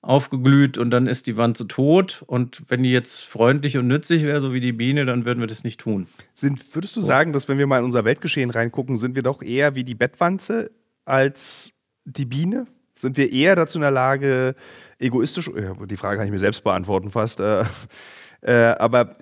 aufgeglüht 0.00 0.78
und 0.78 0.90
dann 0.90 1.06
ist 1.06 1.26
die 1.26 1.36
Wanze 1.36 1.66
tot. 1.66 2.22
Und 2.26 2.70
wenn 2.70 2.82
die 2.82 2.92
jetzt 2.92 3.24
freundlich 3.24 3.76
und 3.76 3.88
nützlich 3.88 4.22
wäre, 4.22 4.40
so 4.40 4.52
wie 4.52 4.60
die 4.60 4.72
Biene, 4.72 5.04
dann 5.04 5.24
würden 5.24 5.40
wir 5.40 5.46
das 5.46 5.64
nicht 5.64 5.80
tun. 5.80 6.06
Sind, 6.34 6.74
würdest 6.74 6.96
du 6.96 7.02
sagen, 7.02 7.32
dass 7.32 7.48
wenn 7.48 7.58
wir 7.58 7.66
mal 7.66 7.78
in 7.78 7.84
unser 7.84 8.04
Weltgeschehen 8.04 8.50
reingucken, 8.50 8.96
sind 8.96 9.14
wir 9.14 9.22
doch 9.22 9.42
eher 9.42 9.74
wie 9.74 9.84
die 9.84 9.94
Bettwanze 9.94 10.70
als 11.04 11.72
die 12.04 12.26
Biene? 12.26 12.66
Sind 12.94 13.16
wir 13.16 13.32
eher 13.32 13.54
dazu 13.54 13.78
in 13.78 13.82
der 13.82 13.90
Lage, 13.90 14.54
egoistisch, 14.98 15.50
die 15.86 15.96
Frage 15.96 16.18
kann 16.18 16.26
ich 16.26 16.32
mir 16.32 16.38
selbst 16.38 16.64
beantworten 16.64 17.10
fast, 17.10 17.40
äh, 17.40 17.64
äh, 18.40 18.74
aber 18.78 19.16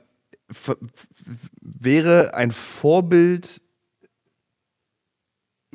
wäre 1.61 2.35
ein 2.35 2.53
Vorbild 2.53 3.61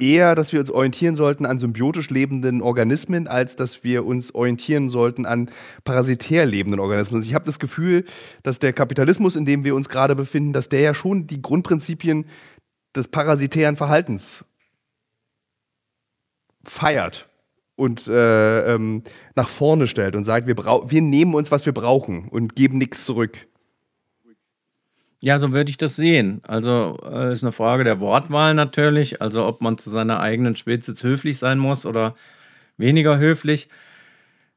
eher, 0.01 0.35
dass 0.35 0.51
wir 0.51 0.59
uns 0.59 0.71
orientieren 0.71 1.15
sollten 1.15 1.45
an 1.45 1.59
symbiotisch 1.59 2.09
lebenden 2.09 2.61
Organismen, 2.61 3.27
als 3.27 3.55
dass 3.55 3.83
wir 3.83 4.05
uns 4.05 4.33
orientieren 4.33 4.89
sollten 4.89 5.25
an 5.25 5.49
parasitär 5.83 6.45
lebenden 6.45 6.79
Organismen. 6.79 7.19
Also 7.19 7.29
ich 7.29 7.35
habe 7.35 7.45
das 7.45 7.59
Gefühl, 7.59 8.03
dass 8.43 8.59
der 8.59 8.73
Kapitalismus, 8.73 9.35
in 9.35 9.45
dem 9.45 9.63
wir 9.63 9.75
uns 9.75 9.87
gerade 9.87 10.15
befinden, 10.15 10.53
dass 10.53 10.69
der 10.69 10.81
ja 10.81 10.93
schon 10.93 11.27
die 11.27 11.41
Grundprinzipien 11.41 12.25
des 12.95 13.07
parasitären 13.07 13.77
Verhaltens 13.77 14.43
feiert 16.63 17.29
und 17.75 18.07
äh, 18.07 18.75
ähm, 18.75 19.03
nach 19.35 19.49
vorne 19.49 19.87
stellt 19.87 20.15
und 20.15 20.25
sagt, 20.25 20.47
wir, 20.47 20.57
wir 20.57 21.01
nehmen 21.01 21.33
uns, 21.33 21.51
was 21.51 21.65
wir 21.65 21.73
brauchen 21.73 22.27
und 22.27 22.55
geben 22.55 22.77
nichts 22.77 23.05
zurück. 23.05 23.47
Ja, 25.23 25.37
so 25.37 25.51
würde 25.53 25.69
ich 25.69 25.77
das 25.77 25.95
sehen. 25.95 26.41
Also 26.47 26.97
äh, 27.11 27.31
ist 27.31 27.43
eine 27.43 27.51
Frage 27.51 27.83
der 27.83 28.01
Wortwahl 28.01 28.55
natürlich, 28.55 29.21
also 29.21 29.45
ob 29.45 29.61
man 29.61 29.77
zu 29.77 29.91
seiner 29.91 30.19
eigenen 30.19 30.55
Spezies 30.55 31.03
höflich 31.03 31.37
sein 31.37 31.59
muss 31.59 31.85
oder 31.85 32.15
weniger 32.77 33.19
höflich. 33.19 33.69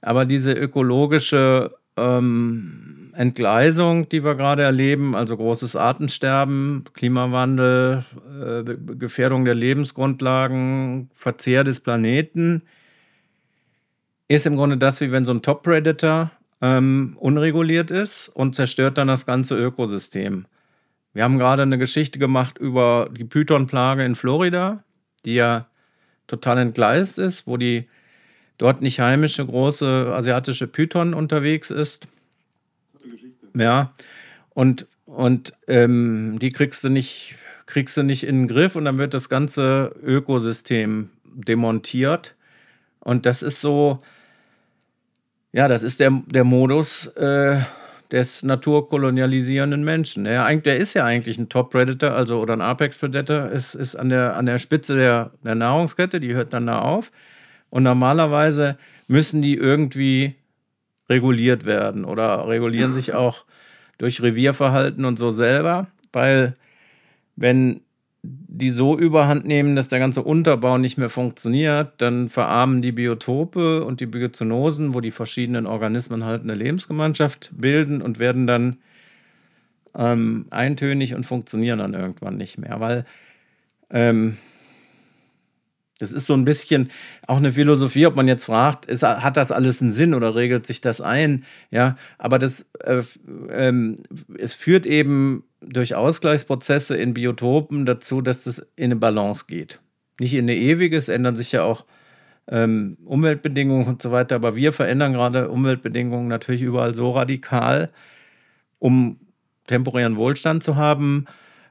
Aber 0.00 0.24
diese 0.24 0.54
ökologische 0.54 1.74
ähm, 1.98 3.12
Entgleisung, 3.14 4.08
die 4.08 4.24
wir 4.24 4.36
gerade 4.36 4.62
erleben, 4.62 5.14
also 5.14 5.36
großes 5.36 5.76
Artensterben, 5.76 6.84
Klimawandel, 6.94 8.04
äh, 8.42 8.64
Gefährdung 8.96 9.44
der 9.44 9.54
Lebensgrundlagen, 9.54 11.10
Verzehr 11.12 11.64
des 11.64 11.80
Planeten, 11.80 12.62
ist 14.28 14.46
im 14.46 14.56
Grunde 14.56 14.78
das, 14.78 15.02
wie 15.02 15.12
wenn 15.12 15.26
so 15.26 15.34
ein 15.34 15.42
Top-Predator 15.42 16.30
ähm, 16.62 17.16
unreguliert 17.20 17.90
ist 17.90 18.28
und 18.30 18.54
zerstört 18.54 18.96
dann 18.96 19.08
das 19.08 19.26
ganze 19.26 19.56
Ökosystem. 19.56 20.46
Wir 21.14 21.22
haben 21.22 21.38
gerade 21.38 21.62
eine 21.62 21.78
Geschichte 21.78 22.18
gemacht 22.18 22.58
über 22.58 23.08
die 23.10 23.24
Python-Plage 23.24 24.04
in 24.04 24.16
Florida, 24.16 24.82
die 25.24 25.34
ja 25.34 25.66
total 26.26 26.58
entgleist 26.58 27.18
ist, 27.18 27.46
wo 27.46 27.56
die 27.56 27.88
dort 28.58 28.82
nicht 28.82 29.00
heimische 29.00 29.46
große 29.46 30.12
asiatische 30.12 30.66
Python 30.66 31.14
unterwegs 31.14 31.70
ist. 31.70 32.08
Ja, 33.56 33.92
und, 34.50 34.86
und 35.06 35.54
ähm, 35.68 36.38
die 36.40 36.50
kriegst 36.50 36.82
du, 36.82 36.88
nicht, 36.88 37.36
kriegst 37.66 37.96
du 37.96 38.02
nicht 38.02 38.24
in 38.24 38.42
den 38.42 38.48
Griff 38.48 38.74
und 38.74 38.84
dann 38.84 38.98
wird 38.98 39.14
das 39.14 39.28
ganze 39.28 39.94
Ökosystem 40.02 41.10
demontiert. 41.24 42.34
Und 42.98 43.24
das 43.26 43.42
ist 43.42 43.60
so, 43.60 44.00
ja, 45.52 45.68
das 45.68 45.84
ist 45.84 46.00
der, 46.00 46.10
der 46.26 46.44
Modus 46.44 47.06
äh, 47.06 47.60
des 48.14 48.44
naturkolonialisierenden 48.44 49.82
Menschen. 49.82 50.22
Der, 50.22 50.56
der 50.56 50.76
ist 50.76 50.94
ja 50.94 51.04
eigentlich 51.04 51.36
ein 51.36 51.48
Top-Predator, 51.48 52.12
also 52.12 52.40
oder 52.40 52.54
ein 52.54 52.60
Apex-Predator, 52.60 53.50
ist, 53.50 53.74
ist 53.74 53.96
an, 53.96 54.08
der, 54.08 54.36
an 54.36 54.46
der 54.46 54.60
Spitze 54.60 54.94
der, 54.94 55.32
der 55.42 55.56
Nahrungskette, 55.56 56.20
die 56.20 56.32
hört 56.32 56.52
dann 56.52 56.68
da 56.68 56.78
auf. 56.78 57.10
Und 57.70 57.82
normalerweise 57.82 58.78
müssen 59.08 59.42
die 59.42 59.56
irgendwie 59.56 60.36
reguliert 61.08 61.64
werden 61.64 62.04
oder 62.04 62.46
regulieren 62.46 62.94
sich 62.94 63.14
auch 63.14 63.46
durch 63.98 64.22
Revierverhalten 64.22 65.04
und 65.04 65.18
so 65.18 65.30
selber, 65.30 65.88
weil 66.12 66.54
wenn 67.34 67.80
die 68.26 68.70
so 68.70 68.96
überhand 68.96 69.44
nehmen, 69.44 69.76
dass 69.76 69.88
der 69.88 69.98
ganze 69.98 70.22
Unterbau 70.22 70.78
nicht 70.78 70.96
mehr 70.96 71.10
funktioniert, 71.10 71.92
dann 71.98 72.28
verarmen 72.28 72.80
die 72.80 72.92
Biotope 72.92 73.84
und 73.84 74.00
die 74.00 74.06
Biozonosen, 74.06 74.94
wo 74.94 75.00
die 75.00 75.10
verschiedenen 75.10 75.66
Organismen 75.66 76.24
halt 76.24 76.42
eine 76.42 76.54
Lebensgemeinschaft 76.54 77.52
bilden 77.54 78.00
und 78.00 78.18
werden 78.18 78.46
dann 78.46 78.76
ähm, 79.94 80.46
eintönig 80.50 81.14
und 81.14 81.24
funktionieren 81.24 81.80
dann 81.80 81.94
irgendwann 81.94 82.36
nicht 82.36 82.56
mehr, 82.56 82.80
weil 82.80 83.04
ähm, 83.90 84.38
das 85.98 86.12
ist 86.12 86.26
so 86.26 86.34
ein 86.34 86.44
bisschen 86.44 86.90
auch 87.26 87.36
eine 87.36 87.52
Philosophie, 87.52 88.06
ob 88.06 88.16
man 88.16 88.26
jetzt 88.26 88.46
fragt, 88.46 88.86
ist, 88.86 89.02
hat 89.02 89.36
das 89.36 89.52
alles 89.52 89.80
einen 89.80 89.92
Sinn 89.92 90.14
oder 90.14 90.34
regelt 90.34 90.66
sich 90.66 90.80
das 90.80 91.00
ein? 91.00 91.44
Ja, 91.70 91.96
aber 92.18 92.38
das, 92.38 92.72
äh, 92.82 93.02
ähm, 93.50 93.98
es 94.36 94.54
führt 94.54 94.86
eben 94.86 95.44
durch 95.68 95.94
Ausgleichsprozesse 95.94 96.96
in 96.96 97.14
Biotopen 97.14 97.86
dazu, 97.86 98.20
dass 98.20 98.44
das 98.44 98.58
in 98.76 98.86
eine 98.86 98.96
Balance 98.96 99.44
geht. 99.46 99.80
Nicht 100.20 100.34
in 100.34 100.44
eine 100.44 100.56
ewige, 100.56 100.96
es 100.96 101.08
ändern 101.08 101.36
sich 101.36 101.52
ja 101.52 101.62
auch 101.64 101.84
ähm, 102.46 102.98
Umweltbedingungen 103.04 103.86
und 103.86 104.02
so 104.02 104.12
weiter, 104.12 104.36
aber 104.36 104.54
wir 104.54 104.72
verändern 104.72 105.12
gerade 105.12 105.50
Umweltbedingungen 105.50 106.28
natürlich 106.28 106.62
überall 106.62 106.94
so 106.94 107.12
radikal, 107.12 107.90
um 108.78 109.18
temporären 109.66 110.16
Wohlstand 110.16 110.62
zu 110.62 110.76
haben, 110.76 111.24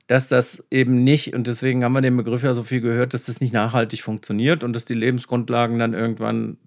dass 0.08 0.28
das 0.28 0.66
eben 0.72 1.04
nicht, 1.04 1.34
und 1.34 1.48
deswegen 1.48 1.84
haben 1.84 1.94
wir 1.94 2.02
den 2.02 2.18
Begriff 2.18 2.44
ja 2.44 2.54
so 2.54 2.64
viel 2.64 2.82
gehört, 2.82 3.14
dass 3.14 3.26
das 3.26 3.40
nicht 3.40 3.54
nachhaltig 3.54 4.02
funktioniert 4.02 4.64
und 4.64 4.74
dass 4.74 4.86
die 4.86 4.96
Lebensgrundlagen 4.96 5.80
dann 5.80 5.94
irgendwann 5.94 6.58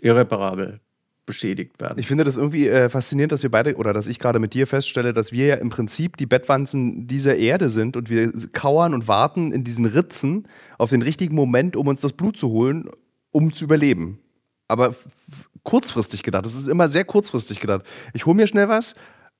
irreparabel 0.00 0.80
beschädigt 1.26 1.80
werden. 1.80 1.98
Ich 1.98 2.06
finde 2.06 2.24
das 2.24 2.36
irgendwie 2.36 2.68
äh, 2.68 2.88
faszinierend, 2.88 3.32
dass 3.32 3.42
wir 3.42 3.50
beide 3.50 3.76
oder 3.76 3.92
dass 3.92 4.06
ich 4.06 4.18
gerade 4.18 4.38
mit 4.38 4.54
dir 4.54 4.66
feststelle, 4.66 5.12
dass 5.12 5.32
wir 5.32 5.46
ja 5.46 5.54
im 5.56 5.70
Prinzip 5.70 6.16
die 6.16 6.26
Bettwanzen 6.26 7.06
dieser 7.06 7.36
Erde 7.36 7.68
sind 7.68 7.96
und 7.96 8.10
wir 8.10 8.32
kauern 8.52 8.94
und 8.94 9.06
warten 9.06 9.52
in 9.52 9.64
diesen 9.64 9.86
Ritzen 9.86 10.48
auf 10.78 10.90
den 10.90 11.02
richtigen 11.02 11.34
Moment, 11.34 11.76
um 11.76 11.86
uns 11.86 12.00
das 12.00 12.12
Blut 12.12 12.36
zu 12.36 12.48
holen, 12.48 12.88
um 13.30 13.52
zu 13.52 13.64
überleben. 13.64 14.18
Aber 14.66 14.94
kurzfristig 15.62 16.22
gedacht. 16.22 16.44
Das 16.44 16.54
ist 16.54 16.68
immer 16.68 16.88
sehr 16.88 17.04
kurzfristig 17.04 17.60
gedacht. 17.60 17.84
Ich 18.12 18.26
hole 18.26 18.36
mir 18.36 18.46
schnell 18.46 18.68
was 18.68 18.94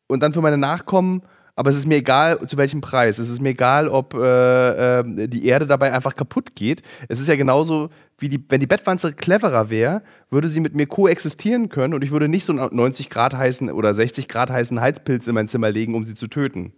und 0.08 0.22
dann 0.22 0.32
für 0.32 0.40
meine 0.40 0.58
Nachkommen 0.58 1.22
aber 1.60 1.68
es 1.68 1.76
ist 1.76 1.86
mir 1.86 1.96
egal, 1.96 2.46
zu 2.46 2.56
welchem 2.56 2.80
Preis. 2.80 3.18
Es 3.18 3.28
ist 3.28 3.42
mir 3.42 3.50
egal, 3.50 3.86
ob 3.86 4.14
äh, 4.14 5.00
äh, 5.00 5.28
die 5.28 5.44
Erde 5.44 5.66
dabei 5.66 5.92
einfach 5.92 6.16
kaputt 6.16 6.56
geht. 6.56 6.80
Es 7.06 7.20
ist 7.20 7.28
ja 7.28 7.36
genauso, 7.36 7.90
wie 8.16 8.30
die, 8.30 8.42
wenn 8.48 8.60
die 8.60 8.66
Bettwanze 8.66 9.12
cleverer 9.12 9.68
wäre, 9.68 10.00
würde 10.30 10.48
sie 10.48 10.60
mit 10.60 10.74
mir 10.74 10.86
koexistieren 10.86 11.68
können 11.68 11.92
und 11.92 12.02
ich 12.02 12.12
würde 12.12 12.28
nicht 12.28 12.44
so 12.44 12.54
einen 12.54 12.74
90 12.74 13.10
Grad 13.10 13.36
heißen 13.36 13.70
oder 13.70 13.92
60 13.92 14.26
Grad 14.26 14.48
heißen 14.48 14.80
Heizpilz 14.80 15.26
in 15.26 15.34
mein 15.34 15.48
Zimmer 15.48 15.70
legen, 15.70 15.94
um 15.94 16.06
sie 16.06 16.14
zu 16.14 16.28
töten. 16.28 16.72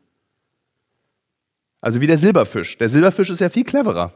Also 1.80 2.00
wie 2.00 2.08
der 2.08 2.18
Silberfisch. 2.18 2.76
Der 2.78 2.88
Silberfisch 2.88 3.30
ist 3.30 3.40
ja 3.40 3.50
viel 3.50 3.62
cleverer. 3.62 4.12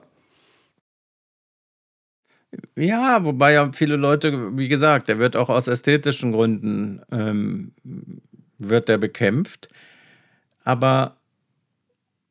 Ja, 2.75 3.25
wobei 3.25 3.53
ja 3.53 3.71
viele 3.73 3.95
Leute, 3.95 4.59
wie 4.59 4.67
gesagt, 4.67 5.09
der 5.09 5.21
wird 5.21 5.37
auch 5.37 5.49
aus 5.49 5.69
ästhetischen 5.69 6.33
Gründen 6.33 7.03
ähm, 7.12 7.71
wird 8.59 8.89
der 8.89 8.99
bekämpft. 8.99 9.69
Aber 10.67 11.17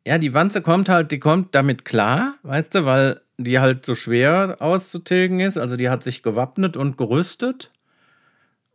ja, 0.06 0.18
die 0.18 0.34
Wanze 0.34 0.62
kommt 0.62 0.90
halt, 0.90 1.12
die 1.12 1.20
kommt 1.20 1.56
damit 1.56 1.86
klar, 1.86 2.36
weißt 2.44 2.76
du, 2.76 2.86
weil 2.86 3.22
die 3.38 3.60
halt 3.60 3.86
so 3.86 3.96
schwer 3.96 4.58
auszutilgen 4.60 5.40
ist. 5.40 5.58
Also 5.58 5.78
die 5.78 5.90
hat 5.90 6.04
sich 6.04 6.22
gewappnet 6.22 6.76
und 6.76 6.98
gerüstet 6.98 7.72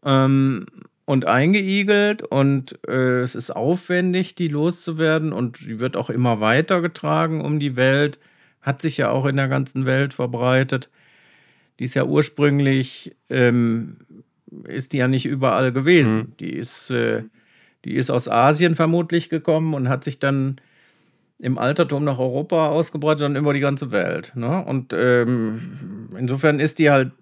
ähm, 0.02 0.64
und 1.04 1.26
eingeigelt 1.26 2.22
und 2.22 2.78
äh, 2.88 3.20
es 3.20 3.34
ist 3.34 3.50
aufwendig, 3.50 4.34
die 4.34 4.48
loszuwerden 4.48 5.30
und 5.30 5.60
die 5.60 5.78
wird 5.78 5.94
auch 5.94 6.08
immer 6.08 6.40
weiter 6.40 6.80
getragen 6.80 7.42
um 7.42 7.60
die 7.60 7.76
Welt. 7.76 8.18
Hat 8.62 8.80
sich 8.80 8.96
ja 8.96 9.10
auch 9.10 9.26
in 9.26 9.36
der 9.36 9.48
ganzen 9.48 9.84
Welt 9.84 10.14
verbreitet. 10.14 10.88
Die 11.78 11.84
ist 11.84 11.94
ja 11.94 12.04
ursprünglich, 12.04 13.14
ähm, 13.28 13.98
ist 14.64 14.94
die 14.94 14.98
ja 14.98 15.08
nicht 15.08 15.26
überall 15.26 15.70
gewesen. 15.70 16.16
Mhm. 16.16 16.36
Die 16.40 16.52
ist, 16.54 16.90
äh, 16.90 17.24
die 17.84 17.94
ist 17.94 18.10
aus 18.10 18.28
Asien 18.28 18.76
vermutlich 18.76 19.28
gekommen 19.28 19.74
und 19.74 19.88
hat 19.88 20.04
sich 20.04 20.18
dann 20.18 20.60
im 21.40 21.58
Altertum 21.58 22.04
nach 22.04 22.18
Europa 22.18 22.68
ausgebreitet 22.68 23.26
und 23.26 23.36
über 23.36 23.52
die 23.52 23.60
ganze 23.60 23.90
Welt. 23.90 24.32
Ne? 24.34 24.62
Und 24.64 24.92
ähm, 24.92 26.10
insofern 26.18 26.60
ist 26.60 26.78
die 26.78 26.90
halt, 26.90 27.12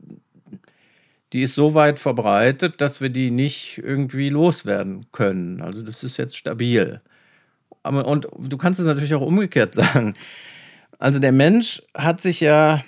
die 1.33 1.43
ist 1.43 1.55
so 1.55 1.75
weit 1.75 1.99
verbreitet, 1.99 2.81
dass 2.81 3.01
wir 3.01 3.11
die 3.11 3.31
nicht 3.31 3.79
irgendwie 3.79 4.31
loswerden 4.31 5.07
können. 5.13 5.61
Also 5.61 5.83
das 5.83 6.03
ist 6.03 6.17
jetzt 6.17 6.37
stabil. 6.37 7.01
Aber, 7.83 8.07
und 8.07 8.29
du 8.39 8.57
kannst 8.57 8.81
es 8.81 8.87
natürlich 8.87 9.15
auch 9.15 9.23
umgekehrt 9.23 9.75
sagen. 9.75 10.15
Also 10.99 11.21
der 11.21 11.33
Mensch 11.33 11.83
hat 11.95 12.21
sich 12.21 12.41
ja 12.41 12.83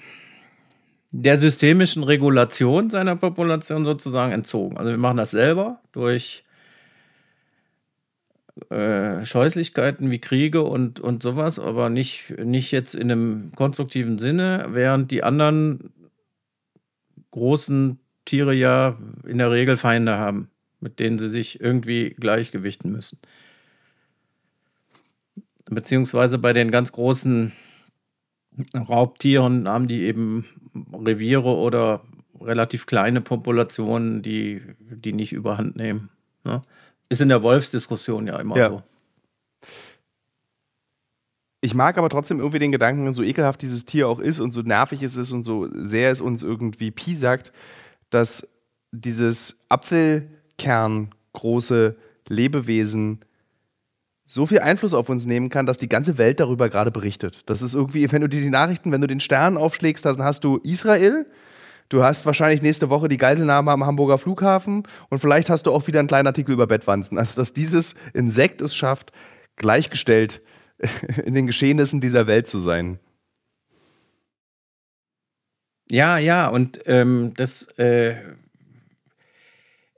der 1.12 1.38
systemischen 1.38 2.02
Regulation 2.02 2.90
seiner 2.90 3.16
Population 3.16 3.84
sozusagen 3.84 4.32
entzogen. 4.32 4.78
Also 4.78 4.90
wir 4.90 4.98
machen 4.98 5.16
das 5.16 5.32
selber 5.32 5.80
durch 5.92 6.44
äh, 8.70 9.24
Scheußlichkeiten 9.24 10.10
wie 10.10 10.20
Kriege 10.20 10.62
und, 10.62 11.00
und 11.00 11.22
sowas, 11.22 11.58
aber 11.58 11.90
nicht, 11.90 12.38
nicht 12.38 12.72
jetzt 12.72 12.94
in 12.94 13.10
einem 13.10 13.52
konstruktiven 13.56 14.18
Sinne, 14.18 14.66
während 14.70 15.10
die 15.10 15.22
anderen 15.22 15.92
großen 17.30 17.98
Tiere 18.24 18.54
ja 18.54 18.98
in 19.26 19.38
der 19.38 19.50
Regel 19.50 19.76
Feinde 19.76 20.18
haben, 20.18 20.50
mit 20.80 21.00
denen 21.00 21.18
sie 21.18 21.28
sich 21.28 21.60
irgendwie 21.60 22.10
gleichgewichten 22.10 22.90
müssen. 22.92 23.18
Beziehungsweise 25.66 26.38
bei 26.38 26.52
den 26.52 26.70
ganz 26.70 26.92
großen 26.92 27.52
Raubtieren 28.74 29.68
haben 29.68 29.86
die 29.88 30.02
eben 30.02 30.44
Reviere 30.92 31.54
oder 31.54 32.02
relativ 32.40 32.86
kleine 32.86 33.20
Populationen, 33.20 34.22
die, 34.22 34.62
die 34.78 35.12
nicht 35.12 35.32
überhand 35.32 35.76
nehmen. 35.76 36.10
Ne? 36.44 36.62
Ist 37.10 37.20
in 37.20 37.28
der 37.28 37.42
Wolfsdiskussion 37.42 38.26
ja 38.26 38.38
immer 38.38 38.56
ja. 38.56 38.70
so. 38.70 38.82
Ich 41.60 41.74
mag 41.74 41.98
aber 41.98 42.08
trotzdem 42.08 42.38
irgendwie 42.38 42.58
den 42.58 42.72
Gedanken, 42.72 43.12
so 43.12 43.22
ekelhaft 43.22 43.60
dieses 43.60 43.84
Tier 43.84 44.08
auch 44.08 44.18
ist 44.18 44.40
und 44.40 44.50
so 44.50 44.62
nervig 44.62 45.02
es 45.02 45.18
ist 45.18 45.32
und 45.32 45.42
so 45.42 45.68
sehr 45.72 46.10
es 46.10 46.22
uns 46.22 46.42
irgendwie 46.42 46.90
piesackt, 46.90 47.52
dass 48.08 48.48
dieses 48.92 49.58
Apfelkern 49.68 51.10
große 51.34 51.96
Lebewesen 52.28 53.20
so 54.26 54.46
viel 54.46 54.60
Einfluss 54.60 54.94
auf 54.94 55.08
uns 55.08 55.26
nehmen 55.26 55.48
kann, 55.48 55.66
dass 55.66 55.76
die 55.76 55.88
ganze 55.88 56.16
Welt 56.16 56.38
darüber 56.38 56.68
gerade 56.68 56.92
berichtet. 56.92 57.40
Das 57.46 57.62
ist 57.62 57.74
irgendwie, 57.74 58.10
wenn 58.12 58.22
du 58.22 58.28
dir 58.28 58.40
die 58.40 58.48
Nachrichten, 58.48 58.92
wenn 58.92 59.00
du 59.00 59.08
den 59.08 59.20
Stern 59.20 59.56
aufschlägst, 59.56 60.04
dann 60.04 60.22
hast 60.22 60.44
du 60.44 60.58
Israel, 60.58 61.26
Du 61.90 62.04
hast 62.04 62.24
wahrscheinlich 62.24 62.62
nächste 62.62 62.88
Woche 62.88 63.08
die 63.08 63.16
Geiselnahme 63.16 63.72
am 63.72 63.84
Hamburger 63.84 64.16
Flughafen 64.16 64.84
und 65.10 65.18
vielleicht 65.18 65.50
hast 65.50 65.64
du 65.64 65.72
auch 65.72 65.88
wieder 65.88 65.98
einen 65.98 66.06
kleinen 66.06 66.28
Artikel 66.28 66.52
über 66.52 66.68
Bettwanzen. 66.68 67.18
Also, 67.18 67.34
dass 67.34 67.52
dieses 67.52 67.96
Insekt 68.14 68.62
es 68.62 68.76
schafft, 68.76 69.10
gleichgestellt 69.56 70.40
in 71.24 71.34
den 71.34 71.48
Geschehnissen 71.48 72.00
dieser 72.00 72.28
Welt 72.28 72.46
zu 72.46 72.58
sein. 72.58 73.00
Ja, 75.90 76.16
ja, 76.16 76.46
und 76.46 76.80
ähm, 76.86 77.32
das, 77.36 77.64
äh, 77.76 78.14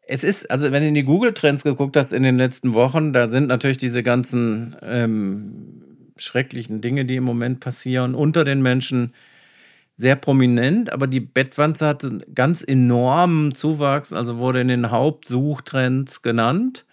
es 0.07 0.25
ist, 0.25 0.51
also 0.51 0.73
wenn 0.73 0.83
du 0.83 0.89
in 0.89 0.95
die 0.95 1.05
Google-Trends 1.05 1.63
geguckt 1.63 1.99
hast 1.99 2.15
in 2.15 2.23
den 2.23 2.39
letzten 2.39 2.73
Wochen, 2.73 3.13
da 3.13 3.29
sind 3.29 3.49
natürlich 3.49 3.77
diese 3.77 4.03
ganzen 4.03 4.77
ähm, 4.81 6.09
schrecklichen 6.17 6.81
Dinge, 6.81 7.05
die 7.05 7.17
im 7.17 7.25
Moment 7.25 7.61
passieren, 7.61 8.15
unter 8.15 8.45
den 8.45 8.63
Menschen 8.63 9.13
sehr 10.03 10.17
prominent, 10.17 10.93
aber 10.93 11.07
die 11.07 11.21
Bettwanze 11.21 11.87
hatte 11.87 12.09
einen 12.09 12.25
ganz 12.35 12.65
enormen 12.67 13.55
Zuwachs, 13.55 14.13
also 14.13 14.39
wurde 14.39 14.61
in 14.61 14.67
den 14.67 14.91
Hauptsuchtrends 14.91 16.23
genannt. 16.23 16.85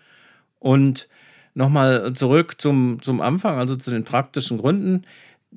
Und 0.60 1.10
nochmal 1.56 2.14
zurück 2.14 2.62
zum, 2.62 3.02
zum 3.02 3.20
Anfang, 3.20 3.58
also 3.58 3.76
zu 3.76 3.90
den 3.90 4.04
praktischen 4.04 4.60
Gründen. 4.60 5.06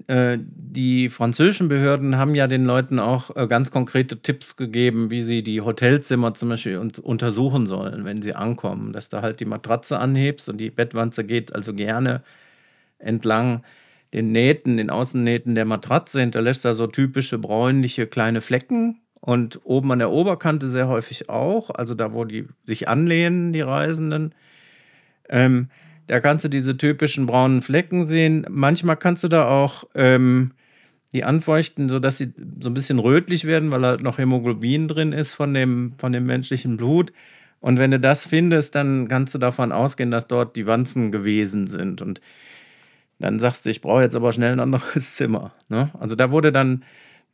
Äh, 0.06 0.38
die 0.40 1.10
französischen 1.10 1.68
Behörden 1.68 2.16
haben 2.16 2.34
ja 2.34 2.46
den 2.46 2.64
Leuten 2.64 2.98
auch 2.98 3.36
äh, 3.36 3.46
ganz 3.46 3.70
konkrete 3.70 4.22
Tipps 4.22 4.56
gegeben, 4.56 5.10
wie 5.10 5.20
sie 5.20 5.42
die 5.42 5.60
Hotelzimmer 5.60 6.32
zum 6.32 6.48
Beispiel 6.48 6.78
untersuchen 6.78 7.66
sollen, 7.66 8.06
wenn 8.06 8.22
sie 8.22 8.34
ankommen. 8.34 8.94
Dass 8.94 9.10
du 9.10 9.20
halt 9.20 9.40
die 9.40 9.44
Matratze 9.44 9.98
anhebst 9.98 10.48
und 10.48 10.56
die 10.56 10.70
Bettwanze 10.70 11.24
geht 11.24 11.54
also 11.54 11.74
gerne 11.74 12.22
entlang 12.98 13.62
den 14.14 14.32
Nähten, 14.32 14.76
den 14.76 14.90
Außennähten 14.90 15.54
der 15.54 15.64
Matratze 15.64 16.20
hinterlässt 16.20 16.64
er 16.64 16.74
so 16.74 16.86
typische 16.86 17.38
bräunliche 17.38 18.06
kleine 18.06 18.40
Flecken 18.40 19.00
und 19.20 19.60
oben 19.64 19.92
an 19.92 20.00
der 20.00 20.10
Oberkante 20.10 20.68
sehr 20.68 20.88
häufig 20.88 21.28
auch, 21.28 21.70
also 21.70 21.94
da, 21.94 22.12
wo 22.12 22.24
die 22.24 22.46
sich 22.64 22.88
anlehnen, 22.88 23.52
die 23.52 23.60
Reisenden. 23.60 24.34
Ähm, 25.28 25.68
da 26.08 26.20
kannst 26.20 26.44
du 26.44 26.48
diese 26.48 26.76
typischen 26.76 27.26
braunen 27.26 27.62
Flecken 27.62 28.04
sehen. 28.04 28.44
Manchmal 28.50 28.96
kannst 28.96 29.22
du 29.24 29.28
da 29.28 29.48
auch 29.48 29.84
ähm, 29.94 30.52
die 31.12 31.24
anfeuchten, 31.24 31.88
sodass 31.88 32.18
sie 32.18 32.32
so 32.60 32.70
ein 32.70 32.74
bisschen 32.74 32.98
rötlich 32.98 33.44
werden, 33.44 33.70
weil 33.70 33.82
halt 33.82 34.02
noch 34.02 34.18
Hämoglobin 34.18 34.88
drin 34.88 35.12
ist 35.12 35.34
von 35.34 35.54
dem, 35.54 35.94
von 35.98 36.12
dem 36.12 36.26
menschlichen 36.26 36.76
Blut. 36.76 37.12
Und 37.60 37.78
wenn 37.78 37.92
du 37.92 38.00
das 38.00 38.26
findest, 38.26 38.74
dann 38.74 39.06
kannst 39.06 39.34
du 39.34 39.38
davon 39.38 39.70
ausgehen, 39.70 40.10
dass 40.10 40.26
dort 40.26 40.56
die 40.56 40.66
Wanzen 40.66 41.12
gewesen 41.12 41.68
sind. 41.68 42.02
Und 42.02 42.20
dann 43.22 43.38
sagst 43.38 43.64
du, 43.64 43.70
ich 43.70 43.80
brauche 43.80 44.02
jetzt 44.02 44.16
aber 44.16 44.32
schnell 44.32 44.52
ein 44.52 44.60
anderes 44.60 45.14
Zimmer. 45.16 45.52
Ne? 45.68 45.90
Also 45.98 46.16
da 46.16 46.32
wurde 46.32 46.50
dann 46.50 46.84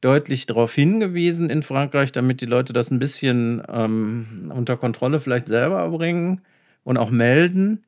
deutlich 0.02 0.44
darauf 0.44 0.74
hingewiesen 0.74 1.48
in 1.48 1.62
Frankreich, 1.62 2.12
damit 2.12 2.42
die 2.42 2.46
Leute 2.46 2.74
das 2.74 2.90
ein 2.90 2.98
bisschen 2.98 3.62
ähm, 3.68 4.52
unter 4.54 4.76
Kontrolle 4.76 5.18
vielleicht 5.18 5.48
selber 5.48 5.88
bringen 5.88 6.42
und 6.84 6.98
auch 6.98 7.10
melden. 7.10 7.84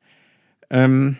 Ähm, 0.71 1.17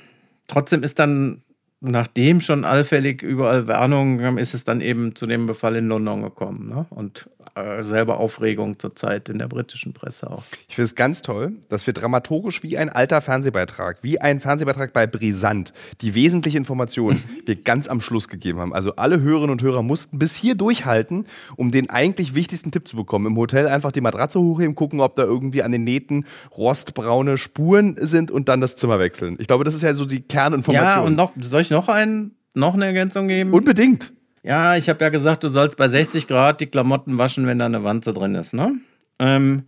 trotzdem 0.47 0.81
ist 0.81 0.97
dann, 0.97 1.43
nachdem 1.81 2.41
schon 2.41 2.63
allfällig 2.63 3.23
überall 3.23 3.67
Warnungen 3.67 4.19
kamen, 4.19 4.37
ist 4.37 4.53
es 4.53 4.63
dann 4.63 4.81
eben 4.81 5.15
zu 5.15 5.25
dem 5.25 5.47
Befall 5.47 5.75
in 5.75 5.87
London 5.87 6.21
gekommen. 6.21 6.69
Ne? 6.69 6.85
Und 6.91 7.27
äh, 7.55 7.83
selber 7.83 8.19
Aufregung 8.19 8.79
zurzeit 8.79 9.27
in 9.27 9.39
der 9.39 9.47
britischen 9.47 9.91
Presse 9.91 10.29
auch. 10.29 10.43
Ich 10.69 10.75
finde 10.75 10.85
es 10.85 10.95
ganz 10.95 11.21
toll, 11.23 11.53
dass 11.69 11.87
wir 11.87 11.93
dramaturgisch 11.93 12.61
wie 12.63 12.77
ein 12.77 12.89
alter 12.89 13.19
Fernsehbeitrag, 13.19 13.97
wie 14.03 14.21
ein 14.21 14.39
Fernsehbeitrag 14.39 14.93
bei 14.93 15.07
Brisant, 15.07 15.73
die 16.01 16.13
wesentliche 16.13 16.57
Information 16.57 17.21
wir 17.45 17.55
ganz 17.55 17.87
am 17.87 17.99
Schluss 17.99 18.27
gegeben 18.27 18.59
haben. 18.59 18.73
Also 18.73 18.95
alle 18.95 19.19
Hörerinnen 19.19 19.51
und 19.51 19.63
Hörer 19.63 19.81
mussten 19.81 20.19
bis 20.19 20.35
hier 20.35 20.55
durchhalten, 20.55 21.25
um 21.55 21.71
den 21.71 21.89
eigentlich 21.89 22.35
wichtigsten 22.35 22.71
Tipp 22.71 22.87
zu 22.87 22.95
bekommen. 22.95 23.25
Im 23.25 23.37
Hotel 23.37 23.67
einfach 23.67 23.91
die 23.91 24.01
Matratze 24.01 24.39
hochheben, 24.39 24.75
gucken, 24.75 25.01
ob 25.01 25.15
da 25.15 25.23
irgendwie 25.23 25.63
an 25.63 25.71
den 25.71 25.83
Nähten 25.83 26.25
rostbraune 26.55 27.39
Spuren 27.39 27.95
sind 27.99 28.29
und 28.29 28.49
dann 28.49 28.61
das 28.61 28.75
Zimmer 28.75 28.99
wechseln. 28.99 29.37
Ich 29.39 29.47
glaube, 29.47 29.63
das 29.63 29.73
ist 29.73 29.81
ja 29.81 29.95
so 29.95 30.05
die 30.05 30.21
Kerninformation. 30.21 30.87
Ja, 30.87 31.01
und 31.01 31.15
noch, 31.15 31.33
soll 31.39 31.61
ich 31.71 31.77
noch, 31.77 31.89
einen, 31.89 32.35
noch 32.53 32.73
eine 32.73 32.85
Ergänzung 32.85 33.27
geben? 33.27 33.53
Unbedingt. 33.53 34.13
Ja, 34.43 34.75
ich 34.75 34.89
habe 34.89 35.03
ja 35.03 35.09
gesagt, 35.09 35.43
du 35.43 35.49
sollst 35.49 35.77
bei 35.77 35.87
60 35.87 36.27
Grad 36.27 36.61
die 36.61 36.67
Klamotten 36.67 37.17
waschen, 37.17 37.47
wenn 37.47 37.59
da 37.59 37.65
eine 37.65 37.83
Wanze 37.83 38.11
drin 38.13 38.35
ist, 38.35 38.53
ne? 38.53 38.73
Ähm, 39.19 39.63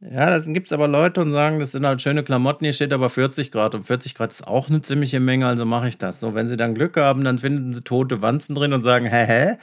ja, 0.00 0.30
da 0.30 0.38
gibt 0.38 0.68
es 0.68 0.72
aber 0.72 0.88
Leute 0.88 1.20
und 1.20 1.32
sagen, 1.32 1.58
das 1.58 1.72
sind 1.72 1.84
halt 1.84 2.00
schöne 2.00 2.22
Klamotten, 2.22 2.64
hier 2.64 2.72
steht 2.72 2.92
aber 2.92 3.10
40 3.10 3.50
Grad 3.50 3.74
und 3.74 3.84
40 3.84 4.14
Grad 4.14 4.30
ist 4.30 4.46
auch 4.46 4.68
eine 4.68 4.80
ziemliche 4.80 5.20
Menge, 5.20 5.46
also 5.46 5.64
mache 5.64 5.88
ich 5.88 5.98
das. 5.98 6.20
So, 6.20 6.34
wenn 6.34 6.48
sie 6.48 6.56
dann 6.56 6.74
Glück 6.74 6.96
haben, 6.96 7.24
dann 7.24 7.38
finden 7.38 7.72
sie 7.72 7.82
tote 7.82 8.22
Wanzen 8.22 8.54
drin 8.54 8.72
und 8.72 8.82
sagen, 8.82 9.06
hä, 9.06 9.26
hä? 9.26 9.56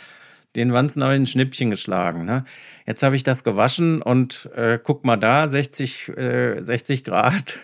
Den 0.55 0.73
Wanzen 0.73 1.03
habe 1.03 1.15
ich 1.15 1.21
ein 1.21 1.25
Schnippchen 1.25 1.71
geschlagen. 1.71 2.25
Ne? 2.25 2.45
Jetzt 2.85 3.01
habe 3.01 3.15
ich 3.15 3.23
das 3.23 3.43
gewaschen 3.43 4.03
und 4.03 4.49
äh, 4.55 4.77
guck 4.81 5.03
mal 5.03 5.17
da, 5.17 5.47
60, 5.47 6.09
äh, 6.09 6.61
60 6.61 7.03
Grad 7.03 7.57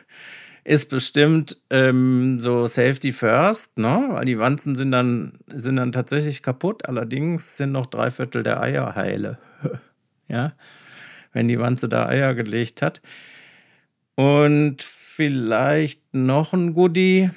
ist 0.70 0.92
bestimmt 0.92 1.58
ähm, 1.72 2.40
so 2.40 2.68
Safety 2.68 3.12
First, 3.12 3.80
ne? 3.80 4.10
Weil 4.12 4.26
die 4.26 4.38
Wanzen 4.38 4.76
sind 4.76 4.92
dann, 4.92 5.40
sind 5.48 5.78
dann 5.78 5.92
tatsächlich 5.92 6.44
kaputt. 6.44 6.88
Allerdings 6.88 7.58
sind 7.58 7.72
noch 7.72 7.88
drei 7.88 8.12
Viertel 8.12 8.44
der 8.44 8.62
Eier 8.62 8.94
heile. 8.94 9.40
ja, 10.28 10.54
wenn 11.34 11.48
die 11.48 11.58
Wanze 11.58 11.90
da 11.90 12.06
Eier 12.06 12.36
gelegt 12.36 12.84
hat. 12.84 13.02
Und 14.14 14.84
vielleicht 14.84 16.14
noch 16.14 16.54
ein 16.54 16.76
Goodie. 16.76 17.32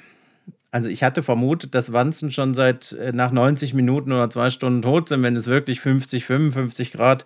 Also 0.69 0.89
ich 0.89 1.01
hatte 1.01 1.23
vermutet, 1.23 1.73
dass 1.73 1.91
Wanzen 1.91 2.31
schon 2.31 2.53
seit 2.53 2.91
äh, 2.91 3.13
nach 3.13 3.31
90 3.31 3.73
Minuten 3.73 4.11
oder 4.11 4.29
zwei 4.29 4.51
Stunden 4.51 4.83
tot 4.83 5.09
sind, 5.09 5.23
wenn 5.23 5.35
es 5.35 5.47
wirklich 5.47 5.79
50, 5.79 6.23
55 6.23 6.91
Grad 6.91 7.25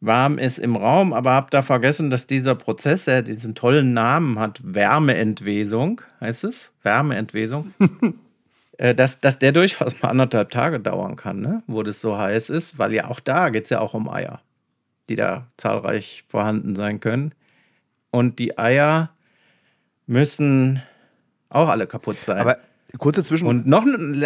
warm 0.00 0.38
ist 0.38 0.58
im 0.58 0.76
Raum, 0.76 1.12
aber 1.12 1.32
habe 1.32 1.48
da 1.50 1.62
vergessen, 1.62 2.10
dass 2.10 2.26
dieser 2.26 2.54
Prozess, 2.54 3.04
der 3.04 3.22
diesen 3.22 3.54
tollen 3.54 3.92
Namen 3.92 4.38
hat, 4.38 4.60
Wärmeentwesung, 4.64 6.00
heißt 6.20 6.44
es? 6.44 6.72
Wärmeentwesung. 6.82 7.74
äh, 8.78 8.94
dass, 8.94 9.20
dass 9.20 9.38
der 9.38 9.52
durchaus 9.52 10.00
mal 10.02 10.08
anderthalb 10.08 10.50
Tage 10.50 10.80
dauern 10.80 11.16
kann, 11.16 11.40
ne? 11.40 11.62
wo 11.66 11.82
das 11.82 12.00
so 12.00 12.18
heiß 12.18 12.48
ist, 12.50 12.78
weil 12.78 12.94
ja 12.94 13.08
auch 13.10 13.20
da 13.20 13.50
geht 13.50 13.64
es 13.64 13.70
ja 13.70 13.80
auch 13.80 13.94
um 13.94 14.08
Eier, 14.08 14.40
die 15.08 15.16
da 15.16 15.46
zahlreich 15.58 16.24
vorhanden 16.28 16.74
sein 16.74 17.00
können. 17.00 17.34
Und 18.10 18.38
die 18.38 18.58
Eier 18.58 19.10
müssen 20.06 20.82
auch 21.50 21.68
alle 21.68 21.86
kaputt 21.86 22.16
sein. 22.24 22.38
Aber 22.38 22.58
kurze 22.98 23.24
Zwischen. 23.24 23.46
Und 23.46 23.66
noch 23.66 23.84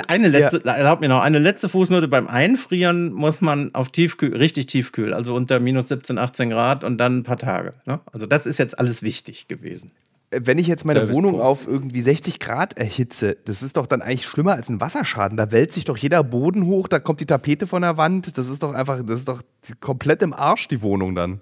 eine 0.09 0.29
letzte, 0.29 0.63
ja. 0.65 0.73
erlaubt 0.73 1.01
mir 1.01 1.09
noch 1.09 1.23
eine 1.23 1.39
letzte 1.39 1.69
Fußnote. 1.69 2.09
Beim 2.09 2.29
Einfrieren 2.29 3.13
muss 3.13 3.41
man 3.41 3.75
auf 3.75 3.91
tiefkühl, 3.91 4.37
richtig 4.37 4.67
tiefkühl, 4.67 5.15
also 5.15 5.35
unter 5.35 5.61
minus 5.61 5.89
17, 5.89 6.19
18 6.19 6.51
Grad 6.51 6.85
und 6.85 6.99
dann 6.99 7.19
ein 7.19 7.23
paar 7.23 7.37
Tage. 7.37 7.75
Ne? 7.87 8.01
Also 8.13 8.27
das 8.27 8.47
ist 8.47 8.59
jetzt 8.59 8.79
alles 8.79 9.03
wichtig 9.03 9.49
gewesen. 9.49 9.91
Wenn 10.31 10.59
ich 10.59 10.67
jetzt 10.67 10.85
meine 10.85 11.13
Wohnung 11.15 11.41
auf 11.41 11.69
irgendwie 11.69 12.03
60 12.03 12.41
Grad 12.41 12.77
erhitze, 12.77 13.37
das 13.45 13.63
ist 13.63 13.77
doch 13.77 13.87
dann 13.87 14.03
eigentlich 14.03 14.27
schlimmer 14.27 14.55
als 14.55 14.69
ein 14.69 14.81
Wasserschaden. 14.81 15.37
Da 15.37 15.53
wälzt 15.53 15.75
sich 15.75 15.85
doch 15.85 15.97
jeder 15.97 16.25
Boden 16.25 16.67
hoch, 16.67 16.89
da 16.89 16.99
kommt 16.99 17.21
die 17.21 17.27
Tapete 17.27 17.69
von 17.69 17.83
der 17.83 17.97
Wand. 17.97 18.37
Das 18.37 18.49
ist 18.49 18.63
doch 18.63 18.75
einfach, 18.75 19.03
das 19.07 19.21
ist 19.21 19.29
doch 19.29 19.43
komplett 19.81 20.23
im 20.23 20.33
Arsch, 20.33 20.67
die 20.67 20.83
Wohnung 20.83 21.15
dann. 21.15 21.41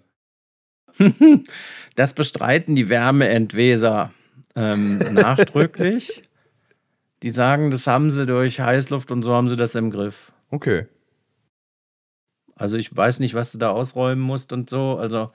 das 1.97 2.13
bestreiten 2.13 2.75
die 2.75 2.91
Wärmeentweser 2.91 4.13
ähm, 4.55 4.99
nachdrücklich. 5.13 6.23
Die 7.23 7.31
sagen, 7.31 7.71
das 7.71 7.87
haben 7.87 8.11
sie 8.11 8.27
durch 8.27 8.61
Heißluft 8.61 9.13
und 9.13 9.23
so 9.23 9.33
haben 9.33 9.49
sie 9.49 9.57
das 9.57 9.75
im 9.75 9.91
Griff. 9.91 10.33
Okay. 10.51 10.87
Also 12.57 12.77
ich 12.77 12.95
weiß 12.95 13.21
nicht, 13.21 13.35
was 13.35 13.53
du 13.53 13.59
da 13.59 13.71
ausräumen 13.71 14.23
musst 14.23 14.53
und 14.53 14.69
so. 14.69 14.97
Also 14.97 15.29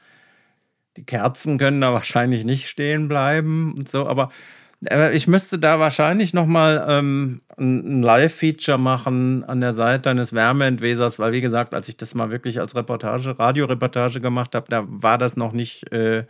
die 0.98 1.06
Kerzen 1.06 1.58
können 1.58 1.82
da 1.82 1.94
wahrscheinlich 1.94 2.44
nicht 2.44 2.68
stehen 2.68 3.08
bleiben 3.08 3.74
und 3.74 3.90
so. 3.90 4.08
Aber 4.08 4.30
äh, 4.90 5.16
ich 5.16 5.28
müsste 5.28 5.60
da 5.60 5.80
wahrscheinlich 5.80 6.34
noch 6.34 6.46
mal 6.46 6.86
ähm, 6.90 7.42
ein 7.58 8.02
Live-Feature 8.02 8.78
machen 8.78 9.44
an 9.46 9.62
der 9.62 9.74
Seite 9.74 10.10
eines 10.10 10.34
Wärmeentwesers, 10.34 11.20
weil 11.20 11.32
wie 11.32 11.42
gesagt, 11.42 11.74
als 11.74 11.88
ich 11.88 11.98
das 11.98 12.16
mal 12.16 12.32
wirklich 12.32 12.60
als 12.60 12.76
Reportage, 12.76 13.38
Radioreportage 13.40 14.22
gemacht 14.22 14.56
habe, 14.56 14.66
da 14.70 14.84
war 14.88 15.18
das 15.18 15.38
noch 15.38 15.54
nicht 15.54 15.92
äh, 15.92 16.26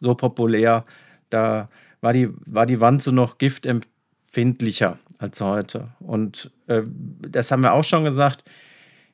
so 0.00 0.14
populär. 0.14 0.84
Da 1.30 1.68
war 2.00 2.12
die, 2.12 2.28
war 2.46 2.66
die 2.66 2.80
Wanze 2.80 3.12
noch 3.12 3.38
giftempfindlicher 4.34 4.98
als 5.18 5.40
heute. 5.40 5.88
Und 6.00 6.50
äh, 6.66 6.82
das 7.28 7.50
haben 7.50 7.62
wir 7.62 7.72
auch 7.72 7.84
schon 7.84 8.04
gesagt, 8.04 8.44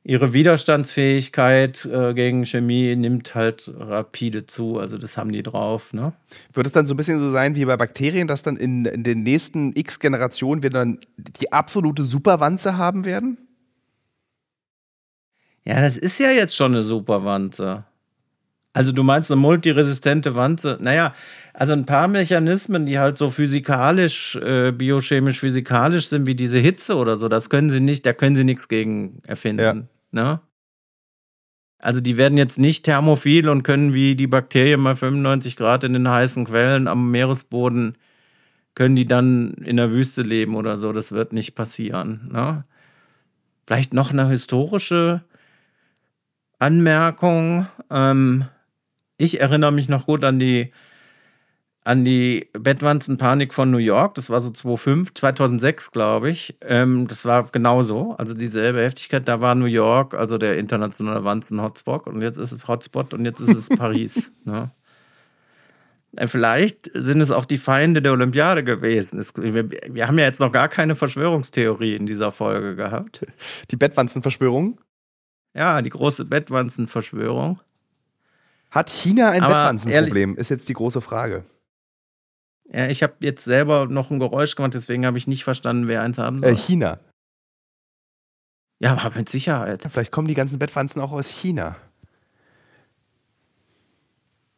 ihre 0.02 0.32
Widerstandsfähigkeit 0.32 1.84
äh, 1.84 2.14
gegen 2.14 2.46
Chemie 2.46 2.96
nimmt 2.96 3.34
halt 3.34 3.70
rapide 3.76 4.46
zu. 4.46 4.78
Also 4.78 4.96
das 4.98 5.16
haben 5.16 5.30
die 5.30 5.42
drauf. 5.42 5.92
Ne? 5.92 6.12
Wird 6.54 6.66
es 6.66 6.72
dann 6.72 6.86
so 6.86 6.94
ein 6.94 6.96
bisschen 6.96 7.20
so 7.20 7.30
sein 7.30 7.54
wie 7.54 7.66
bei 7.66 7.76
Bakterien, 7.76 8.26
dass 8.26 8.42
dann 8.42 8.56
in, 8.56 8.86
in 8.86 9.02
den 9.02 9.22
nächsten 9.22 9.76
X 9.76 10.00
Generationen 10.00 10.62
wir 10.62 10.70
dann 10.70 10.98
die 11.16 11.52
absolute 11.52 12.02
Superwanze 12.02 12.76
haben 12.76 13.04
werden? 13.04 13.38
Ja, 15.64 15.80
das 15.82 15.98
ist 15.98 16.18
ja 16.18 16.30
jetzt 16.30 16.56
schon 16.56 16.72
eine 16.72 16.82
Superwanze. 16.82 17.84
Also 18.80 18.92
du 18.92 19.02
meinst 19.02 19.30
eine 19.30 19.38
multiresistente 19.38 20.34
Wanze? 20.36 20.78
Naja, 20.80 21.12
also 21.52 21.74
ein 21.74 21.84
paar 21.84 22.08
Mechanismen, 22.08 22.86
die 22.86 22.98
halt 22.98 23.18
so 23.18 23.28
physikalisch, 23.28 24.36
äh, 24.36 24.72
biochemisch 24.72 25.40
physikalisch 25.40 26.06
sind, 26.06 26.26
wie 26.26 26.34
diese 26.34 26.58
Hitze 26.58 26.96
oder 26.96 27.16
so, 27.16 27.28
das 27.28 27.50
können 27.50 27.68
sie 27.68 27.80
nicht, 27.80 28.06
da 28.06 28.14
können 28.14 28.36
sie 28.36 28.44
nichts 28.44 28.68
gegen 28.68 29.20
erfinden. 29.26 29.88
Ja. 30.12 30.22
Ne? 30.22 30.40
Also 31.76 32.00
die 32.00 32.16
werden 32.16 32.38
jetzt 32.38 32.58
nicht 32.58 32.86
thermophil 32.86 33.50
und 33.50 33.64
können 33.64 33.92
wie 33.92 34.16
die 34.16 34.26
Bakterien 34.26 34.80
mal 34.80 34.96
95 34.96 35.56
Grad 35.58 35.84
in 35.84 35.92
den 35.92 36.08
heißen 36.08 36.46
Quellen 36.46 36.88
am 36.88 37.10
Meeresboden, 37.10 37.98
können 38.74 38.96
die 38.96 39.04
dann 39.04 39.52
in 39.62 39.76
der 39.76 39.90
Wüste 39.90 40.22
leben 40.22 40.54
oder 40.54 40.78
so. 40.78 40.90
Das 40.94 41.12
wird 41.12 41.34
nicht 41.34 41.54
passieren. 41.54 42.30
Ne? 42.32 42.64
Vielleicht 43.62 43.92
noch 43.92 44.10
eine 44.10 44.26
historische 44.30 45.22
Anmerkung. 46.58 47.66
Ähm, 47.90 48.46
ich 49.20 49.40
erinnere 49.40 49.70
mich 49.70 49.88
noch 49.88 50.06
gut 50.06 50.24
an 50.24 50.38
die, 50.38 50.72
an 51.84 52.04
die 52.04 52.48
Bettwanzenpanik 52.54 53.52
von 53.52 53.70
New 53.70 53.78
York. 53.78 54.14
Das 54.14 54.30
war 54.30 54.40
so 54.40 54.50
2005, 54.50 55.14
2006, 55.14 55.92
glaube 55.92 56.30
ich. 56.30 56.56
Ähm, 56.62 57.06
das 57.06 57.24
war 57.24 57.44
genauso. 57.44 58.14
Also 58.16 58.34
dieselbe 58.34 58.82
Heftigkeit. 58.82 59.28
Da 59.28 59.40
war 59.40 59.54
New 59.54 59.66
York, 59.66 60.14
also 60.14 60.38
der 60.38 60.56
internationale 60.56 61.22
Wanzen-Hotspot. 61.22 62.06
Und 62.06 62.22
jetzt 62.22 62.38
ist 62.38 62.52
es 62.52 62.66
Hotspot 62.66 63.12
und 63.12 63.24
jetzt 63.26 63.40
ist 63.40 63.54
es 63.54 63.68
Paris. 63.76 64.32
Ne? 64.44 64.70
Äh, 66.16 66.26
vielleicht 66.26 66.90
sind 66.94 67.20
es 67.20 67.30
auch 67.30 67.44
die 67.44 67.58
Feinde 67.58 68.00
der 68.00 68.12
Olympiade 68.12 68.64
gewesen. 68.64 69.22
wir, 69.36 69.70
wir, 69.70 70.08
haben 70.08 70.18
ja 70.18 70.24
jetzt 70.24 70.40
noch 70.40 70.52
gar 70.52 70.68
keine 70.68 70.94
Verschwörungstheorie 70.94 71.94
in 71.94 72.06
dieser 72.06 72.30
Folge 72.30 72.74
gehabt. 72.74 73.26
Die 73.70 73.76
Bettwanzenverschwörung? 73.76 74.80
Ja, 75.54 75.82
die 75.82 75.90
große 75.90 76.24
Bettwanzenverschwörung. 76.24 77.60
Hat 78.70 78.90
China 78.90 79.30
ein 79.30 79.40
Bettwanzenproblem? 79.40 80.36
Ist 80.36 80.50
jetzt 80.50 80.68
die 80.68 80.74
große 80.74 81.00
Frage. 81.00 81.44
Ja, 82.72 82.86
ich 82.86 83.02
habe 83.02 83.14
jetzt 83.20 83.44
selber 83.44 83.86
noch 83.86 84.10
ein 84.10 84.20
Geräusch 84.20 84.54
gemacht, 84.54 84.74
deswegen 84.74 85.04
habe 85.04 85.18
ich 85.18 85.26
nicht 85.26 85.42
verstanden, 85.42 85.88
wer 85.88 86.02
eins 86.02 86.18
haben 86.18 86.38
soll. 86.38 86.50
Äh, 86.50 86.56
China. 86.56 87.00
Ja, 88.78 88.92
aber 88.92 89.16
mit 89.16 89.28
Sicherheit. 89.28 89.86
Vielleicht 89.90 90.12
kommen 90.12 90.28
die 90.28 90.34
ganzen 90.34 90.58
Bettwanzen 90.58 91.02
auch 91.02 91.10
aus 91.10 91.28
China. 91.28 91.76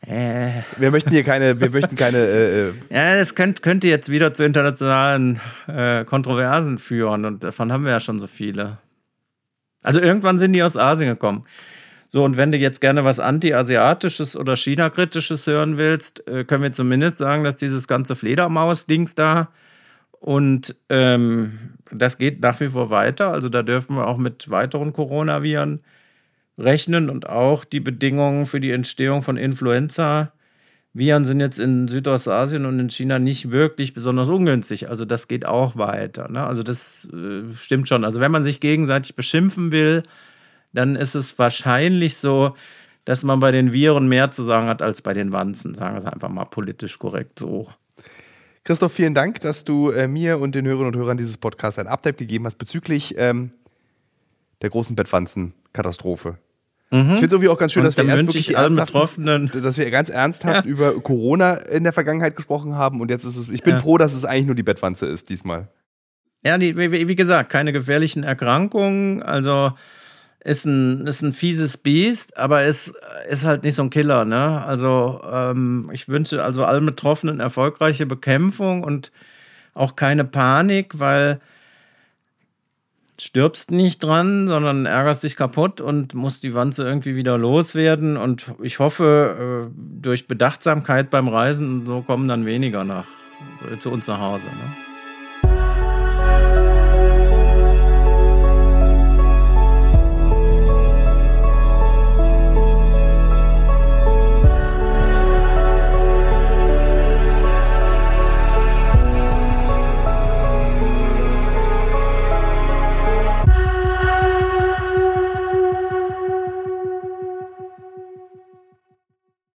Äh. 0.06 0.62
Wir 0.76 0.90
möchten 0.90 1.10
hier 1.10 1.24
keine, 1.24 1.60
wir 1.60 1.70
möchten 1.70 1.96
keine. 1.96 2.18
Äh, 2.26 2.68
äh 2.68 2.74
ja, 2.90 3.16
das 3.16 3.34
könnt, 3.34 3.62
könnte 3.62 3.88
jetzt 3.88 4.10
wieder 4.10 4.34
zu 4.34 4.44
internationalen 4.44 5.40
äh, 5.66 6.04
Kontroversen 6.04 6.78
führen 6.78 7.24
und 7.24 7.44
davon 7.44 7.72
haben 7.72 7.84
wir 7.84 7.92
ja 7.92 8.00
schon 8.00 8.18
so 8.18 8.26
viele. 8.26 8.78
Also 9.82 10.00
irgendwann 10.00 10.38
sind 10.38 10.52
die 10.52 10.62
aus 10.62 10.76
Asien 10.76 11.08
gekommen. 11.08 11.44
So, 12.14 12.24
und 12.24 12.36
wenn 12.36 12.52
du 12.52 12.58
jetzt 12.58 12.82
gerne 12.82 13.04
was 13.04 13.20
Anti-Asiatisches 13.20 14.36
oder 14.36 14.54
China-Kritisches 14.54 15.46
hören 15.46 15.78
willst, 15.78 16.28
äh, 16.28 16.44
können 16.44 16.62
wir 16.62 16.70
zumindest 16.70 17.16
sagen, 17.16 17.42
dass 17.42 17.56
dieses 17.56 17.88
ganze 17.88 18.14
Fledermaus-Dings 18.14 19.14
da 19.14 19.48
und 20.20 20.76
ähm, 20.90 21.58
das 21.90 22.18
geht 22.18 22.40
nach 22.40 22.60
wie 22.60 22.68
vor 22.68 22.90
weiter. 22.90 23.32
Also 23.32 23.48
da 23.48 23.62
dürfen 23.62 23.96
wir 23.96 24.06
auch 24.06 24.18
mit 24.18 24.50
weiteren 24.50 24.92
Coronaviren 24.92 25.80
rechnen 26.58 27.08
und 27.10 27.28
auch 27.28 27.64
die 27.64 27.80
Bedingungen 27.80 28.44
für 28.44 28.60
die 28.60 28.70
Entstehung 28.72 29.22
von 29.22 29.38
Influenza. 29.38 30.32
Viren 30.92 31.24
sind 31.24 31.40
jetzt 31.40 31.58
in 31.58 31.88
Südostasien 31.88 32.66
und 32.66 32.78
in 32.78 32.90
China 32.90 33.18
nicht 33.18 33.50
wirklich 33.50 33.94
besonders 33.94 34.28
ungünstig. 34.28 34.90
Also 34.90 35.06
das 35.06 35.28
geht 35.28 35.46
auch 35.46 35.76
weiter. 35.76 36.30
Ne? 36.30 36.44
Also 36.44 36.62
das 36.62 37.08
äh, 37.12 37.52
stimmt 37.54 37.88
schon. 37.88 38.04
Also 38.04 38.20
wenn 38.20 38.30
man 38.30 38.44
sich 38.44 38.60
gegenseitig 38.60 39.16
beschimpfen 39.16 39.72
will, 39.72 40.02
dann 40.72 40.96
ist 40.96 41.14
es 41.14 41.38
wahrscheinlich 41.38 42.16
so, 42.16 42.54
dass 43.04 43.24
man 43.24 43.40
bei 43.40 43.50
den 43.50 43.72
Viren 43.72 44.08
mehr 44.08 44.30
zu 44.30 44.42
sagen 44.42 44.68
hat 44.68 44.82
als 44.82 45.02
bei 45.02 45.12
den 45.12 45.32
Wanzen. 45.32 45.74
Sagen 45.74 45.94
wir 45.94 45.98
es 45.98 46.04
einfach 46.04 46.28
mal 46.28 46.44
politisch 46.44 46.98
korrekt 46.98 47.38
so. 47.38 47.68
Christoph, 48.64 48.92
vielen 48.92 49.14
Dank, 49.14 49.40
dass 49.40 49.64
du 49.64 49.90
äh, 49.90 50.06
mir 50.06 50.38
und 50.38 50.54
den 50.54 50.66
Hörerinnen 50.66 50.94
und 50.94 50.96
Hörern 50.96 51.16
dieses 51.16 51.36
Podcasts 51.36 51.78
ein 51.78 51.88
Update 51.88 52.18
gegeben 52.18 52.44
hast 52.44 52.58
bezüglich 52.58 53.14
ähm, 53.18 53.50
der 54.62 54.70
großen 54.70 54.94
Bettwanzen-Katastrophe. 54.94 56.38
Mhm. 56.92 57.00
Ich 57.00 57.06
finde 57.06 57.26
es 57.26 57.32
irgendwie 57.32 57.48
auch 57.48 57.58
ganz 57.58 57.72
schön, 57.72 57.82
dass 57.82 57.96
wir, 57.96 58.04
erst 58.04 58.22
wirklich 58.22 58.56
allen 58.56 58.76
Betroffenen 58.76 59.50
dass 59.50 59.78
wir 59.78 59.90
ganz 59.90 60.10
ernsthaft 60.10 60.66
ja. 60.66 60.70
über 60.70 60.92
Corona 61.00 61.54
in 61.54 61.82
der 61.82 61.92
Vergangenheit 61.92 62.36
gesprochen 62.36 62.76
haben 62.76 63.00
und 63.00 63.10
jetzt 63.10 63.24
ist 63.24 63.36
es, 63.36 63.48
ich 63.48 63.62
bin 63.62 63.74
ja. 63.74 63.80
froh, 63.80 63.98
dass 63.98 64.14
es 64.14 64.24
eigentlich 64.24 64.46
nur 64.46 64.54
die 64.54 64.62
Bettwanze 64.62 65.06
ist 65.06 65.30
diesmal. 65.30 65.68
Ja, 66.44 66.58
die, 66.58 66.76
wie, 66.76 67.08
wie 67.08 67.16
gesagt, 67.16 67.50
keine 67.50 67.72
gefährlichen 67.72 68.24
Erkrankungen, 68.24 69.22
also 69.22 69.72
ist 70.44 70.64
ein, 70.64 71.06
ist 71.06 71.22
ein 71.22 71.32
fieses 71.32 71.76
Biest, 71.76 72.36
aber 72.36 72.64
ist, 72.64 72.94
ist 73.28 73.44
halt 73.44 73.64
nicht 73.64 73.74
so 73.74 73.82
ein 73.82 73.90
Killer. 73.90 74.24
Ne? 74.24 74.64
Also 74.64 75.20
ähm, 75.30 75.90
ich 75.92 76.08
wünsche 76.08 76.42
also 76.42 76.64
allen 76.64 76.84
Betroffenen 76.84 77.40
erfolgreiche 77.40 78.06
Bekämpfung 78.06 78.82
und 78.82 79.12
auch 79.74 79.96
keine 79.96 80.24
Panik, 80.24 80.98
weil 80.98 81.38
stirbst 83.20 83.70
nicht 83.70 84.02
dran, 84.02 84.48
sondern 84.48 84.84
ärgerst 84.84 85.22
dich 85.22 85.36
kaputt 85.36 85.80
und 85.80 86.14
musst 86.14 86.42
die 86.42 86.54
Wanze 86.54 86.82
irgendwie 86.84 87.14
wieder 87.14 87.38
loswerden. 87.38 88.16
Und 88.16 88.52
ich 88.62 88.80
hoffe, 88.80 89.70
äh, 89.70 89.74
durch 89.76 90.26
Bedachtsamkeit 90.26 91.10
beim 91.10 91.28
Reisen, 91.28 91.86
so 91.86 92.02
kommen 92.02 92.26
dann 92.26 92.46
weniger 92.46 92.82
nach 92.82 93.06
äh, 93.72 93.78
zu 93.78 93.90
uns 93.90 94.08
nach 94.08 94.18
Hause. 94.18 94.46
Ne? 94.46 94.91